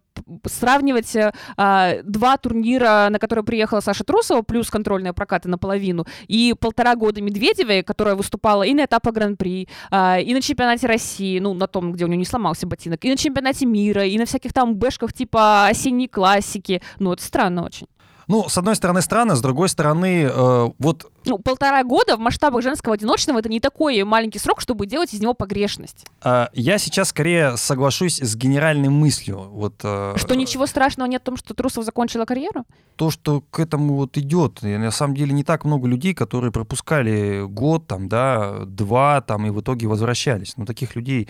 сравнивать 0.47 1.15
э, 1.17 1.33
а, 1.57 1.95
два 2.05 2.37
турнира, 2.37 3.09
на 3.11 3.19
которые 3.19 3.45
приехала 3.45 3.81
Саша 3.81 4.05
Трусова, 4.05 4.43
плюс 4.43 4.71
контрольные 4.71 5.13
прокаты 5.13 5.49
наполовину, 5.49 6.07
и 6.29 6.55
полтора 6.59 6.97
года 6.97 7.21
Медведевой, 7.21 7.83
которая 7.83 8.15
выступала 8.15 8.63
и 8.63 8.75
на 8.75 8.85
этапах 8.85 9.15
Гран-при, 9.15 9.69
а, 9.91 10.19
и 10.19 10.33
на 10.35 10.41
чемпионате 10.41 10.87
России, 10.87 11.39
ну, 11.39 11.55
на 11.55 11.67
том, 11.67 11.93
где 11.93 12.05
у 12.05 12.09
нее 12.09 12.19
не 12.19 12.25
сломался 12.25 12.67
ботинок, 12.67 13.05
и 13.05 13.11
на 13.11 13.17
чемпионате 13.17 13.67
мира, 13.67 14.05
и 14.05 14.19
на 14.19 14.27
всяких 14.27 14.53
там 14.53 14.75
бэшках 14.77 15.13
типа 15.13 15.67
осенней 15.67 16.09
классики. 16.09 16.83
Ну, 16.99 17.13
это 17.13 17.23
странно 17.23 17.65
очень. 17.65 17.87
Ну, 18.29 18.49
с 18.49 18.57
одной 18.59 18.77
стороны, 18.77 19.03
странно, 19.03 19.37
с 19.37 19.41
другой 19.41 19.69
стороны, 19.69 20.25
э, 20.33 20.71
вот 20.79 21.11
Ну, 21.25 21.39
полтора 21.39 21.83
года 21.85 22.17
в 22.17 22.21
масштабах 22.21 22.63
женского 22.63 22.95
одиночного 22.95 23.39
это 23.39 23.49
не 23.49 23.61
такой 23.61 24.03
маленький 24.05 24.39
срок, 24.39 24.61
чтобы 24.61 24.87
делать 24.87 25.13
из 25.15 25.21
него 25.21 25.35
погрешность. 25.35 26.05
э, 26.25 26.47
я 26.53 26.79
сейчас 26.79 27.09
скорее 27.09 27.57
соглашусь 27.57 28.21
с 28.21 28.37
генеральной 28.37 28.89
мыслью. 28.89 29.49
Вот, 29.51 29.75
э, 29.83 30.15
Что 30.17 30.35
ничего 30.35 30.67
страшного 30.67 31.09
нет 31.09 31.23
в 31.23 31.25
том, 31.25 31.37
что 31.37 31.55
Трусова 31.55 31.85
закончила 31.85 32.25
карьеру? 32.25 32.65
то, 32.97 33.11
что 33.11 33.43
к 33.51 33.59
этому 33.59 33.95
вот 33.95 34.17
идет. 34.19 34.63
И 34.63 34.77
на 34.77 34.91
самом 34.91 35.17
деле 35.17 35.33
не 35.33 35.43
так 35.45 35.65
много 35.65 35.89
людей, 35.89 36.15
которые 36.15 36.53
пропускали 36.53 37.43
год, 37.47 37.87
там, 37.87 38.09
да, 38.09 38.61
два, 38.67 39.21
там, 39.23 39.47
и 39.47 39.51
в 39.51 39.61
итоге 39.61 39.87
возвращались. 39.89 40.57
Но 40.57 40.67
таких 40.67 40.95
людей 40.95 41.29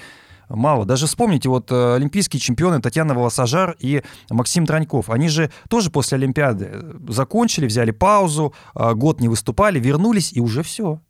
мало. 0.57 0.85
Даже 0.85 1.07
вспомните, 1.07 1.49
вот 1.49 1.71
э, 1.73 1.95
олимпийские 1.95 2.41
чемпионы 2.41 2.81
Татьяна 2.81 3.15
Волосожар 3.15 3.77
и 3.81 4.03
Максим 4.31 4.67
Траньков. 4.67 5.11
Они 5.11 5.29
же 5.29 5.51
тоже 5.69 5.91
после 5.91 6.17
Олимпиады 6.17 6.69
э, 6.73 6.93
закончили, 7.09 7.67
взяли 7.67 7.91
паузу, 7.91 8.55
э, 8.75 8.95
год 8.95 9.21
не 9.21 9.29
выступали, 9.29 9.79
вернулись, 9.81 10.33
и 10.33 10.41
уже 10.41 10.63
все. 10.63 11.01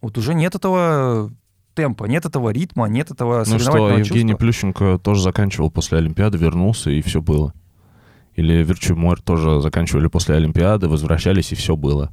Вот 0.00 0.18
уже 0.18 0.34
нет 0.34 0.54
этого 0.54 1.30
темпа, 1.74 2.04
нет 2.04 2.24
этого 2.26 2.50
ритма, 2.50 2.86
нет 2.86 3.10
этого 3.10 3.44
Ну 3.46 3.58
что, 3.58 3.88
Евгений 3.90 4.32
чувства. 4.32 4.36
Плющенко 4.36 4.98
тоже 4.98 5.22
заканчивал 5.22 5.70
после 5.70 5.98
Олимпиады, 5.98 6.38
вернулся, 6.38 6.90
и 6.90 7.00
все 7.02 7.22
было. 7.22 7.54
Или 8.34 8.62
Верчумор 8.64 9.20
тоже 9.20 9.60
заканчивали 9.60 10.06
после 10.08 10.36
Олимпиады, 10.36 10.88
возвращались, 10.88 11.52
и 11.52 11.54
все 11.54 11.76
было. 11.76 12.10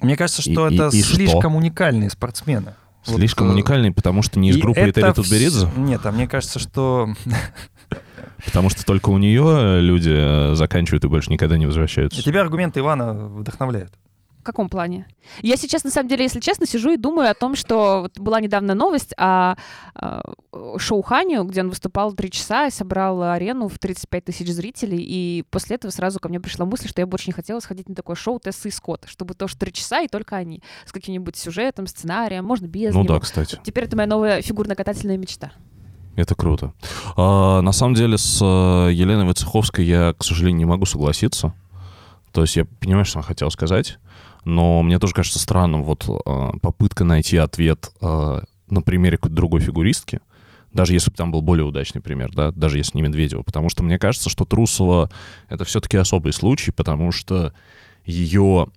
Мне 0.00 0.16
кажется, 0.16 0.40
что 0.42 0.68
И- 0.68 0.72
и- 0.72 0.74
это 0.76 0.88
и 0.96 1.02
что? 1.02 1.14
слишком 1.16 1.56
уникальные 1.56 2.08
спортсмены. 2.10 2.74
Вот, 3.06 3.16
Слишком 3.16 3.48
э, 3.48 3.52
уникальный, 3.52 3.92
потому 3.92 4.22
что 4.22 4.38
не 4.38 4.50
из 4.50 4.56
И 4.56 4.60
группы 4.60 4.80
Этери 4.80 5.04
вс- 5.06 5.14
Тутберидзе, 5.14 5.68
Нет, 5.76 6.04
а 6.04 6.12
мне 6.12 6.28
кажется, 6.28 6.58
что 6.58 7.08
потому 8.44 8.68
что 8.70 8.84
только 8.84 9.10
у 9.10 9.18
нее 9.18 9.80
люди 9.80 10.12
э, 10.12 10.54
заканчивают 10.54 11.04
и 11.04 11.08
больше 11.08 11.30
никогда 11.30 11.56
не 11.56 11.66
возвращаются. 11.66 12.22
тебя 12.22 12.40
аргументы 12.42 12.80
Ивана 12.80 13.14
вдохновляют. 13.14 13.92
В 14.40 14.42
каком 14.42 14.70
плане? 14.70 15.06
Я 15.42 15.56
сейчас, 15.58 15.84
на 15.84 15.90
самом 15.90 16.08
деле, 16.08 16.24
если 16.24 16.40
честно, 16.40 16.66
сижу 16.66 16.92
и 16.92 16.96
думаю 16.96 17.30
о 17.30 17.34
том, 17.34 17.54
что 17.54 18.00
вот 18.02 18.18
была 18.18 18.40
недавно 18.40 18.72
новость 18.74 19.12
о, 19.18 19.56
э, 19.94 20.20
шоу 20.78 21.02
Ханю, 21.02 21.44
где 21.44 21.60
он 21.60 21.68
выступал 21.68 22.14
три 22.14 22.30
часа 22.30 22.66
и 22.66 22.70
собрал 22.70 23.22
арену 23.22 23.68
в 23.68 23.78
35 23.78 24.24
тысяч 24.24 24.48
зрителей, 24.48 24.98
и 24.98 25.44
после 25.50 25.76
этого 25.76 25.90
сразу 25.90 26.20
ко 26.20 26.30
мне 26.30 26.40
пришла 26.40 26.64
мысль, 26.64 26.88
что 26.88 27.02
я 27.02 27.06
бы 27.06 27.16
очень 27.16 27.34
хотела 27.34 27.60
сходить 27.60 27.90
на 27.90 27.94
такое 27.94 28.16
шоу 28.16 28.40
Тессы 28.40 28.68
и 28.68 28.70
Скотта, 28.70 29.08
чтобы 29.08 29.34
тоже 29.34 29.56
три 29.58 29.74
часа 29.74 30.00
и 30.00 30.08
только 30.08 30.36
они, 30.36 30.62
с 30.86 30.92
каким-нибудь 30.92 31.36
сюжетом, 31.36 31.86
сценарием, 31.86 32.44
можно 32.46 32.66
без 32.66 32.94
Ну 32.94 33.02
него. 33.02 33.14
да, 33.14 33.20
кстати. 33.20 33.60
Теперь 33.62 33.84
это 33.84 33.96
моя 33.96 34.08
новая 34.08 34.40
фигурно-катательная 34.40 35.18
мечта. 35.18 35.52
Это 36.16 36.34
круто. 36.34 36.72
А, 37.16 37.60
на 37.60 37.72
самом 37.72 37.94
деле 37.94 38.16
с 38.16 38.40
э, 38.42 38.90
Еленой 38.92 39.26
Войцеховской 39.26 39.84
я, 39.84 40.14
к 40.16 40.24
сожалению, 40.24 40.58
не 40.60 40.64
могу 40.64 40.86
согласиться. 40.86 41.52
То 42.32 42.42
есть 42.42 42.56
я 42.56 42.64
понимаю, 42.64 43.04
что 43.04 43.18
она 43.18 43.26
хотела 43.26 43.50
сказать, 43.50 43.98
но 44.44 44.82
мне 44.82 44.98
тоже 44.98 45.14
кажется 45.14 45.38
странным 45.38 45.84
вот 45.84 46.08
э, 46.08 46.58
попытка 46.60 47.04
найти 47.04 47.36
ответ 47.36 47.90
э, 48.00 48.40
на 48.68 48.82
примере 48.82 49.18
другой 49.22 49.60
фигуристки, 49.60 50.20
даже 50.72 50.92
если 50.92 51.10
бы 51.10 51.16
там 51.16 51.32
был 51.32 51.42
более 51.42 51.64
удачный 51.64 52.00
пример, 52.00 52.30
да, 52.32 52.52
даже 52.52 52.78
если 52.78 52.96
не 52.96 53.02
Медведева, 53.02 53.42
потому 53.42 53.68
что 53.68 53.82
мне 53.82 53.98
кажется, 53.98 54.30
что 54.30 54.44
Трусова— 54.44 55.10
это 55.48 55.64
все-таки 55.64 55.96
особый 55.96 56.32
случай, 56.32 56.70
потому 56.70 57.10
что 57.12 57.52
ее 58.04 58.68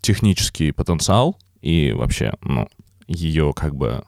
технический 0.00 0.72
потенциал 0.72 1.38
и 1.62 1.92
вообще, 1.92 2.32
ну, 2.42 2.68
ее 3.06 3.52
как 3.54 3.74
бы, 3.74 4.04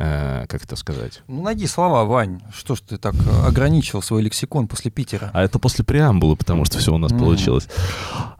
э, 0.00 0.46
как 0.48 0.64
это 0.64 0.76
сказать, 0.76 1.22
Ну, 1.28 1.42
найди 1.42 1.66
слова, 1.66 2.04
Вань. 2.04 2.40
Что 2.56 2.74
ж 2.74 2.80
ты 2.80 2.96
так 2.96 3.14
э, 3.14 3.46
ограничил 3.46 4.02
свой 4.02 4.22
лексикон 4.22 4.66
после 4.66 4.90
Питера? 4.90 5.30
А 5.34 5.42
это 5.42 5.58
после 5.58 5.84
преамбулы, 5.84 6.36
потому 6.36 6.64
что 6.64 6.78
все 6.78 6.92
у 6.94 6.98
нас 6.98 7.12
Мгм. 7.12 7.20
получилось. 7.20 7.68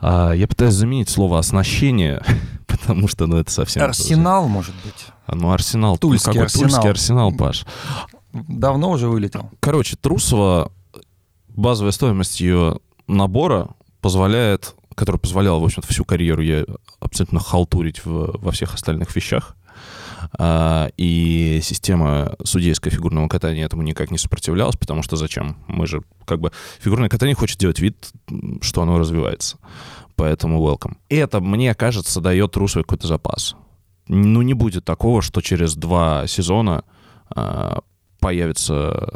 А, 0.00 0.32
я 0.32 0.48
пытаюсь 0.48 0.74
заменить 0.74 1.08
слово 1.10 1.38
«оснащение», 1.38 2.22
потому 2.66 3.08
что, 3.08 3.26
ну, 3.26 3.36
это 3.36 3.50
совсем... 3.50 3.82
Арсенал, 3.82 4.48
может 4.48 4.74
быть. 4.84 5.06
А, 5.26 5.34
Ну, 5.36 5.50
Арсенал. 5.52 5.98
Тульский 5.98 6.32
какой 6.32 6.42
Арсенал. 6.44 6.68
Тульский 6.70 6.90
Арсенал, 6.90 7.32
Паш. 7.32 7.64
Давно 8.32 8.90
уже 8.90 9.08
вылетел. 9.08 9.50
Короче, 9.60 9.96
Трусова, 10.00 10.70
базовая 11.48 11.92
стоимость 11.92 12.40
ее 12.40 12.78
набора 13.06 13.68
позволяет, 14.00 14.74
которая 14.94 15.18
позволяла, 15.18 15.58
в 15.60 15.64
общем-то, 15.64 15.88
всю 15.88 16.04
карьеру 16.04 16.42
ей 16.42 16.64
абсолютно 17.00 17.40
халтурить 17.40 18.04
в- 18.04 18.38
во 18.40 18.50
всех 18.52 18.74
остальных 18.74 19.14
вещах. 19.16 19.56
А, 20.38 20.90
и 20.96 21.60
система 21.62 22.36
судейского 22.44 22.90
фигурного 22.90 23.28
катания 23.28 23.64
этому 23.64 23.82
никак 23.82 24.10
не 24.10 24.18
сопротивлялась, 24.18 24.76
потому 24.76 25.02
что 25.02 25.16
зачем? 25.16 25.56
Мы 25.66 25.86
же, 25.86 26.02
как 26.24 26.40
бы, 26.40 26.52
фигурное 26.80 27.08
катание 27.08 27.34
хочет 27.34 27.58
делать 27.58 27.80
вид, 27.80 28.10
что 28.60 28.82
оно 28.82 28.98
развивается. 28.98 29.58
Поэтому 30.16 30.66
welcome. 30.66 30.96
Это, 31.08 31.40
мне 31.40 31.74
кажется, 31.74 32.20
дает 32.20 32.52
Трусовой 32.52 32.84
какой-то 32.84 33.06
запас. 33.06 33.56
Ну, 34.08 34.42
не 34.42 34.54
будет 34.54 34.84
такого, 34.84 35.22
что 35.22 35.40
через 35.40 35.76
два 35.76 36.26
сезона 36.26 36.84
а, 37.34 37.80
появится 38.18 39.08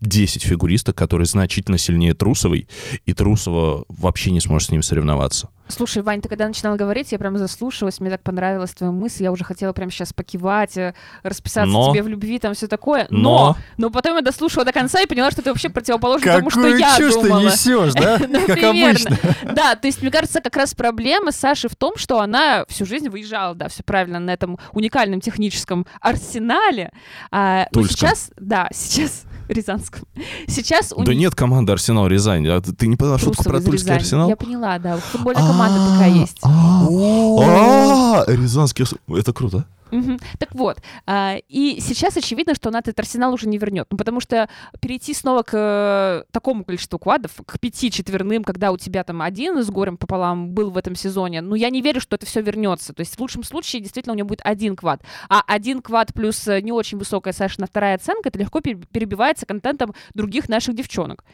10 0.00 0.42
фигуристок, 0.42 0.96
которые 0.96 1.26
значительно 1.26 1.78
сильнее 1.78 2.14
Трусовой, 2.14 2.68
и 3.06 3.14
Трусова 3.14 3.84
вообще 3.88 4.30
не 4.30 4.40
сможет 4.40 4.68
с 4.68 4.70
ними 4.70 4.82
соревноваться. 4.82 5.48
Слушай, 5.68 6.02
Вань, 6.02 6.22
ты 6.22 6.28
когда 6.30 6.48
начинал 6.48 6.76
говорить, 6.76 7.12
я 7.12 7.18
прям 7.18 7.36
заслушалась, 7.36 8.00
мне 8.00 8.08
так 8.08 8.22
понравилась 8.22 8.70
твоя 8.70 8.90
мысль, 8.90 9.24
я 9.24 9.32
уже 9.32 9.44
хотела 9.44 9.74
прям 9.74 9.90
сейчас 9.90 10.14
покивать, 10.14 10.78
э, 10.78 10.94
расписаться 11.22 11.70
Но. 11.70 11.90
тебе 11.92 12.02
в 12.02 12.08
любви, 12.08 12.38
там 12.38 12.54
все 12.54 12.68
такое. 12.68 13.06
Но. 13.10 13.28
Но, 13.28 13.56
но 13.76 13.90
потом 13.90 14.16
я 14.16 14.22
дослушала 14.22 14.64
до 14.64 14.72
конца 14.72 15.02
и 15.02 15.06
поняла, 15.06 15.30
что 15.30 15.42
это 15.42 15.50
вообще 15.50 15.68
противоположно 15.68 16.32
тому, 16.32 16.48
что 16.48 16.66
я 16.74 16.96
чушь 16.96 17.14
ты 17.14 17.22
думала. 17.22 17.40
несешь, 17.40 17.92
да? 17.92 18.18
Ну, 18.26 18.40
Как 18.46 18.56
примерно. 18.56 19.10
обычно. 19.10 19.18
Да, 19.52 19.74
то 19.74 19.86
есть, 19.86 20.00
мне 20.00 20.10
кажется, 20.10 20.40
как 20.40 20.56
раз 20.56 20.74
проблема 20.74 21.32
Саши 21.32 21.68
в 21.68 21.76
том, 21.76 21.96
что 21.96 22.20
она 22.20 22.64
всю 22.68 22.86
жизнь 22.86 23.10
выезжала, 23.10 23.54
да, 23.54 23.68
все 23.68 23.82
правильно, 23.82 24.18
на 24.18 24.30
этом 24.30 24.58
уникальном 24.72 25.20
техническом 25.20 25.86
арсенале. 26.00 26.92
А, 27.30 27.66
Тульском. 27.72 27.96
сейчас, 27.96 28.30
да, 28.38 28.68
сейчас 28.72 29.24
Рязанском. 29.48 30.02
Сейчас 30.46 30.92
у 30.92 31.02
Да 31.02 31.12
них 31.12 31.20
нет 31.20 31.34
команды 31.34 31.72
Арсенал 31.72 32.06
Рязань. 32.06 32.46
А 32.48 32.60
ты 32.60 32.86
не 32.86 32.96
поняла 32.96 33.18
шутку 33.18 33.42
Трусова 33.42 33.58
про 33.60 33.64
Тульский. 33.64 33.92
Арсенал? 33.92 34.28
Я 34.28 34.36
поняла, 34.36 34.78
да. 34.78 34.96
Футбольная 34.98 35.46
команда 35.46 35.78
такая 35.92 36.10
есть. 36.10 36.38
А, 36.42 38.24
Рязанский 38.26 38.84
Это 39.08 39.32
круто. 39.32 39.66
Мгм. 39.90 40.18
Так 40.38 40.54
вот, 40.54 40.78
а, 41.06 41.36
и 41.48 41.80
сейчас 41.80 42.16
очевидно, 42.16 42.54
что 42.54 42.68
она 42.68 42.80
этот 42.80 42.98
арсенал 42.98 43.32
уже 43.32 43.48
не 43.48 43.58
вернет. 43.58 43.86
Ну, 43.90 43.96
потому 43.96 44.20
что 44.20 44.48
перейти 44.80 45.14
снова 45.14 45.42
к 45.42 45.50
э, 45.54 46.24
такому 46.30 46.64
количеству 46.64 46.98
квадов, 46.98 47.32
к 47.46 47.58
пяти 47.58 47.90
четверным, 47.90 48.44
когда 48.44 48.72
у 48.72 48.76
тебя 48.76 49.04
там 49.04 49.22
один 49.22 49.62
с 49.62 49.70
горем 49.70 49.96
пополам 49.96 50.50
был 50.50 50.70
в 50.70 50.76
этом 50.76 50.94
сезоне, 50.94 51.40
ну, 51.40 51.54
я 51.54 51.70
не 51.70 51.80
верю, 51.80 52.00
что 52.00 52.16
это 52.16 52.26
все 52.26 52.42
вернется. 52.42 52.92
То 52.92 53.00
есть 53.00 53.16
в 53.16 53.20
лучшем 53.20 53.42
случае 53.42 53.82
действительно 53.82 54.12
у 54.12 54.16
нее 54.16 54.24
будет 54.24 54.40
один 54.44 54.76
квад. 54.76 55.02
А 55.28 55.42
один 55.46 55.80
квад 55.82 56.12
плюс 56.12 56.46
э, 56.48 56.60
не 56.60 56.72
очень 56.72 56.98
высокая 56.98 57.32
Сашина 57.32 57.66
вторая 57.66 57.96
оценка, 57.96 58.28
это 58.28 58.38
легко 58.38 58.60
пере- 58.60 58.76
перебивается 58.92 59.46
контентом 59.46 59.94
других 60.14 60.48
наших 60.48 60.74
девчонок. 60.74 61.24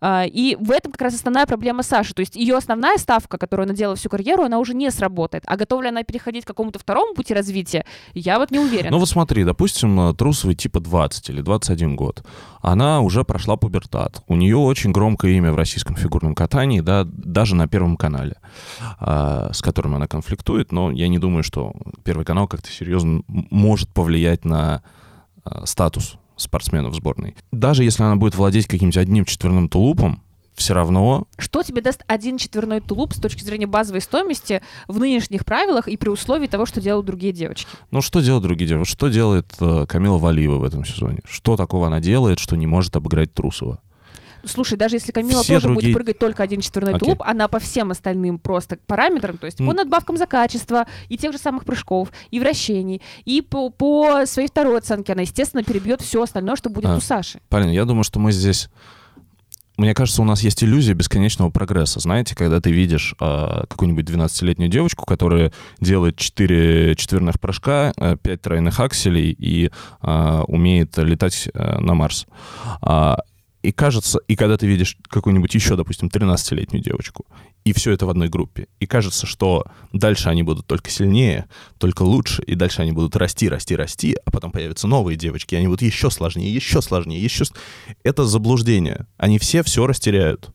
А, 0.00 0.24
И 0.26 0.56
в 0.56 0.70
этом 0.70 0.92
как 0.92 1.02
раз 1.02 1.14
основная 1.14 1.46
проблема 1.46 1.82
Саши. 1.82 2.14
То 2.14 2.20
есть 2.20 2.36
ее 2.36 2.56
основная 2.56 2.96
ставка, 2.98 3.38
которую 3.38 3.64
она 3.64 3.74
делала 3.74 3.96
всю 3.96 4.08
карьеру, 4.08 4.44
она 4.44 4.58
уже 4.58 4.74
не 4.74 4.90
сработает. 4.90 5.44
А 5.46 5.56
готова 5.56 5.82
ли 5.82 5.88
она 5.88 6.02
переходить 6.02 6.44
к 6.44 6.48
какому-то 6.48 6.78
второму 6.78 7.14
пути 7.14 7.34
развития, 7.34 7.84
я 8.14 8.38
вот 8.38 8.50
не 8.50 8.58
уверена. 8.58 8.90
Ну 8.90 8.98
вот 8.98 9.08
смотри, 9.08 9.44
допустим, 9.44 10.00
э, 10.00 10.14
Трусовой 10.14 10.54
типа 10.54 10.80
20 10.80 11.30
или 11.30 11.40
21 11.40 11.96
год. 11.96 12.24
Она 12.60 13.00
уже 13.00 13.24
прошла 13.24 13.56
пубертат. 13.56 14.22
У 14.26 14.36
нее 14.36 14.56
очень 14.56 14.92
громкое 14.92 15.32
имя 15.32 15.52
в 15.52 15.56
российском 15.56 15.96
фигурном 15.96 16.34
катании, 16.34 16.80
да, 16.80 17.04
даже 17.04 17.54
на 17.54 17.68
Первом 17.68 17.96
канале, 17.96 18.36
а, 18.98 19.50
с 19.52 19.62
которым 19.62 19.94
она 19.94 20.06
конфликтует. 20.06 20.72
Но 20.72 20.90
я 20.90 21.08
не 21.08 21.18
думаю, 21.18 21.42
что 21.42 21.72
Первый 22.04 22.24
канал 22.24 22.48
как-то 22.48 22.70
серьезно 22.70 23.22
может 23.28 23.88
повлиять 23.88 24.44
на 24.44 24.82
а, 25.44 25.66
статус 25.66 26.16
спортсменов 26.36 26.94
сборной. 26.94 27.36
Даже 27.52 27.84
если 27.84 28.02
она 28.02 28.16
будет 28.16 28.36
владеть 28.36 28.66
каким-нибудь 28.66 28.96
одним 28.96 29.24
четверным 29.24 29.68
тулупом, 29.68 30.22
все 30.58 30.74
равно 30.74 31.26
Что 31.38 31.62
тебе 31.62 31.80
даст 31.80 32.02
один 32.06 32.36
четверной 32.38 32.80
тулуп 32.80 33.14
с 33.14 33.20
точки 33.20 33.42
зрения 33.42 33.66
базовой 33.66 34.00
стоимости 34.00 34.62
в 34.86 34.98
нынешних 34.98 35.44
правилах 35.44 35.88
и 35.88 35.96
при 35.96 36.08
условии 36.10 36.46
того, 36.46 36.66
что 36.66 36.80
делают 36.80 37.06
другие 37.06 37.32
девочки? 37.32 37.66
Ну, 37.90 38.00
что 38.02 38.20
делают 38.20 38.44
другие 38.44 38.68
девушки? 38.68 38.92
Что 38.92 39.08
делает 39.08 39.46
э, 39.60 39.86
Камила 39.88 40.18
Валиева 40.18 40.56
в 40.56 40.64
этом 40.64 40.84
сезоне? 40.84 41.20
Что 41.24 41.56
такого 41.56 41.86
она 41.86 42.00
делает, 42.00 42.38
что 42.38 42.56
не 42.56 42.66
может 42.66 42.94
обыграть 42.96 43.32
Трусова? 43.32 43.80
Слушай, 44.44 44.78
даже 44.78 44.96
если 44.96 45.10
Камила 45.10 45.42
Все 45.42 45.54
тоже 45.54 45.66
другие- 45.66 45.92
будет 45.92 45.94
прыгать 45.94 46.18
только 46.20 46.42
один 46.44 46.60
четверной 46.60 46.92
Окей. 46.94 47.00
тулуп, 47.06 47.22
она 47.26 47.48
по 47.48 47.58
всем 47.58 47.90
остальным 47.90 48.38
просто 48.38 48.78
параметрам, 48.86 49.36
то 49.36 49.46
есть 49.46 49.58
по 49.58 49.62
М. 49.70 49.74
надбавкам 49.76 50.16
за 50.16 50.26
качество 50.26 50.86
и 51.08 51.18
тех 51.18 51.32
же 51.32 51.38
самых 51.38 51.64
прыжков, 51.64 52.10
и 52.30 52.38
вращений, 52.38 53.02
и 53.24 53.42
по, 53.42 53.68
по 53.70 54.26
своей 54.26 54.46
второй 54.48 54.78
оценке 54.78 55.12
она, 55.14 55.22
естественно, 55.22 55.64
перебьет 55.64 56.02
все 56.02 56.22
остальное, 56.22 56.54
что 56.54 56.70
будет 56.70 56.86
А. 56.86 56.96
у 56.96 57.00
Саши. 57.00 57.40
Полин, 57.48 57.70
я 57.70 57.84
думаю, 57.84 58.04
что 58.04 58.20
мы 58.20 58.30
здесь... 58.32 58.68
Мне 59.78 59.94
кажется, 59.94 60.22
у 60.22 60.24
нас 60.24 60.42
есть 60.42 60.64
иллюзия 60.64 60.92
бесконечного 60.92 61.50
прогресса. 61.50 62.00
Знаете, 62.00 62.34
когда 62.34 62.60
ты 62.60 62.72
видишь 62.72 63.14
э, 63.20 63.62
какую-нибудь 63.68 64.10
12-летнюю 64.10 64.68
девочку, 64.68 65.06
которая 65.06 65.52
делает 65.80 66.16
4 66.16 66.96
четверных 66.96 67.38
прыжка, 67.38 67.94
5 68.20 68.42
тройных 68.42 68.80
акселей 68.80 69.30
и 69.30 69.70
э, 70.02 70.42
умеет 70.48 70.98
летать 70.98 71.48
э, 71.54 71.78
на 71.78 71.94
Марс. 71.94 72.26
А, 72.82 73.18
И 73.62 73.70
кажется, 73.70 74.18
и 74.26 74.34
когда 74.34 74.56
ты 74.56 74.66
видишь 74.66 74.96
какую-нибудь 75.08 75.54
еще, 75.54 75.76
допустим, 75.76 76.08
13-летнюю 76.08 76.82
девочку, 76.82 77.24
и 77.68 77.72
все 77.74 77.92
это 77.92 78.06
в 78.06 78.10
одной 78.10 78.28
группе, 78.28 78.68
и 78.80 78.86
кажется, 78.86 79.26
что 79.26 79.66
дальше 79.92 80.30
они 80.30 80.42
будут 80.42 80.66
только 80.66 80.90
сильнее, 80.90 81.46
только 81.76 82.02
лучше, 82.02 82.42
и 82.42 82.54
дальше 82.54 82.80
они 82.80 82.92
будут 82.92 83.14
расти, 83.14 83.46
расти, 83.46 83.76
расти, 83.76 84.16
а 84.24 84.30
потом 84.30 84.52
появятся 84.52 84.88
новые 84.88 85.16
девочки, 85.16 85.54
и 85.54 85.58
они 85.58 85.66
будут 85.66 85.82
еще 85.82 86.10
сложнее, 86.10 86.52
еще 86.52 86.80
сложнее, 86.80 87.22
еще... 87.22 87.44
Это 88.04 88.24
заблуждение. 88.24 89.06
Они 89.18 89.38
все 89.38 89.62
все 89.62 89.86
растеряют. 89.86 90.50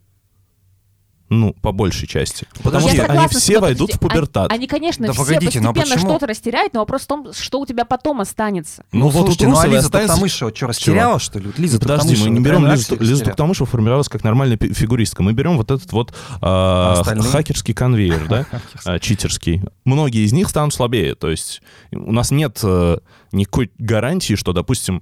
Ну, 1.39 1.53
по 1.61 1.71
большей 1.71 2.07
части. 2.07 2.47
Потому 2.61 2.87
Я 2.87 2.93
что 2.93 3.01
согласна 3.01 3.21
они 3.21 3.27
все 3.29 3.59
войдут 3.59 3.93
в 3.93 3.99
пубертат. 3.99 4.51
Они, 4.51 4.59
они, 4.59 4.67
конечно, 4.67 5.07
Да 5.07 5.13
все 5.13 5.21
погодите, 5.21 5.45
постепенно 5.59 5.73
почему? 5.73 6.09
что-то 6.09 6.27
растеряют, 6.27 6.73
но 6.73 6.81
вопрос 6.81 7.01
в 7.01 7.07
том, 7.07 7.33
что 7.33 7.59
у 7.59 7.65
тебя 7.65 7.85
потом 7.85 8.21
останется. 8.21 8.83
Ну, 8.91 9.07
вот 9.09 9.23
у 9.23 9.25
слушайте, 9.25 9.47
ну 9.47 9.57
а 9.57 9.65
Лиза 9.65 9.79
останется- 9.79 10.07
Токтамышева 10.13 10.55
что, 10.55 10.67
растеряла, 10.67 11.19
что 11.19 11.39
ли? 11.39 11.47
Вот 11.47 11.57
Лиза 11.59 11.75
Ну, 11.75 11.79
Подожди, 11.81 12.15
мы 12.23 12.29
не 12.29 12.39
берем 12.39 12.65
Лизу, 12.65 12.93
Лизу 12.95 12.99
растеряла. 12.99 13.23
Токтамышева 13.25 13.65
формировалась 13.67 14.09
как 14.09 14.23
нормальная 14.23 14.57
фигуристка. 14.57 15.23
Мы 15.23 15.33
берем 15.33 15.57
вот 15.57 15.71
этот 15.71 15.91
вот 15.91 16.13
а, 16.41 16.99
остальные? 16.99 17.31
хакерский 17.31 17.73
конвейер, 17.73 18.27
да, 18.27 18.45
а, 18.85 18.99
читерский. 18.99 19.61
Многие 19.85 20.25
из 20.25 20.33
них 20.33 20.49
станут 20.49 20.73
слабее. 20.73 21.15
То 21.15 21.29
есть 21.29 21.61
у 21.91 22.11
нас 22.11 22.31
нет 22.31 22.59
э, 22.63 22.97
никакой 23.31 23.71
гарантии, 23.77 24.35
что, 24.35 24.53
допустим, 24.53 25.01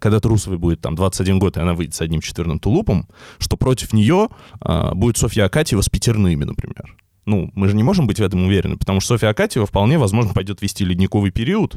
когда 0.00 0.20
Трусовой 0.20 0.58
будет 0.58 0.80
там 0.80 0.94
21 0.94 1.38
год, 1.38 1.56
и 1.56 1.60
она 1.60 1.74
выйдет 1.74 1.94
с 1.94 2.00
одним 2.00 2.20
четверным 2.20 2.58
тулупом, 2.58 3.08
что 3.38 3.56
против 3.56 3.92
нее 3.92 4.28
а, 4.60 4.94
будет 4.94 5.16
Софья 5.16 5.44
Акатьева 5.44 5.80
с 5.80 5.88
пятерными, 5.88 6.44
например. 6.44 6.96
Ну, 7.26 7.50
мы 7.54 7.66
же 7.68 7.74
не 7.74 7.82
можем 7.82 8.06
быть 8.06 8.20
в 8.20 8.22
этом 8.22 8.46
уверены, 8.46 8.76
потому 8.76 9.00
что 9.00 9.14
Софья 9.14 9.30
Акатьева 9.30 9.66
вполне 9.66 9.98
возможно 9.98 10.32
пойдет 10.32 10.62
вести 10.62 10.84
ледниковый 10.84 11.32
период, 11.32 11.76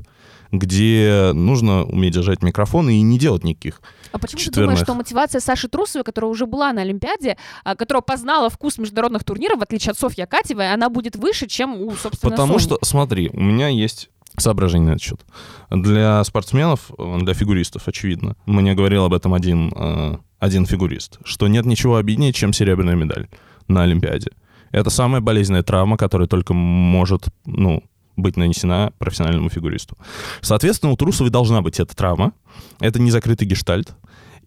где 0.51 1.31
нужно 1.33 1.85
уметь 1.85 2.13
держать 2.13 2.43
микрофон 2.43 2.87
и 2.89 3.01
не 3.01 3.17
делать 3.17 3.43
никаких 3.43 3.81
А 4.11 4.19
почему 4.19 4.37
ты 4.37 4.45
Четверных. 4.45 4.69
думаешь, 4.75 4.83
что 4.85 4.93
мотивация 4.93 5.41
Саши 5.41 5.67
Трусовой, 5.67 6.03
которая 6.03 6.29
уже 6.29 6.45
была 6.45 6.71
на 6.71 6.81
Олимпиаде, 6.81 7.35
а, 7.63 7.75
которая 7.75 8.03
познала 8.03 8.51
вкус 8.51 8.77
международных 8.77 9.23
турниров, 9.23 9.59
в 9.59 9.63
отличие 9.63 9.91
от 9.91 9.97
Софьи 9.97 10.23
Акатьевой, 10.23 10.71
она 10.71 10.89
будет 10.89 11.15
выше, 11.15 11.47
чем 11.47 11.81
у, 11.81 11.91
собственно, 11.95 12.29
Потому 12.31 12.59
Сони? 12.59 12.63
что, 12.63 12.79
смотри, 12.83 13.31
у 13.33 13.41
меня 13.41 13.69
есть 13.69 14.09
соображение 14.39 14.87
на 14.87 14.91
этот 14.93 15.03
счет. 15.03 15.21
Для 15.69 16.23
спортсменов, 16.23 16.91
э, 16.97 17.17
для 17.21 17.33
фигуристов, 17.33 17.87
очевидно, 17.87 18.35
мне 18.45 18.73
говорил 18.73 19.05
об 19.05 19.13
этом 19.13 19.33
один, 19.33 19.71
э, 19.75 20.17
один 20.39 20.65
фигурист, 20.65 21.19
что 21.23 21.47
нет 21.47 21.65
ничего 21.65 21.97
обиднее, 21.97 22.33
чем 22.33 22.53
серебряная 22.53 22.95
медаль 22.95 23.27
на 23.67 23.83
Олимпиаде. 23.83 24.31
Это 24.71 24.89
самая 24.89 25.21
болезненная 25.21 25.63
травма, 25.63 25.97
которая 25.97 26.27
только 26.27 26.53
может, 26.53 27.27
ну, 27.45 27.83
быть 28.15 28.37
нанесена 28.37 28.93
профессиональному 28.97 29.49
фигуристу. 29.49 29.97
Соответственно, 30.41 30.91
у 30.91 30.97
Трусовой 30.97 31.31
должна 31.31 31.61
быть 31.61 31.79
эта 31.79 31.95
травма. 31.95 32.33
Это 32.79 32.99
не 32.99 33.11
закрытый 33.11 33.47
гештальт. 33.47 33.95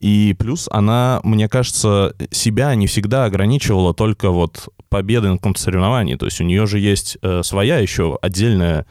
И 0.02 0.34
плюс 0.36 0.68
она, 0.70 1.20
мне 1.22 1.48
кажется, 1.48 2.14
себя 2.32 2.74
не 2.74 2.88
всегда 2.88 3.24
ограничивала 3.24 3.94
только 3.94 4.30
вот 4.30 4.68
победой 4.88 5.30
на 5.30 5.36
каком-то 5.36 5.60
соревновании. 5.60 6.16
То 6.16 6.26
есть 6.26 6.40
у 6.40 6.44
нее 6.44 6.66
же 6.66 6.80
есть 6.80 7.18
э, 7.22 7.42
своя 7.44 7.78
еще 7.78 8.18
отдельная 8.20 8.84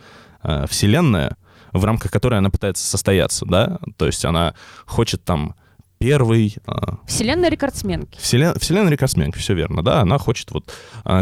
э, 0.44 0.66
вселенная, 0.68 1.38
в 1.72 1.84
рамках 1.86 2.12
которой 2.12 2.40
она 2.40 2.50
пытается 2.50 2.86
состояться, 2.86 3.46
да? 3.46 3.80
То 3.98 4.06
есть 4.06 4.26
она 4.26 4.54
хочет 4.86 5.24
там 5.24 5.56
первый... 6.02 6.56
э, 6.68 6.72
Вселенная 7.08 7.50
рекордсменки. 7.50 8.20
Вселен... 8.20 8.54
Вселенная 8.60 8.92
рекордсменка, 8.92 9.40
все 9.40 9.54
верно, 9.54 9.84
да, 9.84 10.02
она 10.02 10.18
хочет 10.18 10.52
вот... 10.52 10.74
а, 11.04 11.22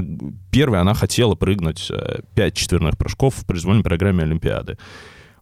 Первой 0.52 0.80
она 0.80 0.94
хотела 0.94 1.36
прыгнуть 1.36 1.92
э, 1.92 2.22
пять 2.34 2.56
четверных 2.56 2.98
прыжков 2.98 3.36
в 3.36 3.46
произвольной 3.46 3.84
программе 3.84 4.24
Олимпиады. 4.24 4.78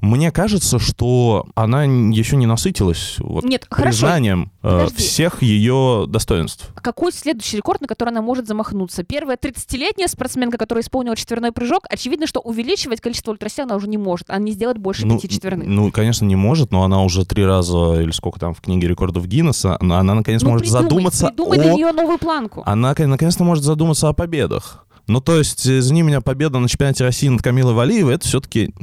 Мне 0.02 0.32
кажется, 0.32 0.80
что 0.80 1.48
она 1.56 1.84
еще 1.86 2.36
не 2.36 2.46
насытилась 2.46 3.16
вот, 3.20 3.44
Нет, 3.44 3.66
хорошо. 3.70 3.90
признанием 4.02 4.52
э, 4.62 4.70
Подожди. 4.86 4.96
всех 4.98 5.42
ее 5.42 6.06
достоинств. 6.08 6.70
Какой 6.76 7.12
следующий 7.12 7.58
рекорд, 7.58 7.82
на 7.82 7.88
который 7.88 8.10
она 8.10 8.22
может 8.22 8.48
замахнуться? 8.48 9.04
Первая 9.04 9.38
30-летняя 9.38 10.08
спортсменка, 10.08 10.58
которая 10.58 10.84
исполнила 10.84 11.16
четверной 11.16 11.52
прыжок, 11.52 11.86
очевидно, 11.90 12.28
что 12.28 12.40
увеличивать 12.40 13.02
количество 13.02 13.32
ультрасил 13.32 13.66
она 13.66 13.76
уже 13.76 13.88
не 13.88 13.98
может. 13.98 14.30
Она 14.30 14.40
не 14.40 14.52
сделает 14.52 14.78
больше 14.78 15.06
Ну, 15.06 15.16
пяти 15.16 15.30
четверных. 15.30 15.68
ну, 15.68 15.92
конечно, 15.92 16.26
не 16.26 16.36
может, 16.36 16.72
но 16.72 16.84
она 16.84 17.02
уже 17.04 17.26
три 17.26 17.44
раза, 17.46 18.02
или 18.02 18.12
сколько 18.12 18.40
там 18.40 18.54
в 18.54 18.62
книге 18.62 18.88
рекордов 18.88 19.26
Гиннесса, 19.28 19.78
она, 19.80 20.00
она 20.00 20.14
наконец 20.14 20.42
Ну, 20.44 20.50
может 20.50 20.64
придумай, 20.66 20.84
задуматься 20.84 21.28
придумай 21.28 21.58
о... 21.58 21.62
для 21.64 21.74
нее 21.74 21.92
новую 21.92 22.18
планку. 22.20 22.62
Она 22.66 22.94
наконец-то 22.98 23.44
может 23.44 23.64
задуматься 23.64 24.10
о 24.10 24.14
победах. 24.14 24.86
Ну, 25.08 25.22
то 25.22 25.38
есть, 25.38 25.66
извини 25.66 26.02
меня, 26.02 26.20
победа 26.22 26.60
на 26.60 26.68
чемпионате 26.68 27.04
России 27.06 27.30
над 27.30 27.42
Камилой 27.42 27.74
Валиевой, 27.74 28.16
это 28.16 28.28
все-таки... 28.28 28.74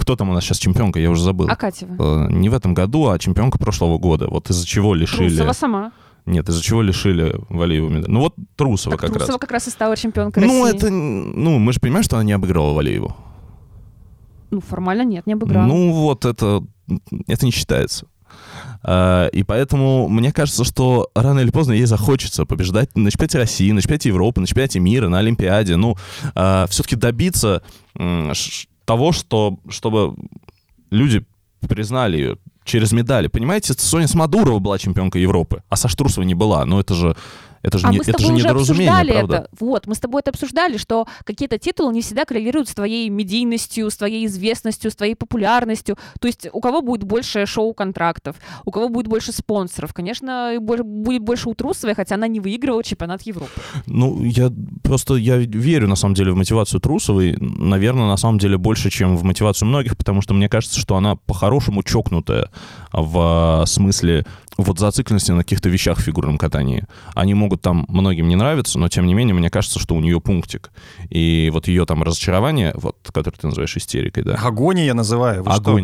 Кто 0.00 0.16
там 0.16 0.30
у 0.30 0.32
нас 0.32 0.44
сейчас 0.44 0.56
чемпионка, 0.58 0.98
я 0.98 1.10
уже 1.10 1.22
забыл. 1.22 1.46
Акатьева. 1.50 2.26
Э, 2.26 2.32
Не 2.32 2.48
в 2.48 2.54
этом 2.54 2.72
году, 2.72 3.10
а 3.10 3.18
чемпионка 3.18 3.58
прошлого 3.58 3.98
года. 3.98 4.28
Вот 4.28 4.48
из-за 4.48 4.66
чего 4.66 4.94
лишили... 4.94 5.28
Трусова 5.28 5.52
сама. 5.52 5.92
Нет, 6.24 6.48
из-за 6.48 6.62
чего 6.62 6.80
лишили 6.80 7.34
Валиеву 7.50 7.90
медаль. 7.90 8.10
Ну 8.10 8.20
вот 8.20 8.34
Трусова 8.56 8.92
Так 8.96 9.00
как 9.00 9.10
Трусова 9.10 9.32
раз. 9.32 9.40
как 9.40 9.50
раз 9.50 9.68
и 9.68 9.70
стала 9.70 9.96
чемпионкой 9.96 10.42
Ну, 10.42 10.64
России. 10.64 10.76
это... 10.76 10.90
Ну, 10.90 11.58
мы 11.58 11.72
же 11.74 11.80
понимаем, 11.80 12.02
что 12.02 12.16
она 12.16 12.24
не 12.24 12.32
обыграла 12.32 12.72
Валиеву. 12.72 13.14
Ну, 14.50 14.60
формально 14.60 15.02
нет, 15.04 15.26
не 15.26 15.34
обыграла. 15.34 15.66
Ну, 15.66 15.92
вот 15.92 16.24
это... 16.24 16.62
Это 17.28 17.44
не 17.44 17.52
считается. 17.52 18.06
А, 18.82 19.26
И 19.28 19.42
поэтому 19.42 20.08
мне 20.08 20.32
кажется, 20.32 20.64
что 20.64 21.10
рано 21.14 21.40
или 21.40 21.50
поздно 21.50 21.72
ей 21.72 21.84
захочется 21.84 22.46
побеждать 22.46 22.96
на 22.96 23.10
чемпионате 23.10 23.38
России, 23.38 23.70
на 23.72 23.80
чемпионате 23.82 24.08
Европы, 24.08 24.40
на 24.40 24.46
чемпионате 24.46 24.80
мира, 24.80 25.08
на 25.08 25.18
Олимпиаде. 25.18 25.76
Ну, 25.76 25.96
все-таки 26.68 26.96
добиться 26.96 27.62
того, 28.90 29.12
что, 29.12 29.56
чтобы 29.68 30.16
люди 30.90 31.24
признали 31.68 32.16
ее 32.16 32.38
через 32.64 32.90
медали. 32.90 33.28
Понимаете, 33.28 33.72
Соня 33.74 34.08
Смодурова 34.08 34.58
была 34.58 34.78
чемпионкой 34.78 35.22
Европы, 35.22 35.62
а 35.68 35.76
Саша 35.76 35.96
Трусова 35.96 36.24
не 36.24 36.34
была. 36.34 36.64
Ну, 36.64 36.80
это 36.80 36.94
же, 36.94 37.16
это 37.62 37.78
же, 37.78 37.86
а 37.86 37.90
не, 37.90 37.98
мы 37.98 38.04
с 38.04 38.08
это 38.08 38.18
же 38.18 38.24
тобой 38.24 38.36
уже 38.36 38.44
недоразумение, 38.44 38.90
обсуждали 38.90 39.12
правда? 39.18 39.36
это. 39.36 39.48
Вот, 39.60 39.86
мы 39.86 39.94
с 39.94 40.00
тобой 40.00 40.20
это 40.20 40.30
обсуждали, 40.30 40.76
что 40.78 41.06
какие-то 41.24 41.58
титулы 41.58 41.92
не 41.92 42.00
всегда 42.00 42.24
коррелируют 42.24 42.68
с 42.68 42.74
твоей 42.74 43.08
медийностью, 43.10 43.90
с 43.90 43.96
твоей 43.96 44.26
известностью, 44.26 44.90
с 44.90 44.96
твоей 44.96 45.14
популярностью. 45.14 45.98
То 46.20 46.28
есть 46.28 46.48
у 46.52 46.60
кого 46.60 46.80
будет 46.80 47.04
больше 47.04 47.44
шоу-контрактов, 47.44 48.36
у 48.64 48.70
кого 48.70 48.88
будет 48.88 49.08
больше 49.08 49.32
спонсоров. 49.32 49.92
Конечно, 49.92 50.56
будет 50.60 51.22
больше 51.22 51.48
у 51.48 51.54
Трусовой, 51.54 51.94
хотя 51.94 52.14
она 52.14 52.28
не 52.28 52.40
выигрывала 52.40 52.82
чемпионат 52.82 53.22
Европы. 53.22 53.50
Ну, 53.86 54.22
я 54.24 54.50
просто 54.82 55.16
я 55.16 55.36
верю, 55.36 55.88
на 55.88 55.96
самом 55.96 56.14
деле, 56.14 56.32
в 56.32 56.36
мотивацию 56.36 56.80
Трусовой. 56.80 57.36
Наверное, 57.38 58.06
на 58.06 58.16
самом 58.16 58.38
деле, 58.38 58.56
больше, 58.56 58.90
чем 58.90 59.16
в 59.16 59.24
мотивацию 59.24 59.68
многих, 59.68 59.96
потому 59.96 60.22
что 60.22 60.32
мне 60.32 60.48
кажется, 60.48 60.80
что 60.80 60.96
она 60.96 61.16
по-хорошему 61.16 61.82
чокнутая 61.82 62.50
в 62.92 63.64
смысле 63.66 64.24
вот 64.56 64.78
зацикленности 64.78 65.32
на 65.32 65.38
каких-то 65.38 65.68
вещах 65.68 65.98
в 65.98 66.02
фигурном 66.02 66.38
катании. 66.38 66.84
Они 67.14 67.34
могут 67.34 67.49
там 67.56 67.84
многим 67.88 68.28
не 68.28 68.36
нравиться, 68.36 68.78
но 68.78 68.88
тем 68.88 69.06
не 69.06 69.14
менее, 69.14 69.34
мне 69.34 69.50
кажется, 69.50 69.78
что 69.78 69.94
у 69.94 70.00
нее 70.00 70.20
пунктик. 70.20 70.70
И 71.08 71.50
вот 71.52 71.68
ее 71.68 71.86
там 71.86 72.02
разочарование, 72.02 72.72
вот, 72.74 72.96
которое 73.12 73.36
ты 73.36 73.46
называешь 73.46 73.76
истерикой, 73.76 74.22
да, 74.24 74.34
Агония 74.34 74.84
я 74.84 74.94
называю. 74.94 75.42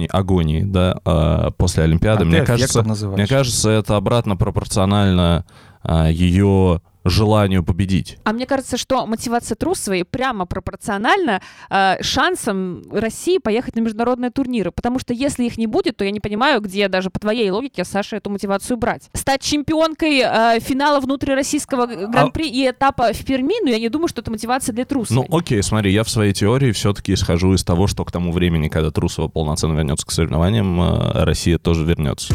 что? 0.09 0.17
агонии, 0.17 0.63
да, 0.63 1.01
а, 1.05 1.51
после 1.53 1.85
Олимпиады, 1.85 2.23
А 2.23 2.27
мне 2.27 2.43
кажется, 2.43 2.83
называешь. 2.83 3.19
мне 3.19 3.27
кажется, 3.27 3.71
это 3.71 3.97
обратно 3.97 4.37
пропорционально 4.37 5.45
а, 5.83 6.09
ее 6.11 6.81
желанию 7.09 7.65
победить. 7.65 8.19
А 8.25 8.33
мне 8.33 8.47
кажется, 8.47 8.77
что 8.77 9.07
мотивация 9.07 9.57
Трусовой 9.57 10.05
прямо 10.05 10.47
пропорциональна 10.47 11.41
э, 11.71 12.03
шансам 12.03 12.83
России 12.91 13.39
поехать 13.39 13.77
на 13.77 13.81
международные 13.81 14.31
турниры. 14.31 14.71
Потому 14.73 14.99
что 14.99 15.15
если 15.15 15.45
их 15.45 15.57
не 15.59 15.67
будет, 15.67 15.97
то 15.97 16.05
я 16.05 16.11
не 16.11 16.21
понимаю, 16.21 16.61
где 16.61 16.89
даже 16.89 17.11
по 17.11 17.19
твоей 17.19 17.51
логике, 17.51 17.85
Саша, 17.85 18.17
эту 18.17 18.31
мотивацию 18.31 18.77
брать. 18.77 19.11
Стать 19.15 19.43
чемпионкой 19.43 20.23
э, 20.25 20.61
финала 20.61 21.01
внутрироссийского 21.01 21.87
г- 21.87 22.07
гран-при 22.09 22.49
и 22.49 22.69
этапа 22.71 23.13
в 23.13 23.25
Перми, 23.25 23.55
ну 23.63 23.71
я 23.71 23.79
не 23.79 23.89
думаю, 23.89 24.09
что 24.09 24.21
это 24.21 24.31
мотивация 24.31 24.73
для 24.73 24.85
Трусовой. 24.85 25.27
Ну, 25.29 25.37
окей, 25.39 25.63
смотри, 25.63 25.93
я 25.93 26.05
в 26.05 26.11
своей 26.11 26.33
теории 26.33 26.73
все-таки 26.73 27.15
исхожу 27.15 27.55
из 27.55 27.65
того, 27.65 27.87
что 27.87 28.05
к 28.05 28.13
тому 28.13 28.33
времени, 28.33 28.69
когда 28.69 28.91
Трусова 28.91 29.29
полноценно 29.29 29.75
вернется 29.75 30.07
к 30.07 30.11
соревнованиям, 30.11 30.81
э, 30.81 31.25
Россия 31.25 31.59
тоже 31.59 31.85
вернется. 31.85 32.35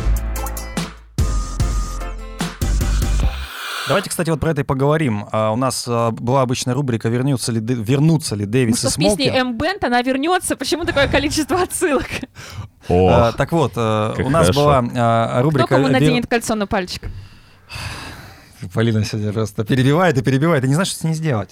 Давайте, 3.91 4.09
кстати, 4.09 4.29
вот 4.29 4.39
про 4.39 4.51
это 4.51 4.61
и 4.61 4.63
поговорим. 4.63 5.25
А, 5.31 5.51
у 5.51 5.55
нас 5.55 5.85
а, 5.87 6.11
была 6.11 6.41
обычная 6.41 6.73
рубрика 6.73 7.09
«Вернутся 7.09 7.51
ли, 7.51 7.59
вернутся 7.61 8.35
ли 8.35 8.45
Ну 8.45 8.51
Дэвис 8.51 8.77
что 8.79 8.87
и 8.87 8.91
в 8.91 8.95
песне 8.95 9.07
Смолкин?» 9.25 9.35
М. 9.35 9.57
Бенд 9.57 9.83
она 9.83 10.01
вернется. 10.01 10.55
Почему 10.55 10.85
такое 10.85 11.07
количество 11.07 11.61
отсылок? 11.61 12.07
А, 12.89 13.31
так 13.33 13.51
вот, 13.51 13.73
а, 13.75 14.13
как 14.15 14.25
у 14.25 14.29
нас 14.29 14.47
хорошо. 14.47 14.61
была 14.61 14.83
а, 14.95 15.33
Кто 15.33 15.41
рубрика... 15.43 15.67
кому 15.67 15.85
«Вер- 15.87 15.91
наденет 15.91 16.27
кольцо 16.27 16.55
на 16.55 16.67
пальчик? 16.67 17.09
Полина 18.73 19.03
сегодня 19.03 19.33
просто 19.33 19.63
перебивает 19.63 20.17
и 20.17 20.21
перебивает, 20.21 20.63
и 20.63 20.67
не 20.67 20.73
знаешь, 20.75 20.89
что 20.89 20.99
с 20.99 21.03
ней 21.03 21.13
сделать. 21.13 21.51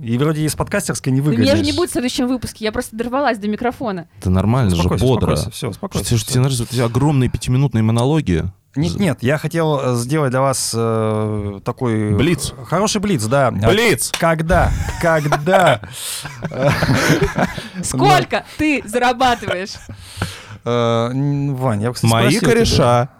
И 0.00 0.18
вроде 0.18 0.42
из 0.44 0.56
подкастерской 0.56 1.12
не 1.12 1.20
Да 1.20 1.26
выгонишь. 1.26 1.46
меня 1.46 1.56
же 1.56 1.62
не 1.62 1.72
будет 1.72 1.90
в 1.90 1.92
следующем 1.92 2.26
выпуске. 2.26 2.64
Я 2.64 2.72
просто 2.72 2.96
дорвалась 2.96 3.38
до 3.38 3.46
микрофона. 3.46 4.08
Это 4.18 4.28
нормально 4.30 4.70
же, 4.70 4.76
Успокойся, 4.78 5.04
бодро. 5.04 5.32
успокойся, 5.34 5.50
все, 5.56 5.68
успокойся. 5.70 6.10
Же- 6.16 6.16
всё. 6.24 6.32
тебе 6.32 6.40
нравятся 6.40 6.62
вот 6.64 6.72
эти 6.72 6.80
огромные 6.80 7.30
пятиминутные 7.30 7.82
монологи. 7.82 8.44
Нет, 8.76 8.96
нет, 8.96 9.18
я 9.22 9.38
хотел 9.38 9.80
э, 9.80 9.96
сделать 9.96 10.30
для 10.30 10.40
вас 10.40 10.72
э, 10.76 11.60
такой... 11.64 12.14
Блиц. 12.14 12.52
Хороший 12.66 13.00
блиц, 13.00 13.24
да. 13.24 13.50
Блиц! 13.50 14.10
Когда? 14.18 14.72
Когда? 15.00 15.80
Сколько 17.82 18.44
ты 18.58 18.82
зарабатываешь? 18.84 19.74
Э, 20.64 21.10
Вань, 21.12 21.82
я, 21.82 21.92
кстати, 21.92 22.10
Мои 22.10 22.38
кореша. 22.40 23.10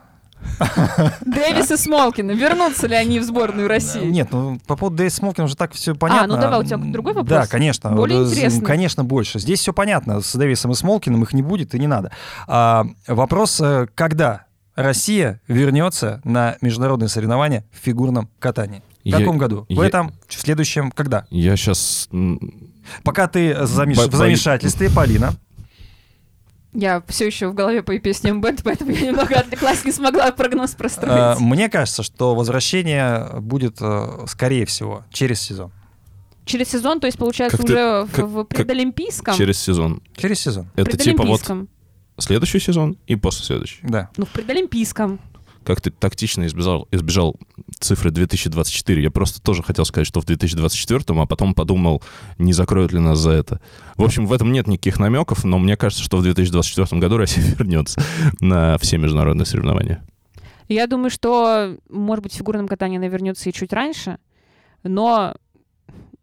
Дэвис 1.25 1.71
и 1.71 1.77
Смолкин, 1.77 2.31
вернутся 2.31 2.87
ли 2.87 2.95
они 2.95 3.19
в 3.19 3.25
сборную 3.25 3.69
России? 3.69 4.05
Нет, 4.05 4.29
ну 4.31 4.59
по 4.67 4.77
поводу 4.77 4.97
Дэвис 4.99 5.15
Смолкина 5.15 5.45
уже 5.45 5.57
так 5.57 5.73
все 5.73 5.95
понятно. 5.95 6.35
ну 6.35 6.41
давай, 6.41 6.61
у 6.61 6.65
тебя 6.65 6.77
другой 6.77 7.15
вопрос? 7.15 7.29
Да, 7.29 7.47
конечно. 7.47 7.91
Более 7.91 8.21
Вот, 8.21 8.31
интересный. 8.31 8.65
Конечно, 8.65 9.05
больше. 9.05 9.39
Здесь 9.39 9.61
все 9.61 9.73
понятно. 9.73 10.21
С 10.21 10.35
Дэвисом 10.35 10.73
и 10.73 10.75
Смолкиным 10.75 11.23
их 11.23 11.33
не 11.33 11.43
будет 11.43 11.75
и 11.75 11.79
не 11.79 11.87
надо. 11.87 12.13
А, 12.47 12.87
вопрос, 13.07 13.61
э, 13.61 13.87
когда 13.95 14.45
Россия 14.75 15.41
вернется 15.49 16.21
на 16.25 16.57
международные 16.61 17.09
соревнования 17.09 17.65
в 17.73 17.77
фигурном 17.85 18.29
катании? 18.39 18.83
В 19.05 19.09
Я- 19.09 19.19
каком 19.19 19.39
году? 19.39 19.67
В 19.69 19.73
я- 19.73 19.87
этом, 19.87 20.13
в 20.27 20.33
следующем, 20.35 20.91
когда? 20.91 21.27
Я 21.31 21.57
сейчас... 21.57 22.09
Пока 23.03 23.29
ты 23.29 23.53
замеш- 23.67 23.97
Бо- 23.97 24.11
в 24.11 24.15
замешательстве, 24.15 24.91
Полина. 24.91 25.35
Я 26.73 27.03
все 27.07 27.27
еще 27.27 27.49
в 27.49 27.55
голове 27.55 27.83
по 27.85 27.97
песням 28.01 28.41
бенд, 28.41 28.63
поэтому 28.65 28.91
я 28.91 29.01
немного 29.03 29.37
отвлеклась, 29.39 29.85
не 29.85 29.93
смогла 29.93 30.33
прогноз 30.33 30.73
Э, 30.73 30.77
простроить. 30.77 31.39
Мне 31.41 31.69
кажется, 31.69 32.03
что 32.03 32.35
возвращение 32.35 33.41
будет, 33.41 33.77
э, 33.81 34.25
скорее 34.27 34.67
всего, 34.67 35.05
через 35.13 35.41
сезон. 35.41 35.71
Через 36.47 36.69
сезон, 36.71 36.99
то 37.01 37.07
есть, 37.07 37.17
получается, 37.17 37.57
Как 37.59 37.67
ты- 37.67 37.73
уже 37.75 38.05
в- 38.05 38.11
как- 38.13 38.25
в 38.27 38.45
предолимпийском? 38.45 39.37
Через 39.37 39.59
сезон. 39.61 40.03
Через 40.17 40.41
сезон, 40.41 40.67
Это 40.75 40.97
типа 40.97 41.23
вот. 41.25 41.41
Следующий 42.19 42.59
сезон 42.61 42.97
и 43.07 43.17
после 43.17 43.45
следующий. 43.45 43.79
да. 43.83 44.11
Ну, 44.17 44.27
в 44.27 44.31
предолимпийском. 44.31 45.21
Как 45.65 45.81
ты 45.81 45.91
тактично 45.91 46.45
избежал, 46.47 46.89
избежал 46.91 47.37
цифры 47.81 48.11
2024. 48.11 49.03
Я 49.03 49.11
просто 49.11 49.41
тоже 49.41 49.63
хотел 49.63 49.87
сказать, 49.87 50.07
что 50.07 50.21
в 50.21 50.27
2024, 50.27 51.03
а 51.21 51.27
потом 51.27 51.55
подумал, 51.55 52.03
не 52.39 52.53
закроют 52.53 52.93
ли 52.93 52.99
нас 52.99 53.19
за 53.19 53.31
это. 53.31 53.61
В 53.97 54.05
общем, 54.05 54.27
в 54.27 54.33
этом 54.35 54.53
нет 54.53 54.67
никаких 54.67 54.99
намеков, 54.99 55.43
но 55.43 55.59
мне 55.59 55.77
кажется, 55.79 56.05
что 56.05 56.19
в 56.19 56.23
2024 56.23 57.01
году 57.01 57.17
Россия 57.17 57.43
вернется 57.59 58.03
на 58.41 58.77
все 58.79 58.99
международные 58.99 59.47
соревнования. 59.47 60.05
Я 60.69 60.87
думаю, 60.87 61.11
что, 61.11 61.77
может 61.89 62.23
быть, 62.23 62.33
в 62.33 62.37
фигурном 62.37 62.69
катании 62.69 62.99
она 62.99 63.09
вернется 63.09 63.49
и 63.49 63.53
чуть 63.53 63.73
раньше, 63.73 64.19
но 64.83 65.35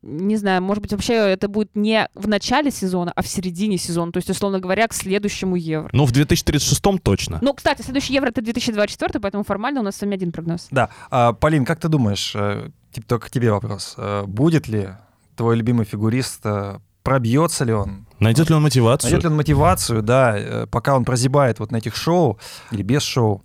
не 0.04 0.36
знаю, 0.38 0.62
может 0.62 0.82
быть, 0.82 0.92
вообще 0.92 1.14
это 1.14 1.48
будет 1.48 1.76
не 1.76 2.10
в 2.16 2.28
начале 2.28 2.72
сезона, 2.72 3.12
а 3.16 3.22
в 3.22 3.28
середине 3.28 3.78
сезона, 3.78 4.12
то 4.12 4.18
есть, 4.18 4.30
условно 4.30 4.60
говоря, 4.60 4.88
к 4.88 4.94
следующему 4.94 5.56
Евро. 5.56 5.90
Ну, 5.94 6.06
в 6.06 6.12
2036 6.12 6.82
точно. 7.04 7.40
Ну, 7.42 7.54
кстати, 7.54 7.82
следующий 7.82 8.14
Евро— 8.14 8.30
это 8.30 8.42
2024, 8.42 9.20
поэтому 9.20 9.44
формально 9.44 9.82
у 9.82 9.84
нас 9.84 9.96
с 9.96 10.02
вами 10.02 10.16
один 10.16 10.32
прогноз. 10.32 10.68
Да. 10.72 10.90
А, 11.12 11.34
Полин, 11.34 11.66
как 11.66 11.80
ты 11.80 11.88
думаешь, 11.88 12.34
э, 12.36 12.70
типа, 12.92 13.08
только 13.08 13.28
к 13.28 13.32
тебе 13.32 13.52
вопрос, 13.52 13.94
э, 13.98 14.24
будет 14.26 14.68
ли 14.68 14.90
твой 15.36 15.56
любимый 15.56 15.86
фигурист, 15.86 16.42
э, 16.46 16.80
пробьется 17.04 17.64
ли 17.64 17.74
он, 17.74 18.08
Найдет 18.20 18.50
ли 18.50 18.56
он 18.56 18.64
мотивацию? 18.64 19.12
найдет 19.12 19.24
ли 19.24 19.30
он 19.30 19.38
мотивацию, 19.38 20.02
да, 20.02 20.68
пока 20.72 20.96
он 20.96 21.06
прозябает 21.06 21.60
вот 21.60 21.72
на 21.72 21.78
этих 21.78 21.96
шоу 21.96 22.40
или 22.72 22.82
без 22.82 23.04
шоу, 23.04 23.44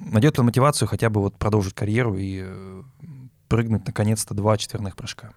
найдет 0.00 0.36
ли 0.36 0.40
он 0.40 0.46
мотивацию 0.46 0.88
хотя 0.88 1.08
бы 1.08 1.20
вот 1.20 1.36
продолжить 1.36 1.74
карьеру 1.74 2.16
и 2.18 2.44
прыгнуть 3.48 3.86
наконец-то 3.86 4.34
два 4.34 4.56
четверных 4.56 4.96
прыжка? 4.96 5.32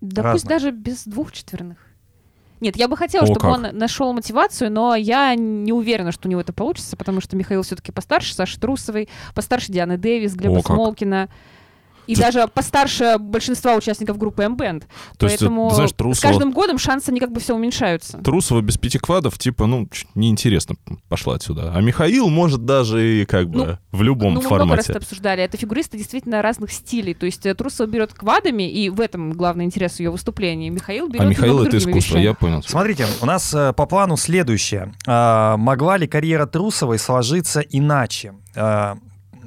Да 0.00 0.22
Разно. 0.22 0.34
пусть 0.34 0.46
даже 0.46 0.70
без 0.70 1.04
двух 1.04 1.32
четверных. 1.32 1.78
Нет, 2.60 2.76
я 2.76 2.88
бы 2.88 2.96
хотела, 2.96 3.24
О, 3.24 3.26
чтобы 3.26 3.40
как. 3.40 3.50
он 3.50 3.78
нашел 3.78 4.12
мотивацию, 4.12 4.70
но 4.70 4.94
я 4.96 5.34
не 5.34 5.72
уверена, 5.72 6.10
что 6.10 6.26
у 6.26 6.30
него 6.30 6.40
это 6.40 6.52
получится, 6.52 6.96
потому 6.96 7.20
что 7.20 7.36
Михаил 7.36 7.62
все-таки 7.62 7.92
постарше 7.92 8.34
Саши 8.34 8.58
Трусовой, 8.58 9.08
постарше 9.34 9.70
Дианы 9.70 9.96
Дэвис, 9.96 10.34
Глеба 10.34 10.58
О, 10.58 10.62
как. 10.62 10.76
И 12.08 12.14
Ты- 12.14 12.22
даже 12.22 12.48
постарше 12.48 13.18
большинства 13.18 13.74
участников 13.76 14.16
группы 14.16 14.42
M-Band. 14.42 14.84
То 15.18 15.26
есть, 15.26 15.38
Поэтому 15.40 15.68
ты 15.68 15.74
знаешь, 15.74 15.90
с 15.90 15.92
Трусова, 15.92 16.32
каждым 16.32 16.52
годом 16.52 16.78
шансы 16.78 17.10
они 17.10 17.20
как 17.20 17.32
бы 17.32 17.38
все 17.38 17.54
уменьшаются. 17.54 18.16
Трусова 18.18 18.62
без 18.62 18.78
пяти 18.78 18.98
квадов, 18.98 19.38
типа, 19.38 19.66
ну, 19.66 19.86
неинтересно, 20.14 20.76
пошла 21.10 21.34
отсюда. 21.34 21.72
А 21.74 21.80
Михаил 21.82 22.28
может 22.30 22.64
даже 22.64 23.22
и 23.22 23.26
как 23.26 23.50
бы 23.50 23.78
в 23.92 24.02
любом 24.02 24.34
ну, 24.34 24.40
мы 24.40 24.46
много 24.46 24.58
раз 24.58 24.68
формате. 24.68 24.92
это 24.92 24.98
обсуждали. 24.98 25.42
Это 25.42 25.58
фигуристы 25.58 25.98
действительно 25.98 26.40
разных 26.40 26.72
стилей. 26.72 27.12
То 27.12 27.26
есть 27.26 27.44
э, 27.44 27.54
Трусова 27.54 27.86
берет 27.86 28.14
квадами, 28.14 28.70
и 28.70 28.88
в 28.88 29.00
этом 29.00 29.32
главный 29.32 29.66
интерес 29.66 30.00
ее 30.00 30.10
выступления. 30.10 30.70
Михаил 30.70 31.08
берет 31.08 31.20
А 31.20 31.28
Михаил 31.28 31.62
это 31.62 31.76
искусство, 31.76 31.98
вещами. 31.98 32.22
я 32.22 32.32
понял. 32.32 32.62
Смотрите, 32.62 33.06
у 33.20 33.26
нас 33.26 33.52
э, 33.52 33.74
по 33.74 33.84
плану 33.84 34.16
следующее. 34.16 34.94
А, 35.06 35.58
могла 35.58 35.98
ли 35.98 36.06
карьера 36.06 36.46
Трусовой 36.46 36.98
сложиться 36.98 37.60
иначе? 37.60 38.32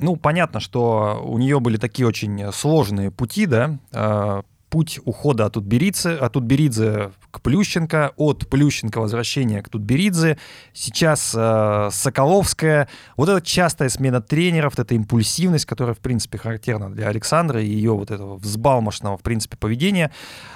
Ну, 0.02 0.16
понятно, 0.16 0.60
что 0.60 1.22
у 1.24 1.38
нее 1.38 1.60
были 1.60 1.78
такие 1.78 2.08
очень 2.08 2.52
сложные 2.52 3.12
пути, 3.12 3.46
да, 3.46 3.80
А, 3.94 4.42
путь 4.72 5.00
ухода 5.04 5.46
от 5.46 5.54
Тутберидзе, 5.54 6.16
от 6.16 6.34
Тутберидзе 6.34 7.12
к 7.30 7.42
Плющенко, 7.42 8.14
от 8.16 8.48
Плющенко 8.50 9.02
возвращения 9.02 9.62
к 9.62 9.68
Тутберидзе, 9.68 10.38
сейчас 10.74 11.36
э, 11.38 11.90
Соколовская. 11.92 12.88
Вот 13.18 13.28
эта 13.28 13.42
частая 13.46 13.90
смена 13.90 14.22
тренеров, 14.22 14.78
вот 14.78 14.86
эта 14.86 14.96
импульсивность, 14.96 15.66
которая, 15.66 15.94
в 15.94 16.00
принципе, 16.00 16.38
характерна 16.38 16.90
для 16.90 17.10
Александра 17.10 17.62
и 17.62 17.68
ее 17.68 17.92
вот 17.92 18.12
этого 18.12 18.38
взбалмошного, 18.38 19.18
в 19.18 19.22
принципе, 19.22 19.58
поведения, 19.58 20.10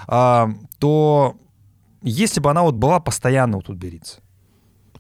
а, 0.07 0.49
то 0.79 1.35
если 2.01 2.39
бы 2.39 2.49
она 2.49 2.63
вот 2.63 2.75
была 2.75 3.01
постоянно 3.01 3.57
у 3.57 3.61
Тутберидзе, 3.61 4.19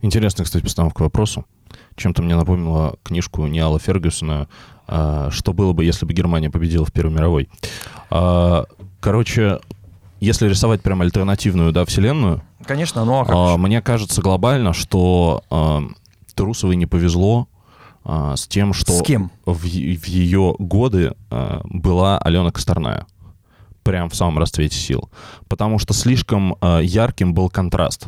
Интересная, 0.01 0.45
кстати, 0.45 0.61
постановка 0.61 0.97
к 0.97 1.01
вопросу. 1.01 1.45
Чем-то 1.95 2.21
мне 2.21 2.35
напомнила 2.35 2.95
книжку 3.03 3.45
Ниала 3.47 3.79
Фергюсона 3.79 4.47
а, 4.87 5.29
«Что 5.31 5.53
было 5.53 5.73
бы, 5.73 5.85
если 5.85 6.05
бы 6.05 6.13
Германия 6.13 6.49
победила 6.49 6.85
в 6.85 6.91
Первой 6.91 7.13
мировой». 7.13 7.49
А, 8.09 8.65
Короче, 8.99 9.59
если 10.19 10.49
рисовать 10.49 10.81
прям 10.81 11.01
альтернативную, 11.01 11.71
да, 11.71 11.85
вселенную, 11.85 12.41
конечно, 12.65 13.05
ну 13.05 13.19
а 13.21 13.25
как 13.25 13.35
а, 13.35 13.57
мне 13.57 13.81
кажется 13.81 14.21
глобально, 14.21 14.73
что 14.73 15.43
а, 15.51 15.83
Трусовой 16.33 16.75
не 16.75 16.87
повезло 16.87 17.47
а, 18.03 18.35
с 18.35 18.47
тем, 18.47 18.73
что 18.73 18.93
С 18.93 19.03
кем? 19.03 19.31
в, 19.45 19.59
в 19.59 19.65
ее 20.07 20.55
годы 20.57 21.13
а, 21.29 21.61
была 21.65 22.17
Алена 22.17 22.51
Косторная. 22.51 23.05
Прям 23.83 24.09
в 24.09 24.15
самом 24.15 24.39
расцвете 24.39 24.75
сил. 24.75 25.11
Потому 25.47 25.77
что 25.77 25.93
слишком 25.93 26.57
а, 26.61 26.79
ярким 26.79 27.35
был 27.35 27.49
контраст 27.49 28.07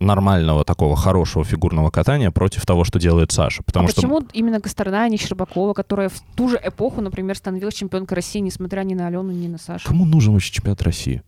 нормального 0.00 0.64
такого 0.64 0.96
хорошего 0.96 1.44
фигурного 1.44 1.90
катания 1.90 2.30
против 2.30 2.66
того, 2.66 2.84
что 2.84 2.98
делает 2.98 3.32
Саша. 3.32 3.62
Потому 3.62 3.86
а 3.86 3.90
что 3.90 4.02
почему 4.02 4.22
именно 4.32 4.60
Косторна, 4.60 5.04
а 5.04 5.08
не 5.08 5.16
Щербакова, 5.16 5.72
которая 5.72 6.08
в 6.08 6.20
ту 6.36 6.48
же 6.48 6.60
эпоху, 6.62 7.00
например, 7.00 7.36
становилась 7.36 7.74
чемпионкой 7.74 8.16
России, 8.16 8.40
несмотря 8.40 8.82
ни 8.82 8.94
на 8.94 9.06
Алену, 9.06 9.32
ни 9.32 9.48
на 9.48 9.58
Сашу? 9.58 9.88
кому 9.88 10.04
нужен 10.04 10.32
вообще 10.32 10.52
чемпионат 10.52 10.82
России? 10.82 11.22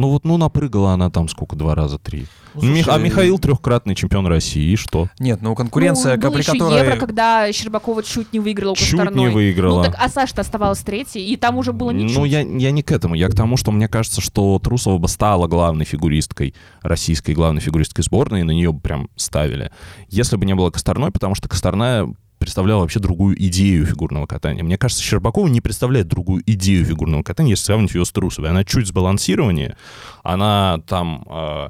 Ну 0.00 0.08
вот, 0.08 0.24
ну 0.24 0.38
напрыгала 0.38 0.92
она 0.92 1.10
там 1.10 1.28
сколько, 1.28 1.56
два 1.56 1.74
раза, 1.74 1.98
три. 1.98 2.24
Ну, 2.54 2.62
слушай, 2.62 2.88
а 2.88 2.96
Михаил 2.96 3.38
трехкратный 3.38 3.94
чемпион 3.94 4.26
России, 4.26 4.72
и 4.72 4.76
что? 4.76 5.08
Нет, 5.18 5.42
ну 5.42 5.54
конкуренция, 5.54 6.16
ну, 6.16 6.22
был 6.22 6.32
при 6.32 6.40
еще 6.40 6.52
которой... 6.52 6.80
Евро, 6.80 6.96
когда 6.96 7.52
Щербакова 7.52 8.02
чуть 8.02 8.32
не 8.32 8.40
выиграла 8.40 8.72
у 8.72 8.76
Чуть 8.76 8.94
не 8.94 8.98
Косторной. 8.98 9.30
выиграла. 9.30 9.76
Ну 9.76 9.84
так, 9.84 9.96
а 9.98 10.08
Саша-то 10.08 10.40
оставалась 10.40 10.80
третьей, 10.80 11.26
и 11.26 11.36
там 11.36 11.58
уже 11.58 11.74
было 11.74 11.90
ничего. 11.90 12.20
Ну, 12.20 12.24
я, 12.24 12.40
я 12.40 12.70
не 12.70 12.82
к 12.82 12.90
этому. 12.90 13.14
Я 13.14 13.28
к 13.28 13.34
тому, 13.34 13.58
что 13.58 13.72
мне 13.72 13.88
кажется, 13.88 14.22
что 14.22 14.58
Трусова 14.58 14.96
бы 14.96 15.06
стала 15.06 15.46
главной 15.48 15.84
фигуристкой, 15.84 16.54
российской 16.80 17.32
главной 17.32 17.60
фигуристкой 17.60 18.02
сборной, 18.02 18.40
и 18.40 18.44
на 18.44 18.52
нее 18.52 18.72
бы 18.72 18.80
прям 18.80 19.10
ставили. 19.16 19.70
Если 20.08 20.36
бы 20.36 20.46
не 20.46 20.54
было 20.54 20.70
Косторной, 20.70 21.10
потому 21.10 21.34
что 21.34 21.46
Косторная 21.46 22.12
представляла 22.40 22.80
вообще 22.80 22.98
другую 22.98 23.40
идею 23.46 23.84
фигурного 23.86 24.26
катания. 24.26 24.64
Мне 24.64 24.78
кажется, 24.78 25.04
Щербакова 25.04 25.46
не 25.46 25.60
представляет 25.60 26.08
другую 26.08 26.42
идею 26.46 26.84
фигурного 26.86 27.22
катания, 27.22 27.50
если 27.50 27.66
сравнить 27.66 27.94
ее 27.94 28.04
с 28.04 28.10
Трусовой. 28.10 28.50
Она 28.50 28.64
чуть 28.64 28.88
сбалансированнее, 28.88 29.76
она 30.22 30.80
там 30.86 31.24
э, 31.28 31.68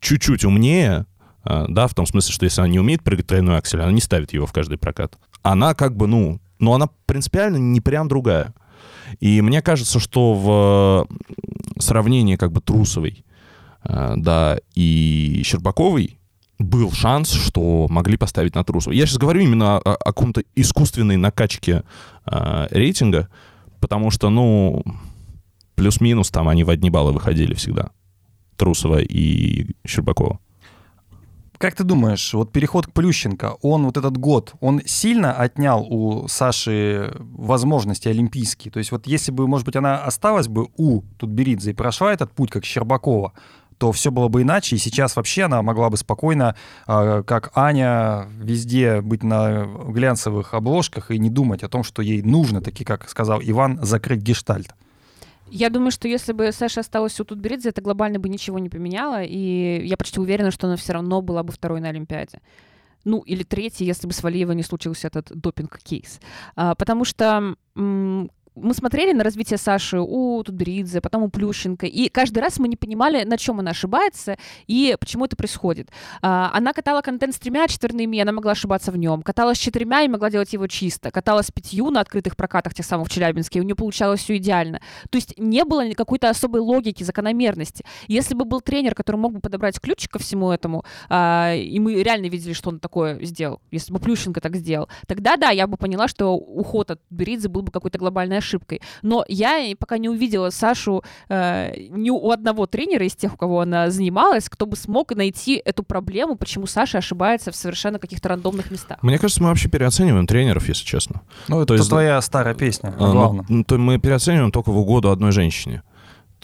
чуть-чуть 0.00 0.44
умнее, 0.44 1.04
э, 1.44 1.66
да, 1.68 1.86
в 1.86 1.94
том 1.94 2.06
смысле, 2.06 2.32
что 2.32 2.44
если 2.44 2.62
она 2.62 2.68
не 2.68 2.80
умеет 2.80 3.04
прыгать 3.04 3.26
тройной 3.26 3.58
аксель, 3.58 3.82
она 3.82 3.92
не 3.92 4.00
ставит 4.00 4.32
его 4.32 4.46
в 4.46 4.52
каждый 4.52 4.78
прокат. 4.78 5.18
Она 5.42 5.74
как 5.74 5.94
бы, 5.94 6.06
ну, 6.06 6.40
но 6.58 6.72
она 6.72 6.88
принципиально 7.04 7.58
не 7.58 7.82
прям 7.82 8.08
другая. 8.08 8.54
И 9.20 9.42
мне 9.42 9.60
кажется, 9.60 10.00
что 10.00 10.34
в 10.34 11.06
сравнении 11.78 12.36
как 12.36 12.52
бы 12.52 12.62
Трусовой, 12.62 13.22
э, 13.84 14.14
да, 14.16 14.58
и 14.74 15.42
Щербаковой 15.44 16.18
был 16.58 16.92
шанс, 16.92 17.32
что 17.32 17.86
могли 17.90 18.16
поставить 18.16 18.54
на 18.54 18.64
Трусову. 18.64 18.94
Я 18.94 19.06
сейчас 19.06 19.18
говорю 19.18 19.40
именно 19.40 19.76
о, 19.78 19.94
о 19.94 19.96
каком-то 19.96 20.42
искусственной 20.54 21.16
накачке 21.16 21.84
э, 22.26 22.66
рейтинга, 22.70 23.28
потому 23.80 24.10
что, 24.10 24.30
ну, 24.30 24.82
плюс-минус 25.74 26.30
там 26.30 26.48
они 26.48 26.64
в 26.64 26.70
одни 26.70 26.90
баллы 26.90 27.12
выходили 27.12 27.54
всегда. 27.54 27.90
Трусова 28.56 29.00
и 29.00 29.66
Щербакова. 29.86 30.38
Как 31.58 31.74
ты 31.74 31.84
думаешь, 31.84 32.34
вот 32.34 32.52
переход 32.52 32.86
к 32.86 32.92
Плющенко, 32.92 33.56
он 33.62 33.86
вот 33.86 33.96
этот 33.96 34.18
год, 34.18 34.54
он 34.60 34.82
сильно 34.84 35.32
отнял 35.32 35.86
у 35.88 36.28
Саши 36.28 37.14
возможности 37.18 38.08
олимпийские? 38.08 38.70
То 38.70 38.78
есть 38.78 38.92
вот 38.92 39.06
если 39.06 39.32
бы, 39.32 39.48
может 39.48 39.64
быть, 39.64 39.76
она 39.76 40.04
осталась 40.04 40.48
бы 40.48 40.68
у 40.76 41.00
Тутберидзе 41.16 41.70
и 41.70 41.74
прошла 41.74 42.12
этот 42.12 42.32
путь, 42.32 42.50
как 42.50 42.66
Щербакова, 42.66 43.32
то 43.78 43.92
все 43.92 44.10
было 44.10 44.28
бы 44.28 44.42
иначе, 44.42 44.76
и 44.76 44.78
сейчас 44.78 45.16
вообще 45.16 45.44
она 45.44 45.62
могла 45.62 45.90
бы 45.90 45.96
спокойно, 45.96 46.56
э, 46.86 47.22
как 47.26 47.50
Аня, 47.54 48.28
везде 48.38 49.00
быть 49.00 49.22
на 49.22 49.66
глянцевых 49.88 50.54
обложках 50.54 51.10
и 51.10 51.18
не 51.18 51.30
думать 51.30 51.62
о 51.62 51.68
том, 51.68 51.84
что 51.84 52.02
ей 52.02 52.22
нужно, 52.22 52.60
таки, 52.60 52.84
как 52.84 53.08
сказал 53.08 53.40
Иван, 53.42 53.78
закрыть 53.82 54.20
гештальт. 54.20 54.74
Я 55.48 55.70
думаю, 55.70 55.92
что 55.92 56.08
если 56.08 56.32
бы 56.32 56.50
Саша 56.52 56.80
осталась 56.80 57.20
у 57.20 57.24
Тутберидзе, 57.24 57.68
это 57.68 57.80
глобально 57.80 58.18
бы 58.18 58.28
ничего 58.28 58.58
не 58.58 58.68
поменяло, 58.68 59.22
и 59.22 59.86
я 59.86 59.96
почти 59.96 60.18
уверена, 60.18 60.50
что 60.50 60.66
она 60.66 60.76
все 60.76 60.94
равно 60.94 61.22
была 61.22 61.42
бы 61.42 61.52
второй 61.52 61.80
на 61.80 61.88
Олимпиаде. 61.88 62.40
ну, 63.04 63.20
или 63.20 63.44
третий, 63.44 63.84
если 63.84 64.08
бы 64.08 64.12
с 64.12 64.22
Валиева 64.22 64.50
не 64.52 64.64
случился 64.64 65.06
этот 65.06 65.30
допинг-кейс. 65.30 66.20
А, 66.56 66.74
потому 66.74 67.04
что 67.04 67.54
мы 68.56 68.74
смотрели 68.74 69.12
на 69.12 69.22
развитие 69.22 69.58
Саши 69.58 69.98
у 70.00 70.42
Тутберидзе, 70.42 71.00
потом 71.00 71.22
у 71.22 71.28
Плющенко, 71.28 71.86
и 71.86 72.08
каждый 72.08 72.38
раз 72.38 72.58
мы 72.58 72.68
не 72.68 72.76
понимали, 72.76 73.24
на 73.24 73.36
чем 73.36 73.60
она 73.60 73.72
ошибается 73.72 74.36
и 74.66 74.96
почему 74.98 75.26
это 75.26 75.36
происходит. 75.36 75.90
А, 76.22 76.50
она 76.54 76.72
катала 76.72 77.02
контент 77.02 77.34
с 77.34 77.38
тремя 77.38 77.68
четверными, 77.68 78.18
она 78.18 78.32
могла 78.32 78.52
ошибаться 78.52 78.90
в 78.90 78.96
нем. 78.96 79.22
Катала 79.22 79.54
с 79.54 79.58
четырьмя 79.58 80.02
и 80.02 80.08
могла 80.08 80.30
делать 80.30 80.52
его 80.52 80.66
чисто. 80.66 81.10
Катала 81.10 81.42
с 81.42 81.50
пятью 81.50 81.90
на 81.90 82.00
открытых 82.00 82.36
прокатах, 82.36 82.74
тех 82.74 82.86
самых 82.86 83.08
в 83.08 83.10
Челябинске, 83.10 83.58
и 83.58 83.62
у 83.62 83.64
нее 83.64 83.74
получалось 83.74 84.20
все 84.20 84.36
идеально. 84.38 84.80
То 85.10 85.16
есть 85.16 85.38
не 85.38 85.64
было 85.64 85.84
какой-то 85.92 86.30
особой 86.30 86.60
логики, 86.60 87.04
закономерности. 87.04 87.84
Если 88.08 88.34
бы 88.34 88.44
был 88.44 88.60
тренер, 88.62 88.94
который 88.94 89.16
мог 89.16 89.34
бы 89.34 89.40
подобрать 89.40 89.78
ключик 89.80 90.12
ко 90.12 90.18
всему 90.18 90.50
этому, 90.50 90.84
а, 91.08 91.54
и 91.54 91.78
мы 91.78 92.02
реально 92.02 92.26
видели, 92.26 92.54
что 92.54 92.70
он 92.70 92.80
такое 92.80 93.22
сделал, 93.24 93.60
если 93.70 93.92
бы 93.92 93.98
Плющенко 93.98 94.40
так 94.40 94.56
сделал, 94.56 94.88
тогда 95.06 95.36
да, 95.36 95.50
я 95.50 95.66
бы 95.66 95.76
поняла, 95.76 96.08
что 96.08 96.34
уход 96.34 96.90
от 96.90 97.00
Беридзе 97.10 97.48
был 97.48 97.62
бы 97.62 97.70
какой-то 97.70 97.98
глобальной 97.98 98.38
ошибкой. 98.46 98.80
Но 99.02 99.24
я 99.28 99.64
пока 99.78 99.98
не 99.98 100.08
увидела 100.08 100.50
Сашу 100.50 101.02
э, 101.28 101.72
ни 101.90 102.10
у 102.10 102.30
одного 102.30 102.66
тренера 102.66 103.04
из 103.04 103.14
тех, 103.16 103.34
у 103.34 103.36
кого 103.36 103.60
она 103.60 103.90
занималась, 103.90 104.48
кто 104.48 104.66
бы 104.66 104.76
смог 104.76 105.14
найти 105.14 105.60
эту 105.64 105.82
проблему, 105.82 106.36
почему 106.36 106.66
Саша 106.66 106.98
ошибается 106.98 107.50
в 107.50 107.56
совершенно 107.56 107.98
каких-то 107.98 108.28
рандомных 108.28 108.70
местах. 108.70 108.98
Мне 109.02 109.18
кажется, 109.18 109.42
мы 109.42 109.48
вообще 109.48 109.68
переоцениваем 109.68 110.26
тренеров, 110.26 110.68
если 110.68 110.84
честно. 110.84 111.22
Ну, 111.48 111.58
это 111.58 111.68
То 111.68 111.74
есть- 111.74 111.88
твоя 111.88 112.20
старая 112.20 112.54
песня, 112.54 112.94
А, 112.98 113.06
ну, 113.06 113.12
главное. 113.12 113.44
ну, 113.48 113.64
то 113.64 113.76
мы 113.78 113.98
переоцениваем 113.98 114.52
только 114.52 114.70
в 114.70 114.78
угоду 114.78 115.10
одной 115.10 115.32
женщине. 115.32 115.82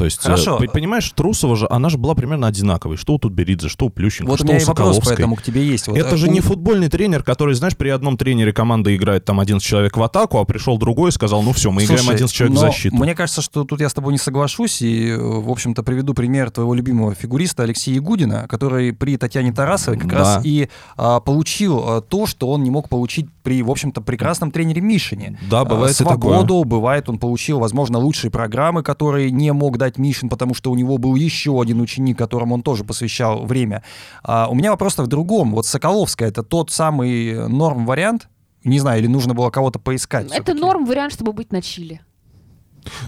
То 0.03 0.07
есть, 0.07 0.19
э, 0.19 0.23
Хорошо. 0.25 0.59
по- 0.59 0.67
понимаешь, 0.67 1.09
Трусова 1.15 1.55
же, 1.55 1.69
она 1.71 1.89
же 1.89 1.97
была 1.97 2.17
примерно 2.17 2.49
одинаковой. 2.49 2.97
Что 2.97 3.15
у 3.15 3.19
Тутберидзе, 3.21 3.69
что 3.69 3.87
у 3.87 3.89
Плющенко, 3.89 4.29
Вот 4.29 4.35
у 4.35 4.37
что 4.39 4.47
меня 4.47 4.57
у 4.57 4.61
и 4.61 4.65
вопрос 4.65 4.87
Соколовской. 4.97 5.17
поэтому 5.17 5.37
к 5.37 5.43
тебе 5.45 5.65
есть. 5.65 5.87
Вот, 5.87 5.97
Это 5.97 6.17
э, 6.17 6.19
же 6.19 6.27
у- 6.27 6.31
не 6.33 6.41
футбольный 6.41 6.89
тренер, 6.89 7.23
который, 7.23 7.55
знаешь, 7.55 7.77
при 7.77 7.89
одном 7.91 8.17
тренере 8.17 8.53
команда 8.53 8.95
играет 8.97 9.25
там 9.25 9.39
11 9.39 9.65
человек 9.65 9.97
в 9.97 10.03
атаку, 10.03 10.39
а 10.41 10.45
пришел 10.45 10.77
другой 10.77 11.11
и 11.11 11.13
сказал, 11.13 11.43
ну 11.45 11.53
все, 11.53 11.71
мы 11.71 11.85
играем 11.85 12.01
Слушай, 12.01 12.15
11 12.17 12.35
человек 12.37 12.57
в 12.57 12.61
защиту. 12.61 12.97
Мне 12.97 13.15
кажется, 13.15 13.43
что 13.43 13.63
тут 13.63 13.81
я 13.81 13.89
с 13.89 13.95
тобой 13.95 14.11
не 14.13 14.19
соглашусь, 14.19 14.83
и, 14.83 15.11
э, 15.11 15.17
в 15.17 15.49
общем-то, 15.49 15.85
приведу 15.85 16.15
пример 16.15 16.51
твоего 16.51 16.75
любимого 16.75 17.15
фигуриста 17.15 17.63
Алексея 17.63 17.95
Ягудина, 17.95 18.49
который 18.49 18.93
при 18.93 19.17
Татьяне 19.17 19.53
Тарасовой 19.53 20.01
как 20.01 20.11
Да. 20.11 20.19
раз 20.19 20.41
и 20.45 20.69
а, 20.97 21.21
получил 21.21 21.79
а, 21.87 22.01
то, 22.01 22.27
что 22.27 22.51
он 22.51 22.65
не 22.65 22.71
мог 22.71 22.89
получить 22.89 23.27
при, 23.45 23.63
в 23.63 23.71
общем-то, 23.71 24.01
прекрасном 24.01 24.51
тренере 24.51 24.81
Мишине. 24.81 25.39
Да, 25.49 25.65
бывает 25.65 25.95
А, 26.01 26.03
и 26.03 26.07
такое. 26.07 26.33
Свободу, 26.33 26.65
бывает, 26.65 27.09
он 27.09 27.19
получил, 27.19 27.61
возможно, 27.61 27.99
лучшие 27.99 28.33
программы, 28.33 28.83
которые 28.83 29.31
не 29.31 29.53
мог 29.53 29.79
дать 29.79 29.92
Мишин, 29.99 30.29
потому 30.29 30.55
что 30.55 30.71
у 30.71 30.75
него 30.75 30.99
был 30.99 31.15
еще 31.15 31.61
один 31.61 31.81
ученик, 31.81 32.19
которому 32.19 32.55
он 32.55 32.63
тоже 32.63 32.85
посвящал 32.85 33.45
время. 33.45 33.83
А, 34.23 34.49
у 34.49 34.55
меня 34.55 34.71
вопрос-то 34.71 35.03
в 35.03 35.07
другом. 35.07 35.53
Вот 35.53 35.67
Соколовская— 35.67 36.29
это 36.31 36.43
тот 36.43 36.71
самый 36.71 37.49
норм-вариант? 37.49 38.29
Не 38.65 38.79
знаю, 38.79 39.01
или 39.01 39.09
нужно 39.09 39.35
было 39.35 39.51
кого-то 39.51 39.79
поискать? 39.79 40.27
Это 40.27 40.35
всё-таки? 40.35 40.61
норм 40.61 40.85
вариант, 40.85 41.15
чтобы 41.15 41.33
быть 41.33 41.53
на 41.53 41.63
Чили. 41.63 42.01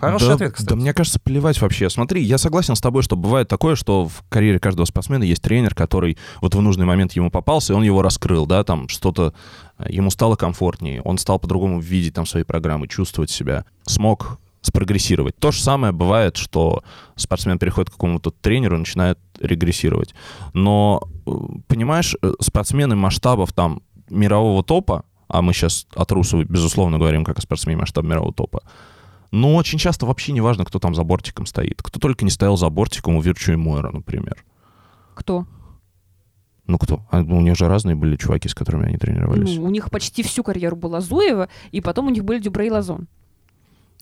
Хороший 0.01 0.29
да, 0.29 0.35
ответ, 0.35 0.53
кстати. 0.53 0.69
Да 0.69 0.77
мне 0.77 0.93
кажется, 0.93 1.19
плевать 1.21 1.61
вообще. 1.61 1.91
Смотри, 1.91 2.23
я 2.23 2.39
согласен 2.39 2.77
с 2.77 2.81
тобой, 2.81 3.03
что 3.03 3.17
бывает 3.17 3.49
такое, 3.49 3.75
что 3.75 4.07
в 4.07 4.23
карьере 4.29 4.59
каждого 4.59 4.85
спортсмена 4.85 5.25
есть 5.25 5.43
тренер, 5.43 5.75
который 5.75 6.17
вот 6.41 6.55
в 6.55 6.61
нужный 6.61 6.87
момент 6.87 7.13
ему 7.15 7.31
попался, 7.31 7.73
и 7.73 7.77
он 7.77 7.83
его 7.83 8.03
раскрыл, 8.03 8.47
да, 8.47 8.63
там 8.65 8.89
что-то 8.89 9.35
э, 9.79 9.87
ему 9.91 10.11
стало 10.11 10.37
комфортнее, 10.37 11.03
он 11.03 11.19
стал 11.19 11.39
по-другому 11.39 11.81
видеть 11.81 12.15
там 12.15 12.27
свои 12.27 12.45
программы, 12.45 12.89
чувствовать 12.89 13.31
себя, 13.31 13.65
смог 13.85 14.39
спрогрессировать. 14.65 15.37
То 15.37 15.53
же 15.53 15.63
самое 15.63 15.93
бывает, 15.93 16.37
что 16.37 16.83
спортсмен 17.17 17.59
переходит 17.59 17.91
к 17.91 17.93
какому-то 17.93 18.31
тренеру 18.31 18.77
и 18.77 18.79
начинает 18.81 19.19
регрессировать. 19.39 20.15
Но, 20.55 21.03
э, 21.27 21.31
понимаешь, 21.69 22.17
э, 22.23 22.33
спортсмены 22.41 22.97
масштабов 22.97 23.53
там 23.53 23.83
мирового 24.09 24.65
топа, 24.65 25.05
а 25.29 25.43
мы 25.43 25.53
сейчас 25.53 25.87
о 25.95 26.05
Трусовой, 26.07 26.47
безусловно, 26.47 26.99
говорим 26.99 27.25
как 27.25 27.39
о 27.39 27.43
спортсмене 27.43 27.79
масштаба 27.79 28.09
мирового 28.09 28.33
топа, 28.33 28.63
но 29.31 29.55
очень 29.55 29.79
часто 29.79 30.07
вообще 30.07 30.33
не 30.33 30.41
важно, 30.41 30.65
кто 30.65 30.79
там 30.79 30.95
за 30.95 31.03
бортиком 31.03 31.45
стоит. 31.45 31.83
Кто 31.83 32.01
только 32.01 32.25
не 32.25 32.31
стоял 32.31 32.57
за 32.57 32.71
бортиком 32.71 33.17
у 33.17 33.21
Вирчу 33.21 33.53
и 33.53 33.57
Мойра, 33.57 33.91
например. 33.91 34.45
Кто? 35.15 35.47
Ну 36.67 36.79
кто? 36.79 37.03
А, 37.11 37.23
ну, 37.23 37.37
у 37.37 37.41
них 37.43 37.57
же 37.57 37.69
разные 37.69 37.97
были 37.97 38.17
чуваки, 38.17 38.49
с 38.49 38.55
которыми 38.55 38.87
они 38.87 38.97
тренировались. 38.97 39.57
Ну, 39.57 39.65
у 39.65 39.71
них 39.71 39.91
почти 39.91 40.23
всю 40.23 40.43
карьеру 40.43 40.77
была 40.77 41.01
Зуева, 41.01 41.49
и 41.71 41.83
потом 41.83 42.07
у 42.07 42.11
них 42.11 42.25
были 42.25 42.41
Дюбре 42.41 42.69
и 42.69 42.71
Лазон, 42.71 43.09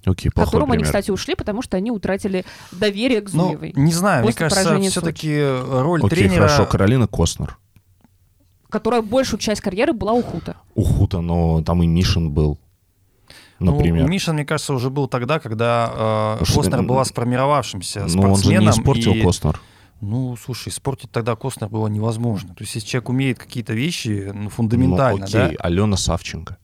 Окей, 0.05 0.31
к 0.31 0.35
плохой 0.35 0.49
которым 0.51 0.71
они, 0.73 0.79
пример. 0.81 0.87
кстати, 0.87 1.11
ушли, 1.11 1.35
потому 1.35 1.63
что 1.63 1.77
они 1.77 1.91
утратили 1.91 2.45
доверие 2.73 3.21
к 3.21 3.33
Ну, 3.33 3.49
Зуевой, 3.49 3.73
не 3.77 3.93
знаю, 3.93 4.25
мне 4.25 4.33
кажется, 4.33 4.79
все-таки 4.81 5.41
роль 5.43 6.01
Окей, 6.05 6.11
тренера... 6.11 6.49
хорошо, 6.49 6.67
Каролина 6.67 7.07
Костнер. 7.07 7.57
которая 8.69 9.03
большую 9.03 9.39
часть 9.39 9.61
карьеры 9.61 9.93
была 9.93 10.13
у 10.13 10.23
Хута. 10.23 10.57
У 10.75 10.83
Хута, 10.83 11.21
но 11.21 11.63
там 11.63 11.83
и 11.83 11.87
Мишин 11.87 12.31
был, 12.33 12.59
например. 13.59 14.05
Ну, 14.05 14.09
Миша, 14.09 14.33
мне 14.33 14.45
кажется, 14.45 14.73
уже 14.75 14.91
был 14.91 15.09
тогда, 15.09 15.39
когда 15.39 16.39
э, 16.41 16.45
Что- 16.45 16.61
Костнер 16.61 16.83
была 16.83 17.05
сформировавшимся 17.05 18.01
но 18.01 18.05
он 18.05 18.09
же 18.09 18.17
спортсменом. 18.43 18.65
не 18.65 18.71
испортил 18.71 19.13
и- 19.15 19.23
Костнер. 19.23 19.61
Ну, 20.01 20.37
слушай, 20.37 20.71
испортить 20.71 21.13
тогда 21.13 21.37
Костнер 21.37 21.69
было 21.69 21.87
невозможно. 21.87 22.49
То 22.57 22.65
есть, 22.65 22.75
если 22.75 22.89
человек 22.89 23.09
умеет 23.09 23.39
какие-то 23.39 23.73
вещи, 23.73 24.33
ну, 24.35 24.49
фундаментально, 24.51 25.19
ну, 25.21 25.25
окей, 25.27 25.57
да? 25.57 25.63
Алена 25.65 25.97
Савченко. 25.97 26.57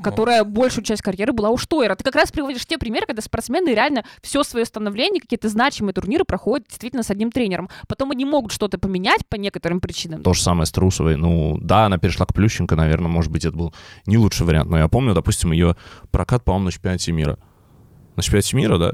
Которая 0.00 0.44
большую 0.44 0.84
часть 0.84 1.02
карьеры 1.02 1.32
была 1.32 1.50
у 1.50 1.56
Штойера. 1.58 1.94
Ты 1.94 2.04
как 2.04 2.14
раз 2.14 2.32
приводишь 2.32 2.64
те 2.66 2.78
примеры, 2.78 3.06
когда 3.06 3.20
спортсмены 3.20 3.74
реально 3.74 4.04
все 4.22 4.42
свое 4.42 4.64
становление, 4.64 5.20
какие-то 5.20 5.48
значимые 5.48 5.92
турниры 5.92 6.24
проходят 6.24 6.66
действительно 6.68 7.02
с 7.02 7.10
одним 7.10 7.30
тренером. 7.30 7.68
Потом 7.88 8.10
они 8.10 8.24
могут 8.24 8.52
что-то 8.52 8.78
поменять 8.78 9.26
по 9.26 9.36
некоторым 9.36 9.80
причинам. 9.80 10.22
То 10.22 10.32
же 10.32 10.42
самое 10.42 10.66
с 10.66 10.72
Трусовой. 10.72 11.16
Ну, 11.16 11.58
да, 11.60 11.86
она 11.86 11.98
перешла 11.98 12.26
к 12.26 12.34
Плющенко, 12.34 12.74
наверное, 12.76 13.08
может 13.08 13.30
быть, 13.30 13.44
это 13.44 13.56
был 13.56 13.74
не 14.06 14.16
лучший 14.16 14.46
вариант. 14.46 14.70
Но 14.70 14.78
я 14.78 14.88
помню, 14.88 15.14
допустим, 15.14 15.52
ее 15.52 15.76
прокат, 16.10 16.44
по-моему, 16.44 16.66
на 16.66 16.72
чемпионате 16.72 17.12
мира. 17.12 17.38
На 18.16 18.22
чемпионате 18.22 18.56
мира, 18.56 18.78
да? 18.78 18.92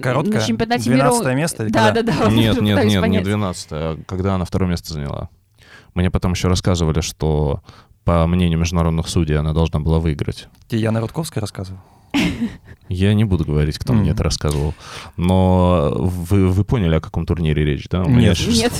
Короткая? 0.00 0.40
На 0.40 0.46
чемпионате 0.46 0.90
мира... 0.90 1.10
12 1.10 1.34
место? 1.34 1.64
или 1.64 1.72
Да, 1.72 1.92
когда? 1.92 2.02
да, 2.02 2.24
да. 2.26 2.30
Нет, 2.30 2.60
нет, 2.60 2.76
нет, 2.76 2.84
не 2.84 3.00
понять. 3.00 3.24
12 3.24 3.68
а 3.72 3.98
когда 4.06 4.34
она 4.34 4.44
второе 4.44 4.70
место 4.70 4.92
заняла. 4.92 5.28
Мне 5.94 6.10
потом 6.10 6.32
еще 6.32 6.48
рассказывали, 6.48 7.00
что 7.00 7.62
по 8.10 8.26
мнению 8.26 8.58
международных 8.58 9.08
судей 9.08 9.38
она 9.38 9.52
должна 9.52 9.78
была 9.78 10.00
выиграть. 10.00 10.48
Тебе 10.66 10.80
Яна 10.80 11.00
Рудковская 11.00 11.40
рассказывала? 11.40 11.80
Я 12.88 13.14
не 13.14 13.22
буду 13.22 13.44
говорить, 13.44 13.78
кто 13.78 13.92
мне 13.92 14.02
Мгм. 14.06 14.12
это 14.14 14.24
рассказывал. 14.24 14.74
Но 15.16 15.92
вы, 15.96 16.48
вы 16.48 16.64
поняли, 16.64 16.96
о 16.96 17.00
каком 17.00 17.24
турнире 17.24 17.64
речь, 17.64 17.88
да? 17.88 18.02
У 18.02 18.08
меня, 18.08 18.30
Нет. 18.30 18.36
щас- 18.36 18.56
Нет. 18.56 18.72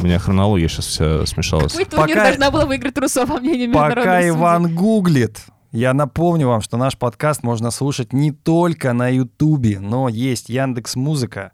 у 0.00 0.04
меня 0.04 0.20
хронология 0.20 0.68
сейчас 0.68 0.86
вся 0.86 1.26
смешалась. 1.26 1.72
Какой 1.72 1.84
турнир 1.86 2.16
Пока- 2.16 2.28
должна 2.28 2.50
была 2.52 2.64
выиграть 2.66 2.94
Трусова, 2.94 3.26
по 3.26 3.40
мнению 3.40 3.70
международных 3.70 4.04
Пока 4.04 4.18
судей? 4.20 4.30
Иван 4.30 4.74
гуглит, 4.76 5.40
я 5.72 5.92
напомню 5.92 6.46
вам, 6.46 6.60
что 6.62 6.76
наш 6.76 6.96
подкаст 6.96 7.42
можно 7.42 7.72
слушать 7.72 8.12
не 8.12 8.30
только 8.30 8.92
на 8.92 9.08
Ютубе, 9.08 9.80
но 9.80 10.08
есть 10.08 10.48
Яндекс 10.48 10.94
Музыка 10.94 11.50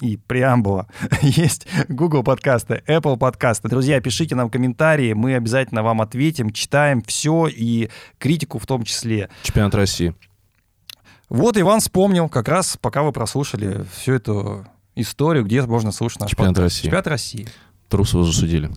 и 0.00 0.16
преамбула. 0.16 0.88
Есть 1.22 1.66
Google 1.88 2.22
подкасты, 2.22 2.82
Apple 2.86 3.16
подкасты. 3.16 3.68
Друзья, 3.68 4.00
пишите 4.00 4.34
нам 4.34 4.50
комментарии, 4.50 5.12
мы 5.12 5.34
обязательно 5.34 5.82
вам 5.82 6.00
ответим, 6.00 6.50
читаем 6.50 7.02
все 7.02 7.46
и 7.46 7.90
критику 8.18 8.58
в 8.58 8.66
том 8.66 8.82
числе. 8.82 9.28
Чемпионат 9.42 9.74
России. 9.74 10.14
Вот 11.28 11.56
Иван 11.56 11.80
вспомнил, 11.80 12.28
как 12.28 12.48
раз 12.48 12.76
пока 12.80 13.02
вы 13.02 13.12
прослушали 13.12 13.84
всю 13.94 14.14
эту 14.14 14.66
историю, 14.96 15.44
где 15.44 15.62
можно 15.62 15.92
слушать 15.92 16.20
наш 16.20 16.30
Чемпионат 16.30 16.56
подкаст. 16.56 16.74
России. 16.74 16.82
Чемпионат 16.84 17.06
России. 17.06 17.48
Трусова 17.88 18.24
засудили. 18.24 18.70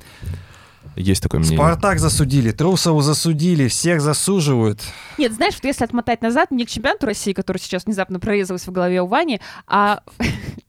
Есть 0.95 1.23
такое 1.23 1.39
мнение. 1.39 1.57
Спартак 1.57 1.99
засудили, 1.99 2.51
Трусову 2.51 3.01
засудили, 3.01 3.67
всех 3.67 4.01
засуживают. 4.01 4.81
Нет, 5.17 5.33
знаешь, 5.33 5.55
вот 5.55 5.63
если 5.63 5.83
отмотать 5.85 6.21
назад, 6.21 6.51
не 6.51 6.65
к 6.65 6.69
чемпионату 6.69 7.07
России, 7.07 7.33
который 7.33 7.57
сейчас 7.57 7.85
внезапно 7.85 8.19
прорезалась 8.19 8.67
в 8.67 8.71
голове 8.71 9.01
у 9.01 9.07
Вани, 9.07 9.41
а 9.65 10.01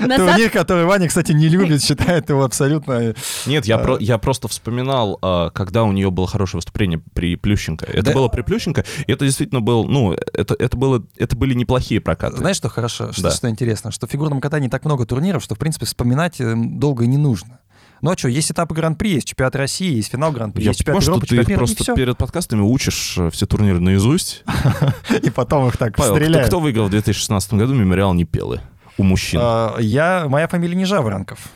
Турнир, 0.00 0.50
который 0.50 0.84
Ваня, 0.84 1.08
кстати, 1.08 1.32
не 1.32 1.48
любит, 1.48 1.82
считает 1.84 2.28
его 2.28 2.44
абсолютно... 2.44 3.14
Нет, 3.46 3.66
я, 3.66 3.76
А. 3.76 3.78
про- 3.78 3.98
я 3.98 4.18
просто 4.18 4.48
вспоминал, 4.48 5.18
а, 5.22 5.50
когда 5.50 5.84
у 5.84 5.92
нее 5.92 6.10
было 6.10 6.26
хорошее 6.26 6.58
выступление 6.58 7.00
при 7.14 7.36
Плющенко. 7.36 7.84
Это 7.86 8.02
Да. 8.06 8.12
было 8.12 8.28
при 8.28 8.42
Плющенко, 8.42 8.84
и 9.06 9.12
это 9.12 9.24
действительно 9.24 9.60
был, 9.60 9.84
ну, 9.84 10.12
это, 10.12 10.54
это, 10.58 10.76
было, 10.76 11.04
это 11.16 11.36
были 11.36 11.54
неплохие 11.54 12.00
прокаты. 12.00 12.36
Знаешь, 12.38 12.56
что 12.56 12.68
хорошо, 12.68 13.12
что, 13.12 13.22
Да. 13.22 13.30
что 13.30 13.48
интересно? 13.48 13.90
Что 13.90 14.06
в 14.06 14.10
фигурном 14.10 14.40
катании 14.40 14.68
так 14.68 14.84
много 14.84 15.06
турниров, 15.06 15.42
что, 15.42 15.54
в 15.54 15.58
принципе, 15.58 15.86
вспоминать 15.86 16.40
э, 16.40 16.54
долго 16.56 17.06
не 17.06 17.16
нужно. 17.16 17.58
Ну 18.00 18.10
а 18.10 18.16
что, 18.18 18.26
есть 18.28 18.50
этапы 18.50 18.74
Гран-при, 18.74 19.10
есть 19.14 19.28
чемпионат 19.28 19.54
России, 19.54 19.94
есть 19.94 20.10
финал 20.10 20.32
Гран-при, 20.32 20.62
я 20.64 20.70
есть 20.70 20.80
чемпионат 20.80 21.02
Европы, 21.04 21.20
что 21.20 21.26
ты 21.26 21.36
чемпионат 21.36 21.48
мира, 21.50 21.58
просто 21.58 21.82
всё. 21.84 21.94
перед 21.94 22.16
подкастами 22.18 22.60
учишь 22.60 23.14
э, 23.16 23.30
все 23.30 23.46
турниры 23.46 23.78
наизусть. 23.78 24.42
И 25.22 25.30
потом 25.30 25.68
их 25.68 25.76
так 25.76 25.96
стреляют. 25.96 26.48
кто 26.48 26.58
выиграл 26.58 26.86
в 26.86 26.90
2016 26.90 27.54
году 27.54 27.74
мемориал 27.74 28.12
Непелы 28.14 28.60
у 28.98 29.02
мужчин? 29.02 29.40
А, 29.42 29.76
я, 29.78 30.26
моя 30.28 30.48
фамилия 30.48 30.74
не 30.74 30.84
Жаворонков. 30.84 31.50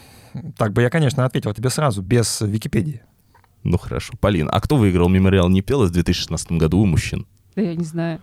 Так 0.57 0.73
бы 0.73 0.83
я, 0.83 0.91
конечно, 0.91 1.25
ответил 1.25 1.55
тебе 1.55 1.71
сразу, 1.71 2.03
без 2.03 2.41
Википедии. 2.41 3.03
Ну 3.63 3.79
хорошо. 3.79 4.15
Полин, 4.21 4.49
а 4.53 4.61
кто 4.61 4.77
выиграл 4.77 5.09
мемориал 5.09 5.49
Непелы 5.49 5.87
в 5.87 5.91
2016 5.91 6.53
году 6.53 6.79
у 6.79 6.87
мужчин? 6.87 7.27
Да 7.57 7.63
я 7.63 7.75
не 7.75 7.85
знаю. 7.85 8.21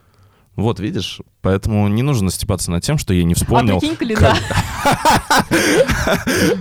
Вот, 0.56 0.80
видишь? 0.80 1.20
Поэтому 1.42 1.88
не 1.88 2.04
нужно 2.04 2.30
степаться 2.30 2.70
над 2.72 2.84
тем, 2.84 2.98
что 2.98 3.14
я 3.14 3.24
не 3.24 3.34
А 3.34 3.36
вспомнил. 3.36 3.80
прикинь, 3.80 3.96
каледа. 3.98 4.34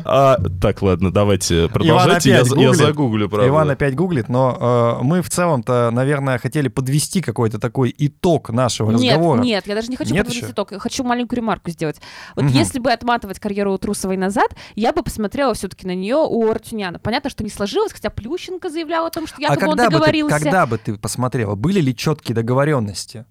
А, 0.04 0.36
так, 0.60 0.82
ладно, 0.82 1.12
давайте 1.12 1.68
продолжайте. 1.68 2.30
Я, 2.30 2.42
я 2.56 2.72
загуглю, 2.72 3.28
правда. 3.28 3.48
Иван 3.48 3.70
опять 3.70 3.94
гуглит, 3.94 4.28
но 4.28 4.98
э, 5.00 5.04
мы 5.04 5.22
в 5.22 5.30
целом-то, 5.30 5.90
наверное, 5.92 6.38
хотели 6.38 6.68
подвести 6.68 7.20
какой-то 7.20 7.58
такой 7.58 7.94
итог 7.96 8.50
нашего 8.50 8.90
Нет, 8.92 9.14
разговора. 9.16 9.40
нет, 9.40 9.66
я 9.66 9.74
даже 9.74 9.88
не 9.88 9.96
хочу 9.96 10.12
Нет 10.12 10.24
подводить 10.24 10.42
еще? 10.42 10.52
итог. 10.52 10.72
Я 10.72 10.78
хочу 10.78 11.04
маленькую 11.04 11.38
ремарку 11.38 11.70
сделать. 11.70 12.00
Вот 12.36 12.46
если 12.46 12.78
бы 12.78 12.92
отматывать 12.92 13.38
карьеру 13.40 13.76
Трусовой 13.78 14.16
назад, 14.16 14.54
я 14.74 14.92
бы 14.92 15.02
посмотрела 15.02 15.54
все-таки 15.54 15.86
на 15.86 15.94
нее 15.94 16.16
у 16.16 16.50
Артюняна. 16.50 16.98
Понятно, 16.98 17.30
что 17.30 17.44
не 17.44 17.50
сложилось, 17.50 17.92
хотя 17.92 18.10
Плющенко 18.10 18.68
заявлял 18.70 19.06
о 19.06 19.10
том, 19.10 19.26
что 19.26 19.36
а 19.38 19.42
якобы 19.42 19.72
он 19.72 19.78
когда 19.78 19.84
бы, 19.84 19.90
ты, 19.90 19.92
договорился. 19.98 20.38
когда 20.38 20.66
бы 20.66 20.78
ты 20.78 20.94
посмотрела, 20.96 21.54
были 21.54 21.80
ли 21.80 21.94
четкие 21.94 22.34
договоренности? 22.34 23.26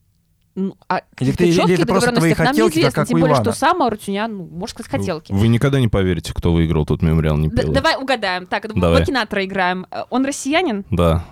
Ну, 0.53 0.75
а 0.89 1.01
Или 1.19 1.31
ты- 1.31 1.47
или 1.47 1.73
это 1.75 1.85
просто 1.85 2.11
твои 2.11 2.31
договоренностях 2.31 2.37
нам 2.39 2.47
хотелки, 2.47 2.75
неизвестно, 2.75 3.01
как 3.01 3.07
тем 3.07 3.19
более, 3.19 3.33
Ивана? 3.35 3.43
что 3.51 3.53
сам 3.57 3.81
Артюнян, 3.81 4.35
ну, 4.37 4.45
можно 4.47 4.83
сказать, 4.83 4.91
хотелки. 4.99 5.31
Вы 5.31 5.47
никогда 5.47 5.79
не 5.79 5.87
поверите, 5.87 6.33
кто 6.33 6.51
выиграл 6.53 6.85
тот 6.85 7.01
мемориал 7.01 7.37
не 7.37 7.49
пил. 7.49 7.71
давай 7.71 7.95
угадаем. 7.95 8.45
Так, 8.47 8.67
Давай. 8.73 8.99
Макинатора 8.99 9.45
играем. 9.45 9.85
Э, 9.91 10.03
Он 10.09 10.25
россиянин? 10.25 10.85
Да. 10.91 11.23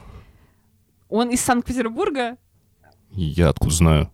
Он 1.10 1.30
из 1.30 1.42
Санкт-Петербурга? 1.42 2.38
Я 3.12 3.50
откуда 3.50 3.74
знаю? 3.74 4.12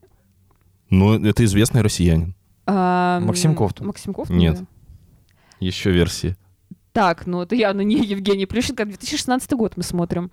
Ну, 0.89 1.24
это 1.24 1.43
известный 1.45 1.82
россиянин. 1.82 2.34
А, 2.66 3.20
Максим 3.20 3.53
Ковтун. 3.56 3.88
Максим 3.88 4.14
Ковтун, 4.14 4.38
Нет. 4.38 4.60
да. 4.62 4.66
Еще 5.60 5.91
версии. 5.91 6.36
Так, 6.93 7.28
ну 7.28 7.41
это 7.41 7.53
явно 7.56 7.82
не 7.82 7.97
Евгений 8.03 8.45
Плющенко. 8.45 8.86
2016 8.86 9.51
год 9.53 9.74
мы 9.76 9.84
смотрим. 9.84 10.32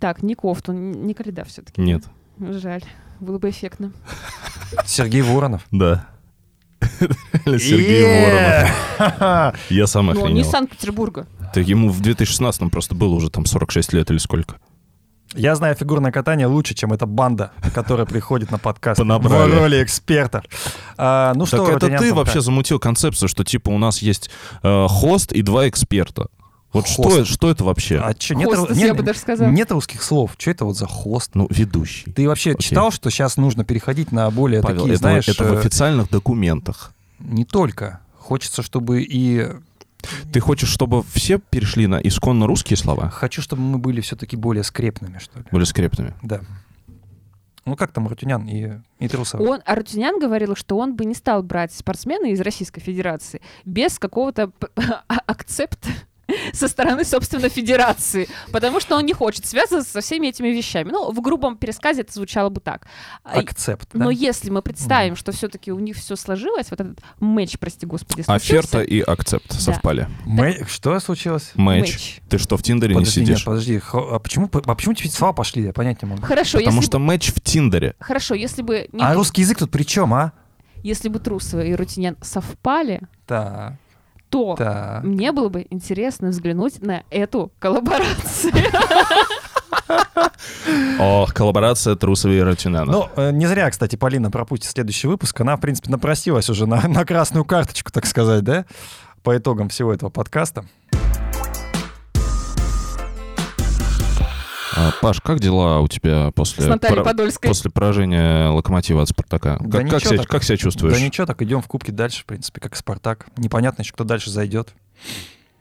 Так, 0.00 0.22
не 0.22 0.34
Ковтун, 0.34 0.90
не 1.06 1.14
Каледа 1.14 1.44
все-таки. 1.44 1.80
Нет. 1.80 2.04
Жаль. 2.40 2.82
Было 3.22 3.38
бы 3.38 3.50
эффектно. 3.50 3.92
Сергей 4.84 5.22
Воронов. 5.22 5.62
Да. 5.70 6.06
Сергей 7.44 8.68
Воронов. 9.06 9.56
Я 9.70 9.86
сам 9.86 10.06
Но 10.06 10.10
он 10.12 10.16
не 10.16 10.22
охренел. 10.22 10.42
из 10.42 10.50
Санкт-Петербурга. 10.50 11.28
Так 11.54 11.64
ему 11.68 11.88
в 11.88 12.00
2016 12.00 12.68
просто 12.72 12.96
было 12.96 13.14
уже 13.14 13.30
там 13.30 13.46
46 13.46 13.92
лет 13.92 14.10
или 14.10 14.18
сколько. 14.18 14.56
Я 15.34 15.54
знаю 15.54 15.76
фигурное 15.76 16.10
катание 16.10 16.48
лучше, 16.48 16.74
чем 16.74 16.92
эта 16.92 17.06
банда, 17.06 17.52
которая 17.72 18.06
приходит 18.06 18.50
на 18.50 18.58
подкаст. 18.58 18.98
Понабрали. 18.98 19.52
В 19.52 19.54
роли 19.56 19.84
эксперта. 19.84 20.42
А, 20.98 21.32
ну 21.36 21.46
что, 21.46 21.58
так 21.58 21.76
это 21.76 21.86
Рутинян, 21.86 22.00
ты 22.02 22.12
вообще 22.12 22.40
замутил 22.40 22.80
концепцию, 22.80 23.28
что 23.28 23.44
типа 23.44 23.70
у 23.70 23.78
нас 23.78 24.02
есть 24.02 24.30
э, 24.64 24.86
хост 24.88 25.30
и 25.32 25.42
два 25.42 25.68
эксперта. 25.68 26.26
Вот 26.72 26.86
что, 26.88 27.02
Хост. 27.02 27.16
это- 27.16 27.24
что 27.26 27.50
это 27.50 27.64
вообще? 27.64 27.98
А 27.98 28.14
чё, 28.14 28.34
нет, 28.34 28.48
Хостес, 28.48 28.76
ру- 28.76 28.80
я 28.80 28.86
нет- 28.88 28.96
бы 28.96 29.02
даже 29.02 29.18
сказала. 29.18 29.50
нет 29.50 29.70
русских 29.72 30.02
слов. 30.02 30.34
Что 30.38 30.50
это 30.50 30.64
вот 30.64 30.76
за 30.76 30.86
хост? 30.86 31.32
Ну, 31.34 31.46
ведущий. 31.50 32.10
Ты 32.12 32.26
вообще 32.28 32.52
Окей. 32.52 32.62
читал, 32.68 32.90
что 32.90 33.10
сейчас 33.10 33.36
нужно 33.36 33.64
переходить 33.64 34.10
на 34.12 34.30
более 34.30 34.62
Павел, 34.62 34.78
такие, 34.82 34.92
это, 34.94 34.98
знаешь, 35.00 35.28
это 35.28 35.44
в 35.44 35.52
э, 35.52 35.58
официальных 35.60 36.08
документах. 36.10 36.92
не 37.18 37.44
только. 37.44 38.00
Хочется, 38.18 38.62
чтобы 38.62 39.02
и... 39.02 39.48
Ты 40.32 40.40
хочешь, 40.40 40.68
чтобы 40.70 41.02
все 41.12 41.38
перешли 41.38 41.86
на 41.86 41.96
исконно 41.96 42.46
русские 42.46 42.76
слова? 42.76 43.10
Хочу, 43.10 43.40
чтобы 43.42 43.62
мы 43.62 43.78
были 43.78 44.00
все-таки 44.00 44.36
более 44.36 44.64
скрепными, 44.64 45.18
что 45.18 45.38
ли. 45.38 45.44
Более 45.52 45.66
скрепными. 45.66 46.14
Да. 46.22 46.40
Ну 47.64 47.76
как 47.76 47.92
там 47.92 48.08
Рутюнян 48.08 48.44
и, 48.48 48.72
и 48.98 49.06
Трусов? 49.08 49.40
Он, 49.40 49.60
Артюнян 49.64 50.18
говорил, 50.18 50.56
что 50.56 50.76
он 50.78 50.96
бы 50.96 51.04
не 51.04 51.14
стал 51.14 51.44
брать 51.44 51.72
спортсмена 51.72 52.26
из 52.32 52.40
Российской 52.40 52.80
Федерации 52.80 53.40
без 53.64 54.00
какого-то 54.00 54.50
а- 55.08 55.20
акцепта 55.26 55.88
со 56.52 56.68
стороны, 56.68 57.04
собственно, 57.04 57.48
Федерации, 57.48 58.28
потому 58.52 58.80
что 58.80 58.96
он 58.96 59.04
не 59.06 59.12
хочет 59.12 59.46
связываться 59.46 59.90
со 59.92 60.00
всеми 60.00 60.28
этими 60.28 60.48
вещами. 60.48 60.90
Ну, 60.90 61.10
в 61.12 61.20
грубом 61.20 61.56
пересказе 61.56 62.02
это 62.02 62.12
звучало 62.12 62.48
бы 62.48 62.60
так. 62.60 62.86
А, 63.24 63.38
Акцепт, 63.40 63.88
да? 63.92 64.04
Но 64.04 64.10
если 64.10 64.50
мы 64.50 64.62
представим, 64.62 65.16
что 65.16 65.32
все-таки 65.32 65.72
у 65.72 65.78
них 65.78 65.96
все 65.96 66.16
сложилось, 66.16 66.70
вот 66.70 66.80
этот 66.80 66.98
матч, 67.20 67.58
прости 67.58 67.86
господи, 67.86 68.24
Оферта 68.26 68.68
случился, 68.68 68.82
и 68.82 69.00
акцепт 69.00 69.52
совпали. 69.52 70.08
Мэ- 70.26 70.66
Что 70.68 70.98
случилось? 71.00 71.52
Матч. 71.54 72.20
Ты 72.28 72.38
что, 72.38 72.56
в 72.56 72.62
Тиндере 72.62 72.94
Подожди, 72.94 73.20
не 73.20 73.26
нет, 73.26 73.36
сидишь? 73.36 73.44
подожди. 73.44 73.78
хо- 73.78 74.14
А 74.14 74.18
почему, 74.18 74.48
а 74.52 74.74
почему 74.74 74.92
эти 74.94 75.08
слова 75.08 75.32
пошли? 75.32 75.62
Я 75.64 75.72
понять 75.72 76.02
не 76.02 76.08
могу. 76.08 76.22
Хорошо, 76.22 76.58
Потому 76.58 76.76
если 76.78 76.86
что 76.88 76.98
бы, 76.98 77.04
матч 77.04 77.32
в 77.32 77.40
Тиндере. 77.40 77.94
хорошо, 78.00 78.34
если 78.34 78.62
бы 78.62 78.88
не- 78.92 79.02
А 79.04 79.14
русский 79.14 79.42
язык 79.42 79.58
тут 79.58 79.70
при 79.70 79.82
чем, 79.84 80.12
а? 80.14 80.32
если 80.82 81.08
бы 81.08 81.18
Трусова 81.20 81.60
и 81.60 81.74
Рутинян 81.74 82.16
совпали, 82.22 83.00
Так, 83.26 83.74
то 84.32 84.54
так. 84.56 85.04
мне 85.04 85.30
было 85.30 85.50
бы 85.50 85.66
интересно 85.68 86.30
взглянуть 86.30 86.80
на 86.80 87.02
эту 87.10 87.52
коллаборацию. 87.58 88.54
О, 90.98 91.26
коллаборация 91.34 91.96
Трусова 91.96 92.32
и 92.32 92.40
Ротюнана. 92.40 92.90
Ну, 92.90 93.08
э, 93.16 93.30
не 93.30 93.46
зря, 93.46 93.70
кстати, 93.70 93.96
Полина 93.96 94.30
пропустит 94.30 94.70
следующий 94.70 95.06
выпуск. 95.06 95.38
Она, 95.42 95.56
в 95.56 95.60
принципе, 95.60 95.90
напросилась 95.90 96.48
уже 96.48 96.66
на, 96.66 96.88
на 96.88 97.04
красную 97.04 97.44
карточку, 97.44 97.92
так 97.92 98.06
сказать, 98.06 98.42
да? 98.42 98.64
По 99.22 99.36
итогам 99.36 99.68
всего 99.68 99.92
этого 99.92 100.08
подкаста. 100.08 100.64
Паш, 105.00 105.20
как 105.20 105.40
дела 105.40 105.80
у 105.80 105.88
тебя 105.88 106.30
после, 106.34 106.76
Подольской. 106.76 107.48
после 107.48 107.70
поражения 107.70 108.48
Локомотива 108.48 109.02
от 109.02 109.08
Спартака? 109.08 109.58
Да 109.60 109.80
как, 109.80 109.90
как 109.90 110.00
ничего 110.00 110.10
себя, 110.10 110.22
так. 110.22 110.28
как 110.28 110.44
себя 110.44 110.56
чувствуешь? 110.56 110.94
Да 110.94 111.00
ничего, 111.00 111.26
так 111.26 111.40
идем 111.42 111.60
в 111.60 111.66
кубке 111.68 111.92
дальше, 111.92 112.22
в 112.22 112.26
принципе, 112.26 112.60
как 112.60 112.76
Спартак. 112.76 113.26
Непонятно 113.36 113.82
еще, 113.82 113.92
кто 113.92 114.04
дальше 114.04 114.30
зайдет. 114.30 114.74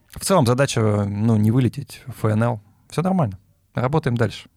В 0.10 0.24
целом 0.24 0.46
задача, 0.46 1.06
ну, 1.06 1.38
не 1.38 1.52
вылететь 1.52 2.02
в 2.08 2.28
ФНЛ. 2.28 2.60
Все 2.90 3.02
нормально. 3.02 3.38
Работаем 3.74 4.18
дальше. 4.18 4.50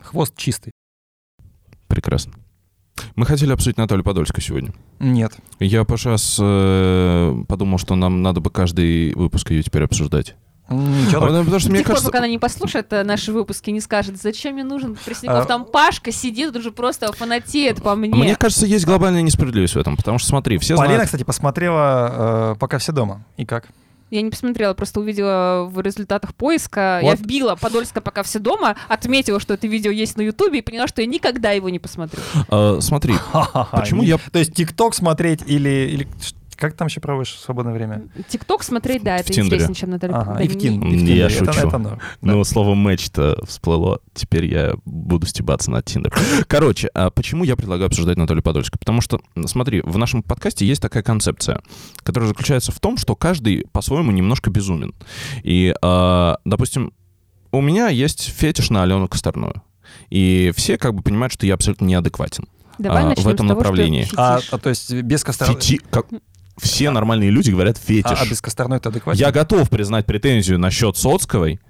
Хвост 0.00 0.34
чистый. 0.36 0.70
Прекрасно. 1.88 2.34
Мы 3.14 3.26
хотели 3.26 3.52
обсудить 3.52 3.78
Наталью 3.78 4.04
Подольскую 4.04 4.42
сегодня. 4.42 4.72
Нет. 4.98 5.36
Я 5.58 5.84
сейчас 5.84 6.36
подумал, 7.46 7.78
что 7.78 7.94
нам 7.94 8.22
надо 8.22 8.40
бы 8.40 8.50
каждый 8.50 9.14
выпуск 9.14 9.50
ее 9.50 9.62
теперь 9.62 9.84
обсуждать. 9.84 10.34
Ничего 10.68 11.24
А 11.24 11.28
так. 11.28 11.44
потому, 11.44 11.58
что 11.60 11.68
До 11.68 11.72
мне 11.72 11.78
тех 11.78 11.86
пор, 11.86 11.94
кажется... 11.94 12.06
пока 12.08 12.18
она 12.18 12.28
не 12.28 12.38
послушает 12.38 12.92
э, 12.92 13.04
наши 13.04 13.32
выпуски, 13.32 13.70
не 13.70 13.80
скажет, 13.80 14.20
зачем 14.20 14.54
мне 14.54 14.64
нужен 14.64 14.96
Пресняков. 15.04 15.44
А- 15.44 15.44
Там 15.44 15.64
Пашка 15.64 16.10
сидит, 16.10 16.56
уже 16.56 16.72
просто 16.72 17.12
фанатеет 17.12 17.82
по 17.82 17.94
мне. 17.94 18.12
Мне 18.14 18.34
кажется, 18.36 18.66
есть 18.66 18.84
глобальная 18.84 19.22
несправедливость 19.22 19.74
в 19.74 19.78
этом, 19.78 19.96
потому 19.96 20.18
что 20.18 20.28
смотри, 20.28 20.58
все 20.58 20.74
Полина, 20.76 20.94
знают... 20.94 21.06
кстати, 21.06 21.22
посмотрела 21.24 22.52
э, 22.52 22.56
«Пока 22.58 22.78
все 22.78 22.92
дома». 22.92 23.22
И 23.36 23.44
как? 23.44 23.66
Я 24.10 24.22
не 24.22 24.30
посмотрела, 24.30 24.72
просто 24.74 25.00
увидела 25.00 25.64
в 25.68 25.80
результатах 25.80 26.32
поиска. 26.34 27.00
Я 27.02 27.10
Вот. 27.10 27.18
вбила 27.18 27.56
Подольска, 27.56 28.00
пока 28.00 28.22
все 28.22 28.38
дома, 28.38 28.76
отметила, 28.88 29.40
что 29.40 29.54
это 29.54 29.66
видео 29.66 29.90
есть 29.90 30.16
на 30.16 30.22
Ютубе 30.22 30.60
и 30.60 30.62
поняла, 30.62 30.86
что 30.86 31.00
я 31.00 31.08
никогда 31.08 31.50
его 31.50 31.68
не 31.70 31.80
посмотрю. 31.80 32.20
э, 32.48 32.78
смотри, 32.80 33.14
Почему 33.72 34.02
я- 34.04 34.18
То 34.30 34.38
есть 34.38 34.54
ТикТок 34.54 34.94
смотреть 34.94 35.40
или... 35.46 35.88
или 35.92 36.08
Как 36.56 36.74
там 36.74 36.88
еще 36.88 37.00
проводишь 37.00 37.34
в 37.34 37.38
свободное 37.40 37.72
время? 37.74 38.08
Тикток 38.28 38.62
смотреть, 38.62 39.02
да, 39.02 39.16
В 39.18 39.20
это 39.20 39.32
Тиндере. 39.32 39.46
интереснее, 39.46 39.74
чем 39.74 39.90
Наталья. 39.90 40.14
Ага, 40.14 40.34
да, 40.34 40.42
и 40.42 40.48
в 40.48 40.56
не- 40.56 40.60
Тин- 40.68 40.82
и 40.82 40.88
в 40.88 40.92
Я 40.92 40.98
Тиндере. 40.98 41.22
Это- 41.24 41.52
шучу. 41.52 41.68
это 41.68 41.78
норм. 41.78 42.00
Ну, 42.22 42.44
слово 42.44 42.74
матч-то 42.74 43.38
всплыло. 43.46 44.00
Теперь 44.14 44.46
я 44.46 44.74
буду 44.84 45.26
стебаться 45.26 45.70
на 45.70 45.82
Тиндер. 45.82 46.14
Короче, 46.48 46.88
а 46.94 47.10
почему 47.10 47.44
я 47.44 47.56
предлагаю 47.56 47.86
обсуждать 47.88 48.16
Наталью 48.16 48.42
Подольскую? 48.42 48.78
Потому 48.78 49.00
что, 49.00 49.20
смотри, 49.46 49.82
в 49.82 49.98
нашем 49.98 50.22
подкасте 50.22 50.66
есть 50.66 50.80
такая 50.82 51.02
концепция, 51.02 51.60
которая 52.02 52.28
заключается 52.28 52.72
в 52.72 52.80
том, 52.80 52.96
что 52.96 53.14
каждый 53.16 53.66
по-своему 53.72 54.10
немножко 54.12 54.50
безумен. 54.50 54.94
И, 55.42 55.74
а, 55.82 56.38
допустим, 56.44 56.92
у 57.52 57.60
меня 57.60 57.88
есть 57.88 58.22
фетиш 58.34 58.70
на 58.70 58.82
Алену 58.82 59.08
Косторную. 59.08 59.62
И 60.10 60.52
все 60.56 60.78
как 60.78 60.94
бы 60.94 61.02
понимают, 61.02 61.32
что 61.32 61.46
я 61.46 61.54
абсолютно 61.54 61.84
неадекватен. 61.84 62.46
Давай 62.78 63.04
а, 63.04 63.08
в 63.08 63.26
этом 63.28 63.46
с 63.46 63.48
того, 63.48 63.60
направлении. 63.60 64.06
А, 64.16 64.40
а 64.50 64.58
то 64.58 64.68
есть 64.68 64.92
без 64.92 65.24
косторной... 65.24 65.54
Фети... 65.56 65.80
Как... 65.90 66.06
Все 66.56 66.90
нормальные 66.90 67.30
люди 67.30 67.50
говорят 67.50 67.76
фетиш. 67.78 68.18
А, 68.18 68.22
а 68.22 68.26
без 68.26 68.40
косторной 68.40 68.78
ты 68.80 68.88
адекватен? 68.88 69.20
Я 69.20 69.30
готов 69.30 69.68
признать 69.68 70.06
претензию 70.06 70.58
насчет 70.58 70.96
Соцковой, 70.96 71.60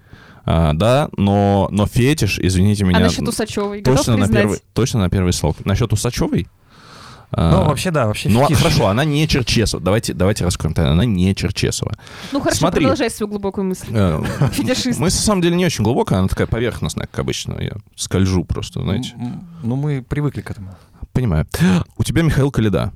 а, 0.45 0.75
да, 0.75 1.09
но, 1.17 1.69
но 1.73 1.87
фетиш, 1.87 2.39
извините 2.41 2.85
меня... 2.85 2.99
А 2.99 3.01
насчет 3.01 3.27
Усачевой 3.27 3.81
готов 3.81 3.97
точно 3.99 4.17
на, 4.17 4.29
первый, 4.29 4.61
точно 4.75 5.01
на 5.01 5.11
первый 5.11 5.33
слог. 5.33 5.57
Насчет 5.65 5.93
Усачевой? 5.93 6.47
а, 7.33 7.51
Ну, 7.51 7.65
вообще, 7.65 7.91
да, 7.91 8.07
вообще 8.07 8.29
Ну, 8.29 8.45
а, 8.45 8.47
фетиш. 8.47 8.59
хорошо, 8.59 8.87
она 8.87 9.05
не 9.05 9.27
Черчесова. 9.27 9.83
Давайте, 9.83 10.15
давайте 10.15 10.45
раскроем 10.45 10.73
тайну. 10.73 10.93
Она 10.93 11.05
не 11.05 11.35
Черчесова. 11.35 11.97
Ну 12.31 12.39
хорошо, 12.39 12.59
Смотри. 12.59 12.83
продолжай 12.83 13.11
свою 13.11 13.29
глубокую 13.29 13.65
мысль. 13.65 13.87
Э, 13.91 14.23
Фетишист. 14.53 15.01
Мы, 15.01 15.07
на 15.07 15.11
самом 15.11 15.43
деле, 15.43 15.57
не 15.57 15.67
очень 15.67 15.83
глубокая, 15.83 16.21
она 16.21 16.29
такая 16.29 16.47
поверхностная, 16.47 17.09
как 17.09 17.19
обычно. 17.19 17.57
Я 17.61 17.73
скольжу 17.97 18.45
просто, 18.45 18.81
знаете. 18.83 19.15
М, 19.19 19.45
Ну, 19.65 19.75
мы 19.75 20.01
привыкли 20.09 20.43
к 20.43 20.51
этому. 20.53 20.77
Понимаю. 21.13 21.47
У 21.97 22.05
тебя 22.05 22.23
Михаил 22.23 22.53
Калида 22.53 22.93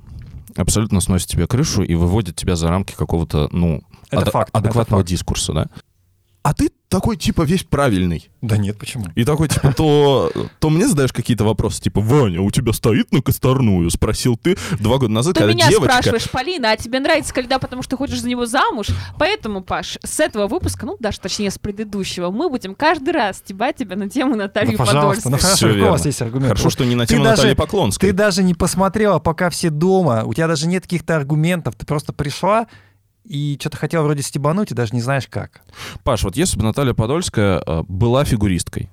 абсолютно 0.56 1.00
сносит 1.00 1.28
тебе 1.28 1.46
крышу 1.46 1.82
и 1.82 1.94
выводит 1.94 2.36
тебя 2.36 2.56
за 2.56 2.68
рамки 2.68 2.94
какого-то, 2.94 3.48
ну, 3.52 3.82
Это 4.10 4.22
ад- 4.22 4.28
факт, 4.32 4.48
это 4.50 4.58
адекватного 4.58 5.02
факт. 5.02 5.08
дискурса, 5.10 5.52
да? 5.52 5.66
А 6.42 6.54
ты 6.54 6.70
такой, 6.88 7.16
типа, 7.16 7.42
весь 7.42 7.62
правильный. 7.64 8.30
Да 8.40 8.56
нет, 8.56 8.76
почему? 8.78 9.04
И 9.14 9.24
такой, 9.24 9.46
типа, 9.48 9.72
то, 9.76 10.32
то 10.58 10.70
мне 10.70 10.88
задаешь 10.88 11.12
какие-то 11.12 11.44
вопросы, 11.44 11.80
типа, 11.82 12.00
Ваня, 12.00 12.40
у 12.40 12.50
тебя 12.50 12.72
стоит 12.72 13.12
на 13.12 13.20
косторную? 13.22 13.88
Спросил 13.90 14.36
ты 14.36 14.56
два 14.80 14.96
года 14.98 15.12
назад, 15.12 15.34
Ты 15.34 15.40
когда 15.40 15.52
меня 15.54 15.68
девочка... 15.68 15.92
спрашиваешь, 15.92 16.30
Полина, 16.30 16.72
а 16.72 16.76
тебе 16.76 16.98
нравится 16.98 17.32
когда, 17.34 17.58
потому 17.58 17.82
что 17.82 17.96
хочешь 17.96 18.20
за 18.22 18.28
него 18.28 18.46
замуж? 18.46 18.88
Поэтому, 19.18 19.62
Паш, 19.62 19.98
с 20.02 20.18
этого 20.18 20.48
выпуска, 20.48 20.86
ну, 20.86 20.96
даже 20.98 21.20
точнее 21.20 21.50
с 21.50 21.58
предыдущего, 21.58 22.30
мы 22.30 22.48
будем 22.48 22.74
каждый 22.74 23.10
раз 23.10 23.36
стебать 23.38 23.76
тебя 23.76 23.94
на 23.96 24.08
тему 24.08 24.34
Натальи 24.34 24.72
Ну, 24.72 24.78
пожалуйста, 24.78 25.30
ну 25.30 25.36
Подольской. 25.36 25.40
хорошо, 25.40 25.56
Всё 25.56 25.68
какой 25.74 25.88
у 25.88 25.90
вас 25.92 26.06
есть 26.06 26.22
аргумент? 26.22 26.48
Хорошо, 26.48 26.70
что 26.70 26.84
не 26.86 26.94
на 26.96 27.04
Ты 27.06 27.14
тему 27.14 27.24
даже- 27.24 27.36
Натальи 27.42 27.54
Поклонской. 27.54 28.08
Ты 28.08 28.16
даже 28.16 28.42
не 28.42 28.54
посмотрела, 28.54 29.18
пока 29.20 29.50
все 29.50 29.70
дома, 29.70 30.24
у 30.24 30.32
тебя 30.34 30.48
даже 30.48 30.66
нет 30.66 30.84
каких-то 30.84 31.14
аргументов, 31.16 31.74
ты 31.76 31.86
просто 31.86 32.12
пришла 32.12 32.66
и 33.30 33.56
что-то 33.60 33.76
хотела 33.76 34.02
вроде 34.04 34.22
стебануть, 34.22 34.72
и 34.72 34.74
даже 34.74 34.94
не 34.94 35.00
знаешь 35.00 35.26
как. 35.28 35.62
Паш, 36.02 36.24
вот 36.24 36.36
если 36.36 36.58
бы 36.58 36.64
Наталья 36.64 36.94
Подольская 36.94 37.62
э, 37.64 37.82
была 37.86 38.24
фигуристкой, 38.24 38.90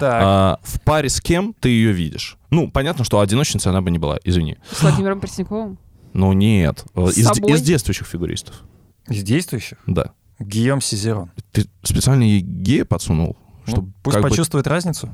Так, 0.00 0.22
а, 0.24 0.58
в 0.62 0.80
паре 0.80 1.08
с 1.08 1.20
кем 1.20 1.54
ты 1.60 1.68
ее 1.68 1.92
видишь? 1.92 2.36
Ну, 2.50 2.70
понятно, 2.70 3.04
что 3.04 3.20
одиночницей 3.20 3.70
она 3.70 3.80
бы 3.82 3.90
не 3.90 3.98
была, 3.98 4.18
извини. 4.24 4.56
С 4.70 4.82
Владимиром 4.82 5.20
Пресняковым. 5.20 5.78
Ну, 6.12 6.32
нет. 6.32 6.84
э, 6.94 7.06
С 7.06 7.16
Из, 7.18 7.26
собой? 7.26 7.52
из 7.52 7.62
действующих 7.62 8.06
фигуристов. 8.06 8.62
из 9.08 9.22
действующих 9.22 9.78
Да. 9.86 10.12
Гийом 10.38 10.80
Сизерон. 10.80 11.30
Ты 11.52 11.66
специально 11.82 12.22
ей 12.24 12.40
гея 12.40 12.84
подсунул? 12.84 13.36
Ну, 13.66 13.72
Чтобы 13.72 13.92
пусть 14.02 14.14
как 14.16 14.22
бы- 14.24 14.28
почувствует 14.30 14.66
разницу. 14.66 15.08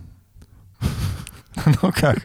Ну 1.83 1.93
как? 1.93 2.25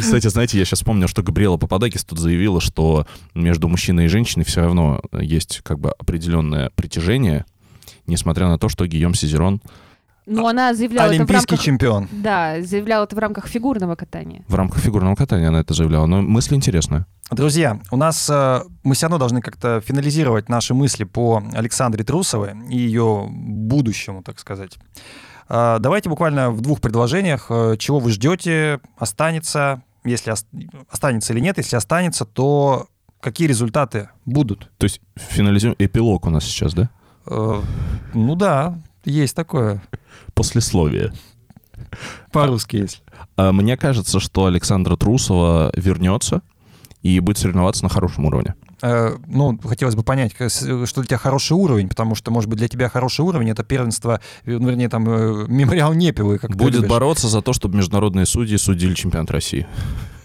Кстати, 0.00 0.28
знаете, 0.28 0.58
я 0.58 0.64
сейчас 0.64 0.80
вспомнил, 0.80 1.08
что 1.08 1.22
Габриэла 1.22 1.56
Пападакис 1.56 2.04
тут 2.04 2.18
заявила, 2.18 2.60
что 2.60 3.06
между 3.34 3.68
мужчиной 3.68 4.06
и 4.06 4.08
женщиной 4.08 4.44
все 4.44 4.62
равно 4.62 5.02
есть 5.12 5.60
как 5.62 5.78
бы 5.78 5.90
определенное 5.92 6.70
притяжение, 6.74 7.44
несмотря 8.06 8.48
на 8.48 8.58
то, 8.58 8.68
что 8.68 8.86
Гийом 8.86 9.14
Сизерон 9.14 9.60
Ну, 10.26 10.46
она 10.46 10.74
заявляла 10.74 11.06
это 11.06 11.14
в 11.14 11.16
Олимпийский 11.20 11.54
рамках... 11.54 11.64
чемпион. 11.64 12.08
Да, 12.12 12.60
заявляла 12.62 13.04
это 13.04 13.16
в 13.16 13.18
рамках 13.18 13.46
фигурного 13.48 13.94
катания. 13.96 14.44
в 14.48 14.54
рамках 14.54 14.80
фигурного 14.80 15.14
катания 15.14 15.48
она 15.48 15.60
это 15.60 15.74
заявляла. 15.74 16.06
Но 16.06 16.22
мысль 16.22 16.54
интересная. 16.54 17.06
Друзья, 17.30 17.80
у 17.90 17.96
нас 17.96 18.28
э, 18.28 18.60
мы 18.82 18.94
все 18.94 19.06
равно 19.06 19.18
должны 19.18 19.40
как-то 19.40 19.80
финализировать 19.80 20.50
наши 20.50 20.74
мысли 20.74 21.04
по 21.04 21.42
Александре 21.54 22.04
Трусовой 22.04 22.52
и 22.68 22.76
ее 22.76 23.26
будущему, 23.30 24.22
так 24.22 24.38
сказать. 24.38 24.76
Э, 25.48 25.78
Давайте 25.80 26.08
буквально 26.08 26.50
в 26.50 26.60
двух 26.60 26.80
предложениях, 26.80 27.46
э, 27.50 27.76
чего 27.78 27.98
вы 27.98 28.10
ждете, 28.10 28.80
останется, 28.96 29.82
если 30.04 30.30
ос- 30.32 30.46
останется 30.90 31.32
или 31.32 31.40
нет, 31.40 31.58
если 31.58 31.76
останется, 31.76 32.24
то 32.24 32.86
какие 33.20 33.46
результаты 33.48 34.08
будут? 34.24 34.70
То 34.78 34.84
есть 34.84 35.00
финализируем 35.16 35.76
эпилог 35.78 36.26
у 36.26 36.30
нас 36.30 36.44
сейчас, 36.44 36.74
да? 36.74 36.88
Э, 37.26 37.60
Ну 38.14 38.34
да, 38.34 38.78
есть 39.04 39.34
такое, 39.36 39.82
Послесловие. 40.34 41.12
по-русски 42.32 42.76
если. 42.76 43.02
А 43.36 43.52
Мне 43.52 43.76
кажется, 43.76 44.20
что 44.20 44.46
Александра 44.46 44.96
Трусова 44.96 45.72
вернется 45.76 46.42
и 47.02 47.18
будет 47.20 47.38
соревноваться 47.38 47.82
на 47.84 47.88
хорошем 47.88 48.24
уровне. 48.26 48.54
Э, 48.82 49.16
Ну, 49.28 49.58
хотелось 49.64 49.94
бы 49.94 50.02
понять, 50.02 50.32
что 50.34 51.00
для 51.00 51.04
тебя 51.04 51.18
хороший 51.18 51.52
уровень, 51.52 51.88
потому 51.88 52.14
что, 52.14 52.30
может 52.30 52.50
быть, 52.50 52.58
для 52.58 52.68
тебя 52.68 52.88
хороший 52.88 53.20
уровень— 53.24 53.50
это 53.50 53.62
первенство, 53.62 54.20
э, 54.44 54.58
ну, 54.58 54.68
вернее, 54.68 54.88
там, 54.88 55.08
э, 55.08 55.46
мемориал 55.48 55.94
Непилы, 55.94 56.38
как 56.38 56.56
Будет 56.56 56.88
бороться 56.88 57.28
за 57.28 57.42
то, 57.42 57.52
чтобы 57.52 57.76
международные 57.76 58.26
судьи 58.26 58.56
судили 58.58 58.94
чемпионат 58.94 59.30
России. 59.30 59.66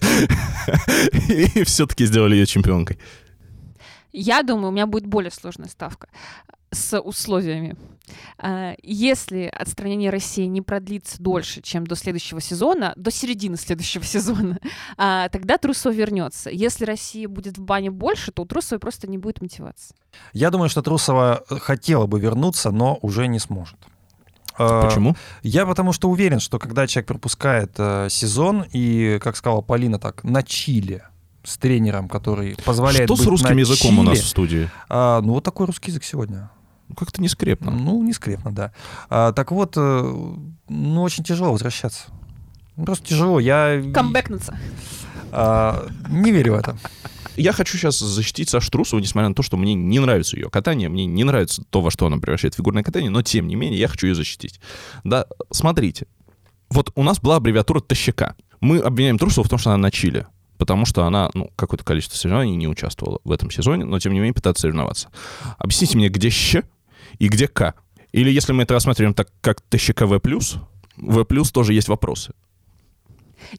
И 1.29 1.63
все-таки 1.63 2.05
сделали 2.05 2.35
ее 2.35 2.45
чемпионкой. 2.45 2.97
Я 4.11 4.41
думаю, 4.41 4.69
у 4.69 4.71
меня 4.71 4.87
будет 4.87 5.05
более 5.05 5.31
сложная 5.31 5.69
ставка 5.69 6.07
с 6.71 6.99
условиями. 6.99 7.75
А, 8.37 8.75
Если 8.83 9.43
отстранение 9.43 10.09
России 10.09 10.45
не 10.45 10.61
продлится 10.61 11.21
дольше, 11.21 11.61
чем 11.61 11.85
до 11.85 11.95
следующего 11.95 12.41
сезона, 12.41 12.93
до 12.95 13.11
середины 13.11 13.57
следующего 13.57 14.03
сезона, 14.05 14.59
а, 14.97 15.29
тогда 15.29 15.57
Трусова 15.57 15.93
вернется. 15.93 16.49
Если 16.49 16.85
Россия 16.85 17.27
будет 17.27 17.57
в 17.57 17.61
бане 17.61 17.91
больше, 17.91 18.31
то 18.31 18.43
у 18.43 18.45
Трусовой 18.45 18.79
просто 18.79 19.07
не 19.07 19.17
будет 19.17 19.41
мотивации. 19.41 19.95
Я 20.33 20.49
думаю, 20.49 20.69
что 20.69 20.81
Трусова 20.81 21.43
э, 21.49 21.55
хотела 21.59 22.07
бы 22.07 22.19
вернуться, 22.19 22.71
но 22.71 22.97
уже 23.01 23.27
не 23.27 23.39
сможет. 23.39 23.77
Э, 24.57 24.81
Почему? 24.85 25.15
Я 25.43 25.65
потому 25.65 25.93
что 25.93 26.09
уверен, 26.09 26.39
что 26.39 26.59
когда 26.59 26.87
человек 26.87 27.07
пропускает 27.07 27.73
э, 27.77 28.07
сезон 28.09 28.65
и, 28.71 29.19
как 29.21 29.35
сказала 29.35 29.61
Полина, 29.61 29.99
так, 29.99 30.23
на 30.23 30.43
чили 30.43 31.03
с 31.43 31.57
тренером, 31.57 32.09
который 32.09 32.57
позволяет 32.65 33.07
Что 33.07 33.15
с 33.15 33.19
быть 33.19 33.27
русским 33.29 33.55
на 33.55 33.59
языком 33.59 33.99
у 33.99 34.03
нас 34.03 34.19
в 34.19 34.27
студии? 34.27 34.69
а, 34.89 35.21
ну, 35.21 35.33
вот 35.33 35.43
такой 35.43 35.65
русский 35.65 35.91
язык 35.91 36.03
сегодня. 36.03 36.49
Ну, 36.89 36.95
Как-то 36.95 37.21
не 37.21 37.27
скрепно. 37.27 37.71
Ну, 37.71 38.01
не 38.03 38.13
скрепно, 38.13 38.51
да. 38.51 38.71
А, 39.09 39.33
так 39.33 39.51
вот, 39.51 39.73
э, 39.75 40.25
ну, 40.69 41.01
очень 41.01 41.23
тяжело 41.23 41.51
возвращаться. 41.51 42.05
Просто 42.75 43.07
тяжело. 43.07 43.39
Я 43.39 43.81
Камбэкнуться. 43.93 44.57
а, 45.31 45.88
не 46.09 46.31
верю 46.31 46.53
в 46.53 46.55
это. 46.57 46.77
Я 47.35 47.51
хочу 47.51 47.77
сейчас 47.77 47.99
защитить 47.99 48.49
Сашу 48.49 48.71
Трусову, 48.71 48.99
несмотря 48.99 49.29
на 49.29 49.35
то, 49.35 49.43
что 49.43 49.57
мне 49.57 49.75
не 49.75 49.99
нравится 49.99 50.35
ее 50.35 50.49
катание, 50.49 50.89
мне 50.89 51.05
не 51.05 51.23
нравится 51.23 51.63
то, 51.69 51.81
во 51.81 51.91
что 51.91 52.07
она 52.07 52.17
превращает 52.17 52.55
фигурное 52.55 52.81
катание, 52.83 53.11
но 53.11 53.21
тем 53.21 53.47
не 53.47 53.55
менее 53.55 53.79
я 53.79 53.88
хочу 53.88 54.07
ее 54.07 54.15
защитить. 54.15 54.59
Да, 55.03 55.27
смотрите. 55.51 56.07
Вот 56.69 56.91
у 56.95 57.03
нас 57.03 57.19
была 57.19 57.35
аббревиатура 57.35 57.79
ТЩК. 57.79 58.35
Мы 58.59 58.79
обвиняем 58.79 59.19
Трусову 59.19 59.45
в 59.45 59.49
том, 59.49 59.59
что 59.59 59.69
она 59.69 59.77
на 59.77 59.91
Чили, 59.91 60.25
потому 60.57 60.85
что 60.85 61.05
она, 61.05 61.29
ну, 61.35 61.51
какое-то 61.55 61.83
количество 61.85 62.17
соревнований 62.17 62.55
не 62.55 62.67
участвовала 62.67 63.19
в 63.23 63.31
этом 63.31 63.51
сезоне, 63.51 63.85
но 63.85 63.99
тем 63.99 64.13
не 64.13 64.19
менее 64.19 64.33
пытается 64.33 64.61
соревноваться. 64.61 65.09
Объясните 65.59 65.95
мне, 65.97 66.09
где 66.09 66.29
Щ 66.31 66.63
и 67.20 67.28
где 67.28 67.47
К? 67.47 67.74
Или 68.11 68.32
если 68.32 68.53
мы 68.53 68.63
это 68.63 68.74
рассматриваем 68.74 69.13
так, 69.13 69.30
как 69.41 69.61
ТЩК 69.61 70.01
В+, 70.01 70.20
В+, 70.97 71.51
тоже 71.51 71.74
есть 71.74 71.88
вопросы. 71.88 72.34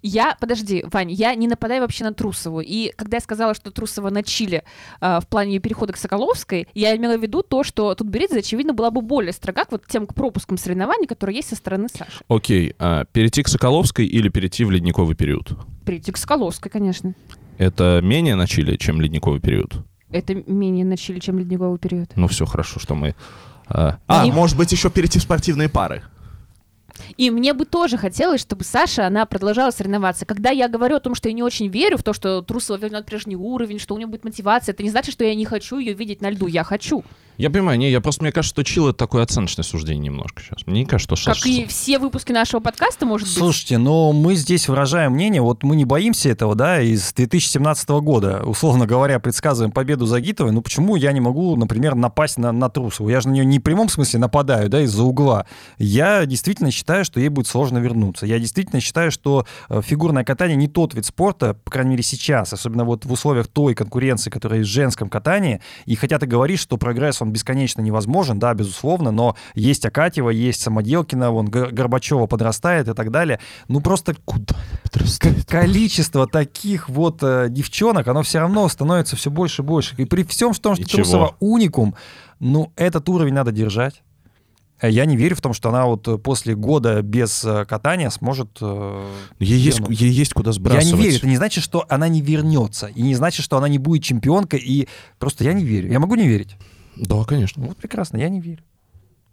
Я, 0.03 0.37
подожди, 0.41 0.85
Вань, 0.91 1.11
я 1.13 1.35
не 1.35 1.49
нападаю 1.49 1.83
вообще 1.83 2.05
на 2.05 2.13
Трусову. 2.13 2.61
И 2.61 2.93
когда 2.97 3.19
я 3.19 3.21
сказала, 3.21 3.55
что 3.55 3.71
Трусова 3.71 4.11
на 4.11 4.23
Чили 4.23 4.65
э, 5.01 5.21
в 5.21 5.29
плане 5.29 5.55
ее 5.55 5.61
перехода 5.61 5.93
к 5.93 5.97
Соколовской, 5.97 6.67
я 6.75 6.97
имела 6.97 7.17
в 7.17 7.23
виду 7.23 7.43
то, 7.43 7.63
что 7.63 7.95
тут 7.95 8.09
Беридзе, 8.09 8.41
очевидно, 8.41 8.75
была 8.75 8.91
бы 8.91 9.03
более 9.03 9.33
строга 9.33 9.65
к 9.65 9.73
вот 9.73 9.87
тем 9.87 10.07
к 10.07 10.15
пропускам 10.15 10.59
соревнований, 10.59 11.07
которые 11.07 11.37
есть 11.37 11.49
со 11.49 11.57
стороны 11.57 11.89
Саши. 11.89 12.21
Окей, 12.29 12.75
а 12.79 13.05
перейти 13.07 13.43
к 13.43 13.49
Соколовской 13.49 14.07
или 14.07 14.29
перейти 14.29 14.65
в 14.65 14.71
ледниковый 14.71 15.17
период? 15.17 15.53
Перейти 15.85 16.13
к 16.13 16.17
Соколовской, 16.17 16.71
конечно. 16.71 17.15
Это 17.57 18.01
менее 18.03 18.35
на 18.35 18.47
Чили, 18.47 18.77
чем 18.77 19.01
ледниковый 19.01 19.41
период? 19.41 19.85
Это 20.11 20.35
менее 20.35 20.85
на 20.85 20.97
Чили, 20.97 21.19
чем 21.19 21.39
ледниковый 21.39 21.79
период. 21.79 22.11
Ну 22.17 22.29
все, 22.29 22.47
хорошо, 22.47 22.81
что 22.81 22.95
мы... 22.95 23.15
А, 23.67 23.99
а, 24.07 24.27
И- 24.27 24.31
может 24.31 24.57
быть, 24.57 24.73
еще 24.73 24.91
перейти 24.91 25.19
в 25.19 25.23
спортивные 25.23 25.69
пары. 25.69 26.03
И 27.17 27.31
мне 27.31 27.53
бы 27.53 27.65
тоже 27.65 27.97
хотелось, 27.97 28.41
чтобы 28.41 28.65
Саша, 28.65 29.07
она 29.07 29.25
продолжала 29.27 29.71
соревноваться. 29.71 30.27
Когда 30.27 30.51
я 30.51 30.69
говорю 30.69 30.97
о 30.97 31.01
том, 31.01 31.15
что 31.15 31.29
я 31.29 31.35
не 31.35 31.43
очень 31.43 31.69
верю 31.69 31.97
в 31.97 32.03
то, 32.03 32.13
что 32.13 32.43
Трусова 32.43 32.77
вернет 32.77 33.07
прежний 33.07 33.37
уровень, 33.37 33.79
что 33.79 33.95
у 33.95 33.99
нее 33.99 34.07
будет 34.07 34.25
мотивация, 34.25 34.73
это 34.73 34.83
не 34.83 34.91
значит, 34.91 35.13
что 35.13 35.25
я 35.25 35.35
не 35.35 35.45
хочу 35.45 35.79
ее 35.79 35.93
видеть 35.93 36.21
на 36.21 36.31
льду. 36.31 36.47
Я 36.47 36.65
хочу. 36.65 37.05
Я 37.39 37.51
понимаю, 37.51 37.79
не, 37.79 37.89
я 37.89 38.01
просто, 38.01 38.25
мне 38.25 38.33
кажется, 38.33 38.53
что 38.53 38.65
Чил 38.65 38.89
это 38.89 38.99
такое 38.99 39.23
оценочное 39.23 39.63
суждение 39.63 40.07
немножко 40.07 40.43
сейчас. 40.43 40.67
Мне 40.67 40.81
не 40.81 40.87
кажется, 40.87 41.15
что... 41.15 41.33
Как 41.33 41.47
и 41.47 41.67
все 41.67 42.01
выпуски 42.01 42.33
нашего 42.33 42.59
подкаста, 42.59 43.07
может 43.07 43.29
быть. 43.29 43.37
Слушайте, 43.39 43.79
но 43.79 44.13
мы 44.13 44.35
здесь 44.35 44.69
выражаем 44.69 45.13
мнение, 45.13 45.41
вот 45.41 45.63
мы 45.63 45.77
не 45.77 45.85
боимся 45.85 46.31
этого, 46.31 46.57
да, 46.57 46.81
из 46.81 47.13
2017 47.13 47.89
года, 47.91 48.43
условно 48.45 48.87
говоря, 48.87 49.21
предсказываем 49.21 49.71
победу 49.71 50.05
Загитовой, 50.05 50.51
ну 50.51 50.63
почему 50.63 50.97
я 50.97 51.13
не 51.13 51.21
могу, 51.21 51.55
например, 51.55 51.95
напасть 51.95 52.39
на, 52.39 52.51
на 52.51 52.69
Трусову? 52.69 53.09
Я 53.09 53.21
же 53.21 53.29
на 53.29 53.35
нее 53.35 53.45
не 53.45 53.61
в 53.61 53.63
прямом 53.63 53.89
смысле 53.89 54.19
нападаю, 54.19 54.69
да, 54.69 54.81
из-за 54.83 55.05
угла. 55.05 55.47
Я 55.79 56.27
действительно 56.27 56.73
считаю, 56.73 57.05
что 57.05 57.21
ей 57.21 57.29
будет 57.29 57.47
сложно 57.47 57.79
вернуться. 57.79 58.27
Я 58.27 58.41
действительно 58.41 58.81
считаю, 58.81 59.13
что 59.13 59.47
э, 59.69 59.81
фигурное 59.81 60.25
катание 60.25 60.57
не 60.57 60.67
тот 60.67 60.93
вид 60.93 61.07
спорта, 61.07 61.55
по 61.55 61.71
крайней 61.71 61.93
мере 61.93 62.03
сейчас, 62.03 62.53
особенно 62.53 62.85
вот 62.85 63.05
в 63.05 63.13
условиях 63.13 63.47
той 63.47 63.77
конкуренции, 63.77 64.29
которая 64.29 64.59
есть 64.59 64.71
в 64.73 64.75
женском 64.75 65.09
катании, 65.09 65.61
и 65.87 65.95
хотя 65.95 66.19
ты 66.19 66.27
говоришь, 66.27 66.59
что 66.59 66.79
прогресс, 66.79 67.23
он 67.23 67.28
бесконечно 67.33 67.81
невозможен, 67.81 68.39
да, 68.39 68.53
безусловно, 68.55 69.11
но 69.11 69.37
есть 69.55 69.85
Акатьева, 69.87 70.31
есть 70.31 70.61
Самоделкина, 70.61 71.31
вон 71.31 71.47
Гор- 71.47 71.71
Горбачева 71.71 72.27
подрастает 72.27 72.89
и 72.89 72.95
так 72.95 73.11
далее. 73.11 73.41
Ну 73.69 73.81
просто 73.81 74.15
Куда? 74.25 74.55
количество 75.47 76.27
таких 76.27 76.89
вот 76.89 77.23
э, 77.23 77.47
девчонок, 77.49 78.09
оно 78.09 78.23
все 78.23 78.41
равно 78.41 78.69
становится 78.69 79.17
все 79.17 79.31
больше 79.31 79.63
и 79.63 79.65
больше. 79.65 79.95
И 79.97 80.05
при 80.05 80.23
всем 80.25 80.53
том, 80.55 80.75
что 80.75 80.83
И 80.83 80.87
чего? 80.87 81.03
Трусова 81.03 81.37
уникум, 81.41 81.95
ну, 82.41 82.73
этот 82.77 83.09
уровень 83.09 83.35
надо 83.35 83.53
держать. 83.53 84.03
Э, 84.81 84.91
Я 84.91 85.05
не 85.07 85.17
верю 85.17 85.37
в 85.37 85.41
том, 85.41 85.53
что 85.53 85.69
она 85.71 85.87
вот 85.87 86.07
э, 86.09 86.19
после 86.19 86.55
года 86.55 87.03
без 87.03 87.45
э, 87.45 87.65
катания 87.65 88.11
сможет... 88.11 88.49
э, 88.61 89.07
Ей 89.41 89.59
есть, 89.59 89.81
ей 89.89 90.11
есть 90.11 90.33
куда 90.35 90.51
Я 90.51 90.55
сбрасывать. 90.55 90.95
не 90.95 91.03
верю. 91.03 91.17
Это 91.17 91.27
не 91.27 91.37
значит, 91.37 91.65
что 91.65 91.85
она 91.89 92.09
не 92.09 92.21
вернется. 92.21 92.87
И 92.87 93.03
не 93.03 93.15
значит, 93.15 93.45
что 93.45 93.57
она 93.57 93.69
не 93.69 93.79
будет 93.79 94.03
чемпионкой. 94.05 94.61
И 94.61 94.89
просто 95.19 95.45
я 95.45 95.53
не 95.53 95.65
верю. 95.65 95.91
Я 95.91 95.99
могу 95.99 96.15
не 96.15 96.29
верить. 96.29 96.57
Да, 97.01 97.25
конечно. 97.25 97.65
Вот 97.65 97.77
прекрасно, 97.77 98.17
я 98.19 98.29
не 98.29 98.41
верю. 98.41 98.63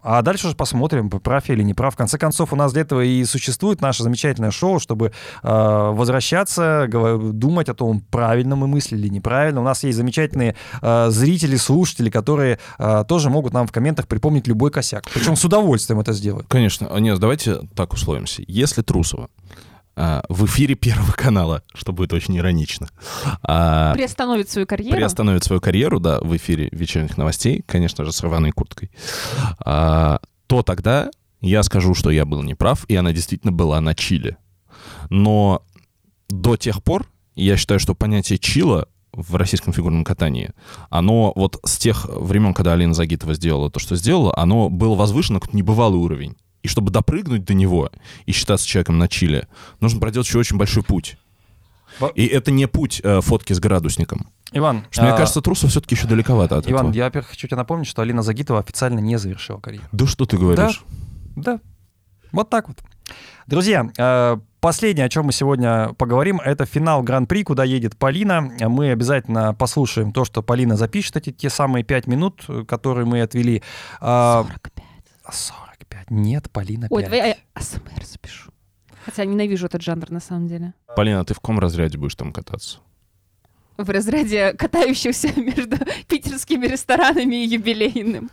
А 0.08 0.22
дальше 0.22 0.46
уже 0.46 0.56
посмотрим, 0.56 1.10
прав 1.10 1.50
или 1.50 1.64
не 1.64 1.74
прав. 1.74 1.94
В 1.94 1.96
конце 1.96 2.16
концов, 2.16 2.52
у 2.52 2.56
нас 2.56 2.72
для 2.72 2.82
этого 2.82 3.00
и 3.00 3.24
существует 3.24 3.80
наше 3.80 4.04
замечательное 4.04 4.52
шоу, 4.52 4.78
чтобы 4.78 5.06
э, 5.06 5.10
возвращаться, 5.42 6.86
думать 7.32 7.68
о 7.68 7.74
том, 7.74 8.00
правильно 8.08 8.54
мы 8.54 8.68
мыслили 8.68 9.00
или 9.00 9.08
неправильно. 9.08 9.60
У 9.60 9.64
нас 9.64 9.82
есть 9.82 9.96
замечательные 9.96 10.54
э, 10.80 11.10
зрители, 11.10 11.56
слушатели, 11.56 12.08
которые 12.08 12.60
э, 12.78 13.04
тоже 13.08 13.30
могут 13.30 13.52
нам 13.52 13.66
в 13.66 13.72
комментах 13.72 14.06
припомнить 14.06 14.46
любой 14.46 14.70
косяк. 14.70 15.04
Причем 15.12 15.34
с 15.34 15.44
удовольствием 15.44 15.98
это 15.98 16.12
сделают. 16.12 16.46
Конечно. 16.46 16.86
А, 16.88 17.00
Нет, 17.00 17.18
давайте 17.18 17.62
так 17.74 17.92
условимся. 17.92 18.44
Если 18.46 18.82
Трусова 18.82 19.28
в 19.96 20.44
эфире 20.46 20.74
Первого 20.74 21.12
канала, 21.12 21.62
что 21.74 21.92
будет 21.92 22.12
очень 22.12 22.36
иронично, 22.36 22.88
а, 23.42 23.94
Приостановит 23.94 24.50
свою 24.50 24.66
карьеру. 24.66 24.96
приостановит 24.96 25.42
свою 25.44 25.60
карьеру, 25.60 26.00
да, 26.00 26.20
в 26.20 26.36
эфире 26.36 26.68
вечерних 26.70 27.16
новостей, 27.16 27.62
конечно 27.66 28.04
же, 28.04 28.12
с 28.12 28.22
рваной 28.22 28.52
курткой, 28.52 28.90
а, 29.58 30.20
то 30.46 30.62
тогда 30.62 31.10
я 31.40 31.62
скажу, 31.62 31.94
что 31.94 32.10
я 32.10 32.24
был 32.24 32.42
неправ, 32.42 32.84
и 32.88 32.96
она 32.96 33.12
действительно 33.12 33.52
была 33.52 33.80
на 33.80 33.94
чиле. 33.94 34.36
Но 35.10 35.62
до 36.28 36.56
тех 36.56 36.82
пор 36.82 37.06
я 37.34 37.56
считаю, 37.56 37.80
что 37.80 37.94
понятие 37.94 38.38
чила 38.38 38.88
в 39.12 39.34
российском 39.36 39.72
фигурном 39.72 40.04
катании, 40.04 40.50
оно 40.90 41.32
вот 41.36 41.58
с 41.64 41.78
тех 41.78 42.06
времен, 42.10 42.52
когда 42.52 42.74
Алина 42.74 42.92
Загитова 42.92 43.32
сделала 43.34 43.70
то, 43.70 43.80
что 43.80 43.96
сделала, 43.96 44.36
оно 44.36 44.68
было 44.68 44.94
возвышено 44.94 45.40
как 45.40 45.54
небывалый 45.54 45.98
уровень. 45.98 46.36
И 46.66 46.68
чтобы 46.68 46.90
допрыгнуть 46.90 47.44
до 47.44 47.54
него 47.54 47.92
и 48.24 48.32
считаться 48.32 48.66
человеком 48.66 48.98
на 48.98 49.06
чиле, 49.06 49.46
нужно 49.78 50.00
проделать 50.00 50.26
еще 50.26 50.40
очень 50.40 50.56
большой 50.56 50.82
путь. 50.82 51.16
Во- 52.00 52.08
И 52.08 52.26
это 52.26 52.50
не 52.50 52.66
путь 52.66 53.00
э, 53.04 53.20
фотки 53.20 53.52
с 53.52 53.60
градусником. 53.60 54.26
Иван, 54.50 54.84
Что, 54.90 55.02
мне 55.02 55.12
а, 55.12 55.16
кажется, 55.16 55.40
Трусов 55.40 55.70
все-таки 55.70 55.94
еще 55.94 56.08
далековато 56.08 56.56
от 56.58 56.68
Иван, 56.68 56.86
этого. 56.86 56.92
я, 56.96 57.04
во-первых, 57.04 57.30
хочу 57.30 57.46
тебе 57.46 57.56
напомнить, 57.56 57.86
что 57.86 58.02
Алина 58.02 58.22
Загитова 58.22 58.58
официально 58.58 58.98
не 58.98 59.16
завершила 59.16 59.60
карьеру. 59.60 59.84
Да 59.92 60.08
что 60.08 60.26
ты 60.26 60.36
говоришь? 60.38 60.82
Да. 61.36 61.60
Вот 62.32 62.50
так 62.50 62.66
вот. 62.66 62.78
Друзья, 63.46 63.88
э, 63.96 64.36
последнее, 64.58 65.06
о 65.06 65.08
чем 65.08 65.26
мы 65.26 65.32
сегодня 65.32 65.92
поговорим, 65.96 66.40
это 66.44 66.66
финал 66.66 67.04
Гран-при, 67.04 67.44
куда 67.44 67.62
едет 67.62 67.96
Полина. 67.96 68.40
Мы 68.60 68.90
обязательно 68.90 69.54
послушаем 69.54 70.10
то, 70.12 70.24
что 70.24 70.42
Полина 70.42 70.76
запишет, 70.76 71.16
эти 71.16 71.30
те 71.30 71.48
самые 71.48 71.84
пять 71.84 72.08
минут, 72.08 72.44
э, 72.48 72.64
которые 72.66 73.06
мы 73.06 73.22
отвели. 73.22 73.62
А, 74.00 74.44
45. 74.44 74.84
45. 75.30 75.65
Нет, 76.08 76.50
Полина 76.50 76.86
Ой, 76.90 77.02
5. 77.02 77.10
давай 77.10 77.28
я 77.28 77.36
АСМР 77.54 78.04
запишу. 78.04 78.50
Хотя 79.04 79.24
ненавижу 79.24 79.66
этот 79.66 79.82
жанр 79.82 80.10
на 80.10 80.20
самом 80.20 80.48
деле. 80.48 80.74
Полина, 80.96 81.24
ты 81.24 81.34
в 81.34 81.40
каком 81.40 81.58
разряде 81.58 81.98
будешь 81.98 82.14
там 82.14 82.32
кататься? 82.32 82.78
В 83.76 83.88
разряде 83.90 84.52
катающихся 84.54 85.28
между 85.40 85.76
питерскими 86.08 86.66
ресторанами 86.66 87.44
и 87.44 87.46
юбилейным. 87.48 88.30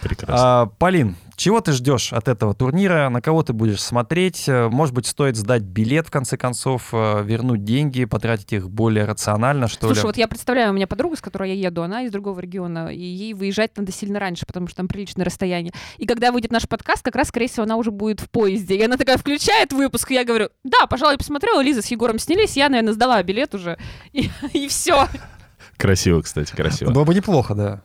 Прекрасно. 0.00 0.62
А, 0.62 0.66
Полин, 0.66 1.16
чего 1.42 1.60
ты 1.60 1.72
ждешь 1.72 2.12
от 2.12 2.28
этого 2.28 2.54
турнира? 2.54 3.08
На 3.08 3.20
кого 3.20 3.42
ты 3.42 3.52
будешь 3.52 3.82
смотреть? 3.82 4.48
Э, 4.48 4.68
Может 4.68 4.94
быть, 4.94 5.08
стоит 5.08 5.34
сдать 5.34 5.62
билет, 5.62 6.06
в 6.06 6.10
конце 6.12 6.36
концов, 6.36 6.90
э, 6.92 7.24
вернуть 7.24 7.64
деньги, 7.64 8.04
потратить 8.04 8.52
их 8.52 8.70
более 8.70 9.06
рационально, 9.06 9.66
что 9.66 9.86
Слушай, 9.88 10.02
ли? 10.02 10.06
вот 10.06 10.16
я 10.18 10.28
представляю, 10.28 10.70
у 10.70 10.72
меня 10.72 10.86
подруга, 10.86 11.16
с 11.16 11.20
которой 11.20 11.52
я 11.52 11.68
еду, 11.68 11.82
она 11.82 12.02
из 12.02 12.12
другого 12.12 12.38
региона, 12.38 12.94
и 12.94 13.02
ей 13.02 13.34
выезжать 13.34 13.76
надо 13.76 13.90
сильно 13.90 14.20
раньше, 14.20 14.46
потому 14.46 14.68
что 14.68 14.76
там 14.76 14.86
приличное 14.86 15.26
расстояние. 15.26 15.74
И 15.98 16.06
когда 16.06 16.30
выйдет 16.30 16.52
наш 16.52 16.68
подкаст, 16.68 17.02
как 17.02 17.16
раз, 17.16 17.26
скорее 17.26 17.48
всего, 17.48 17.64
она 17.64 17.74
уже 17.76 17.90
будет 17.90 18.20
в 18.20 18.30
поезде. 18.30 18.76
И 18.76 18.82
она 18.84 18.96
такая 18.96 19.18
включает 19.18 19.72
выпуск, 19.72 20.12
и 20.12 20.14
я 20.14 20.24
говорю, 20.24 20.48
да, 20.62 20.86
пожалуй, 20.86 21.18
посмотрела, 21.18 21.60
Лиза 21.60 21.82
с 21.82 21.86
Егором 21.88 22.20
снялись, 22.20 22.56
я, 22.56 22.68
наверное, 22.68 22.92
сдала 22.92 23.20
билет 23.24 23.52
уже, 23.56 23.78
и, 24.12 24.30
и 24.52 24.68
все. 24.68 25.08
Красиво, 25.76 26.22
кстати, 26.22 26.54
красиво. 26.54 26.92
Было 26.92 27.02
бы 27.02 27.16
неплохо, 27.16 27.56
да. 27.56 27.82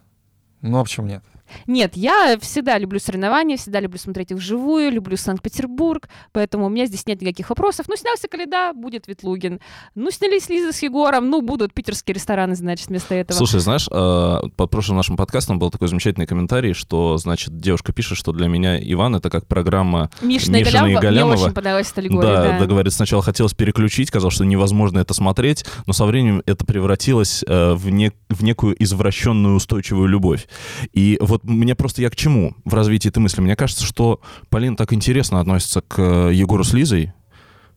Ну, 0.62 0.78
а 0.78 0.84
почему 0.84 1.08
нет? 1.08 1.24
Нет, 1.66 1.96
я 1.96 2.38
всегда 2.40 2.78
люблю 2.78 3.00
соревнования, 3.00 3.58
всегда 3.58 3.80
люблю 3.80 4.00
смотреть 4.00 4.32
их 4.32 4.38
вживую, 4.38 4.92
люблю 4.92 5.18
Санкт-Петербург, 5.18 6.10
поэтому 6.32 6.66
у 6.66 6.70
меня 6.70 6.86
здесь 6.86 7.06
нет 7.06 7.22
никаких 7.22 7.50
вопросов. 7.50 7.88
Ну, 7.90 7.96
снялся 7.96 8.28
Каледа, 8.28 8.74
будет 8.74 9.08
Ветлугин. 9.08 9.60
Ну, 9.96 10.12
снялись 10.12 10.50
Лиза 10.50 10.72
с 10.72 10.82
Егором, 10.84 11.30
ну, 11.30 11.42
будут 11.42 11.74
питерские 11.74 12.16
рестораны, 12.16 12.56
значит, 12.56 12.88
вместо 12.88 13.16
этого. 13.16 13.38
Слушай, 13.38 13.60
знаешь, 13.60 13.88
э, 13.92 14.50
под 14.56 14.70
прошлым 14.72 14.98
нашим 14.98 15.18
подкастом 15.18 15.60
был 15.60 15.72
такой 15.72 15.88
замечательный 15.88 16.28
комментарий, 16.28 16.74
что, 16.74 17.18
значит, 17.18 17.58
девушка 17.60 17.94
пишет, 17.94 18.18
что 18.18 18.32
для 18.32 18.48
меня 18.48 18.80
Иван— 18.80 19.16
это 19.18 19.30
как 19.30 19.48
программа 19.48 20.10
Мишина 20.22 20.60
и 20.60 20.62
Мишина 20.62 20.62
и 20.62 20.64
Галямова, 20.64 20.88
мне 20.88 21.00
Галямова. 21.00 21.44
очень 21.44 21.54
понравилась 21.54 21.92
эта 21.92 22.02
аллегория, 22.02 22.34
да, 22.34 22.44
да. 22.44 22.60
да, 22.60 22.66
говорит, 22.66 22.94
сначала 22.94 23.22
хотелось 23.24 23.54
переключить, 23.54 24.12
казалось, 24.12 24.36
что 24.36 24.46
невозможно 24.46 25.00
это 25.00 25.14
смотреть, 25.14 25.66
но 25.86 25.94
со 25.94 26.06
временем 26.06 26.44
это 26.46 26.66
превратилось 26.66 27.44
э, 27.48 27.74
в, 27.74 27.90
не- 27.90 28.12
в 28.30 28.44
некую 28.44 28.82
извращенную 28.82 29.56
устойчивую 29.56 30.08
любовь. 30.08 30.48
И 30.94 31.18
вот 31.22 31.37
мне 31.44 31.76
просто 31.76 32.02
я 32.02 32.10
к 32.10 32.16
чему 32.16 32.56
в 32.66 32.74
развитии 32.74 33.10
этой 33.10 33.20
мысли? 33.20 33.42
Мне 33.42 33.56
кажется, 33.56 33.86
что 33.86 34.22
Полин 34.50 34.76
так 34.76 34.94
интересно 34.94 35.40
относится 35.40 35.82
к 35.82 36.00
э, 36.00 36.34
Егору 36.34 36.64
с 36.64 36.74
Лизой, 36.74 37.14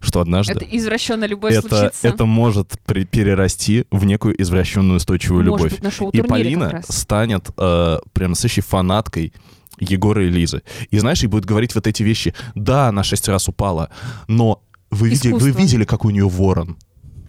что 0.01 0.21
однажды 0.21 0.53
Это 0.55 0.65
извращенная 0.65 1.29
любовь 1.29 1.53
это, 1.53 1.69
случится. 1.69 2.09
это 2.09 2.25
может 2.25 2.79
при- 2.87 3.05
перерасти 3.05 3.85
в 3.91 4.05
некую 4.05 4.41
извращенную 4.41 4.97
устойчивую 4.97 5.45
Может 5.45 5.73
любовь. 5.81 5.99
быть, 5.99 6.15
И 6.15 6.19
как 6.19 6.29
Полина 6.29 6.83
станет 6.89 7.51
э, 7.57 7.99
прям 8.13 8.31
настоящей 8.31 8.63
фанаткой 8.63 9.33
Егора 9.79 10.27
и 10.27 10.31
Лизы. 10.31 10.63
И 10.91 10.99
знаешь, 10.99 11.23
и 11.23 11.27
будет 11.27 11.45
говорить 11.45 11.75
вот 11.75 11.87
эти 11.87 12.03
вещи. 12.03 12.35
Да, 12.55 12.89
она 12.89 13.03
шесть 13.03 13.29
раз 13.29 13.49
упала, 13.49 13.91
но 14.29 14.63
вы 14.91 15.11
видели, 15.11 15.33
вы 15.33 15.51
видели, 15.51 15.85
какой 15.85 16.13
у 16.13 16.15
нее 16.15 16.29
ворон? 16.29 16.77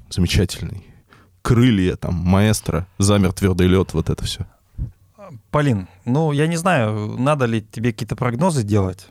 Замечательный. 0.10 0.86
Крылья, 1.42 1.96
там, 1.96 2.14
маэстро, 2.16 2.88
замер 3.00 3.34
твердый 3.34 3.68
лед, 3.68 3.94
вот 3.94 4.10
это 4.10 4.24
все. 4.26 4.46
Полин, 5.52 5.88
ну, 6.06 6.32
я 6.32 6.48
не 6.48 6.58
знаю, 6.58 7.16
надо 7.18 7.46
ли 7.46 7.62
тебе 7.62 7.92
какие-то 7.92 8.16
прогнозы 8.16 8.64
делать, 8.64 9.08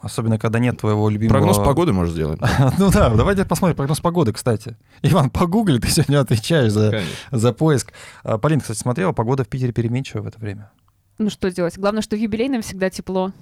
особенно 0.00 0.38
когда 0.38 0.58
нет 0.58 0.78
твоего 0.78 1.08
любимого... 1.08 1.34
Прогноз 1.38 1.56
погоды 1.58 1.92
можешь 1.92 2.14
сделать? 2.14 2.40
Ну 2.78 2.90
да, 2.90 3.10
давайте 3.10 3.44
посмотрим 3.44 3.76
прогноз 3.76 4.00
погоды, 4.00 4.32
кстати. 4.32 4.76
Иван, 5.02 5.30
погугли, 5.30 5.78
ты 5.78 5.88
сегодня 5.88 6.20
отвечаешь 6.20 6.72
за, 6.72 6.90
Конечно. 6.90 7.14
за 7.38 7.52
поиск. 7.52 7.92
А, 8.22 8.38
Полин, 8.38 8.60
кстати, 8.60 8.78
смотрела, 8.78 9.12
погода 9.12 9.44
в 9.44 9.48
Питере 9.48 9.72
переменчивая 9.72 10.22
в 10.22 10.26
это 10.26 10.38
время. 10.38 10.70
Ну 11.18 11.30
что 11.30 11.50
делать? 11.50 11.78
Главное, 11.78 12.02
что 12.02 12.16
в 12.16 12.18
юбилейном 12.18 12.62
всегда 12.62 12.90
тепло, 12.90 13.32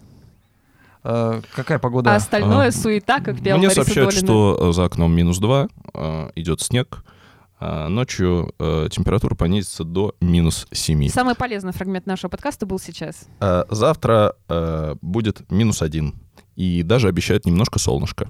А, 1.03 1.41
какая 1.55 1.79
погода? 1.79 2.13
а 2.13 2.17
остальное 2.17 2.69
А, 2.69 2.73
суета, 2.73 3.21
как 3.21 3.41
пела 3.43 3.59
Мне 3.59 3.71
сообщают, 3.71 4.11
Долина. 4.11 4.27
что 4.27 4.73
за 4.73 4.85
окном 4.85 5.13
минус 5.13 5.39
2, 5.39 5.69
идет 6.35 6.61
снег, 6.61 6.99
а 6.99 7.05
ночью 7.61 8.53
э, 8.59 8.89
температура 8.91 9.35
понизится 9.35 9.85
до 9.85 10.15
минус 10.21 10.67
7. 10.73 11.09
Самый 11.09 11.35
полезный 11.35 11.73
фрагмент 11.73 12.07
нашего 12.07 12.31
подкаста 12.31 12.67
был 12.67 12.79
сейчас. 12.79 13.27
А 13.41 13.67
Завтра 13.71 14.37
э, 14.49 14.97
будет 15.01 15.51
минус 15.51 15.83
1. 15.83 16.15
И 16.57 16.83
даже 16.83 17.09
обещают 17.09 17.47
немножко 17.47 17.79
солнышко. 17.79 18.29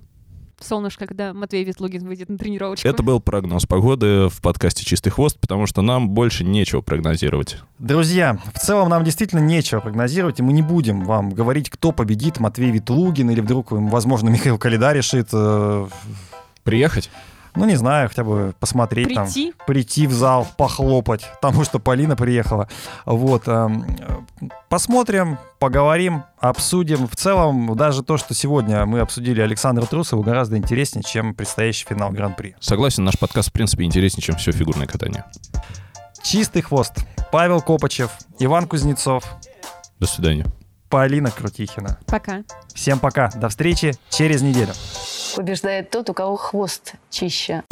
Солнышко, 0.60 1.06
когда 1.06 1.34
Матвей 1.34 1.64
Ветлугин 1.64 2.06
выйдет 2.06 2.28
на 2.28 2.38
тренировочку. 2.38 2.86
Это 2.86 3.02
был 3.02 3.20
прогноз 3.20 3.66
погоды 3.66 4.28
в 4.28 4.40
подкасте 4.40 4.84
«Чистый 4.84 5.10
хвост», 5.10 5.38
потому 5.38 5.66
что 5.66 5.82
нам 5.82 6.10
больше 6.10 6.44
нечего 6.44 6.80
прогнозировать. 6.80 7.58
Друзья, 7.78 8.38
в 8.54 8.58
целом 8.58 8.88
нам 8.88 9.04
действительно 9.04 9.40
нечего 9.40 9.80
прогнозировать, 9.80 10.38
и 10.38 10.42
мы 10.42 10.52
не 10.52 10.62
будем 10.62 11.04
вам 11.04 11.30
говорить, 11.30 11.70
кто 11.70 11.92
победит, 11.92 12.40
Матвей 12.40 12.70
Витлугин 12.70 13.30
или 13.30 13.40
вдруг, 13.40 13.72
возможно, 13.72 14.28
Михаил 14.30 14.56
Калида 14.58 14.92
решит, 14.92 15.28
э, 15.32 15.86
Приехать? 16.62 17.10
Ну, 17.56 17.64
не 17.66 17.76
знаю, 17.76 18.08
хотя 18.08 18.24
бы 18.24 18.54
посмотреть 18.58 19.14
там. 19.14 19.24
Прийти. 19.26 19.54
прийти 19.66 20.06
в 20.06 20.12
зал, 20.12 20.46
похлопать, 20.56 21.24
потому 21.40 21.64
что 21.64 21.78
Полина 21.78 22.16
приехала. 22.16 22.68
Вот. 23.06 23.48
эм, 23.48 23.86
Посмотрим, 24.68 25.38
поговорим, 25.58 26.24
обсудим. 26.38 27.06
В 27.06 27.16
целом, 27.16 27.76
даже 27.76 28.02
то, 28.02 28.16
что 28.16 28.34
сегодня 28.34 28.84
мы 28.86 29.00
обсудили 29.00 29.40
Александра 29.40 29.86
Трусова, 29.86 30.22
гораздо 30.22 30.56
интереснее, 30.56 31.02
чем 31.02 31.34
предстоящий 31.34 31.86
финал 31.86 32.10
Гран-при. 32.10 32.56
Согласен, 32.60 33.04
наш 33.04 33.18
подкаст, 33.18 33.50
в 33.50 33.52
принципе, 33.52 33.84
интереснее, 33.84 34.22
чем 34.22 34.36
все 34.36 34.52
фигурное 34.52 34.86
катание. 34.86 35.24
Чистый 36.22 36.62
хвост. 36.62 36.92
Павел 37.30 37.60
Копачев, 37.60 38.10
Иван 38.38 38.66
Кузнецов, 38.66 39.24
До 40.00 40.06
свидания. 40.06 40.46
Полина 40.88 41.30
Крутихина. 41.30 41.98
Пока. 42.06 42.42
Всем 42.74 42.98
пока. 42.98 43.30
До 43.34 43.48
встречи 43.48 43.92
через 44.10 44.42
неделю. 44.42 44.72
Побеждает 45.36 45.90
тот, 45.90 46.10
у 46.10 46.14
кого 46.14 46.36
хвост 46.36 46.94
чище. 47.10 47.62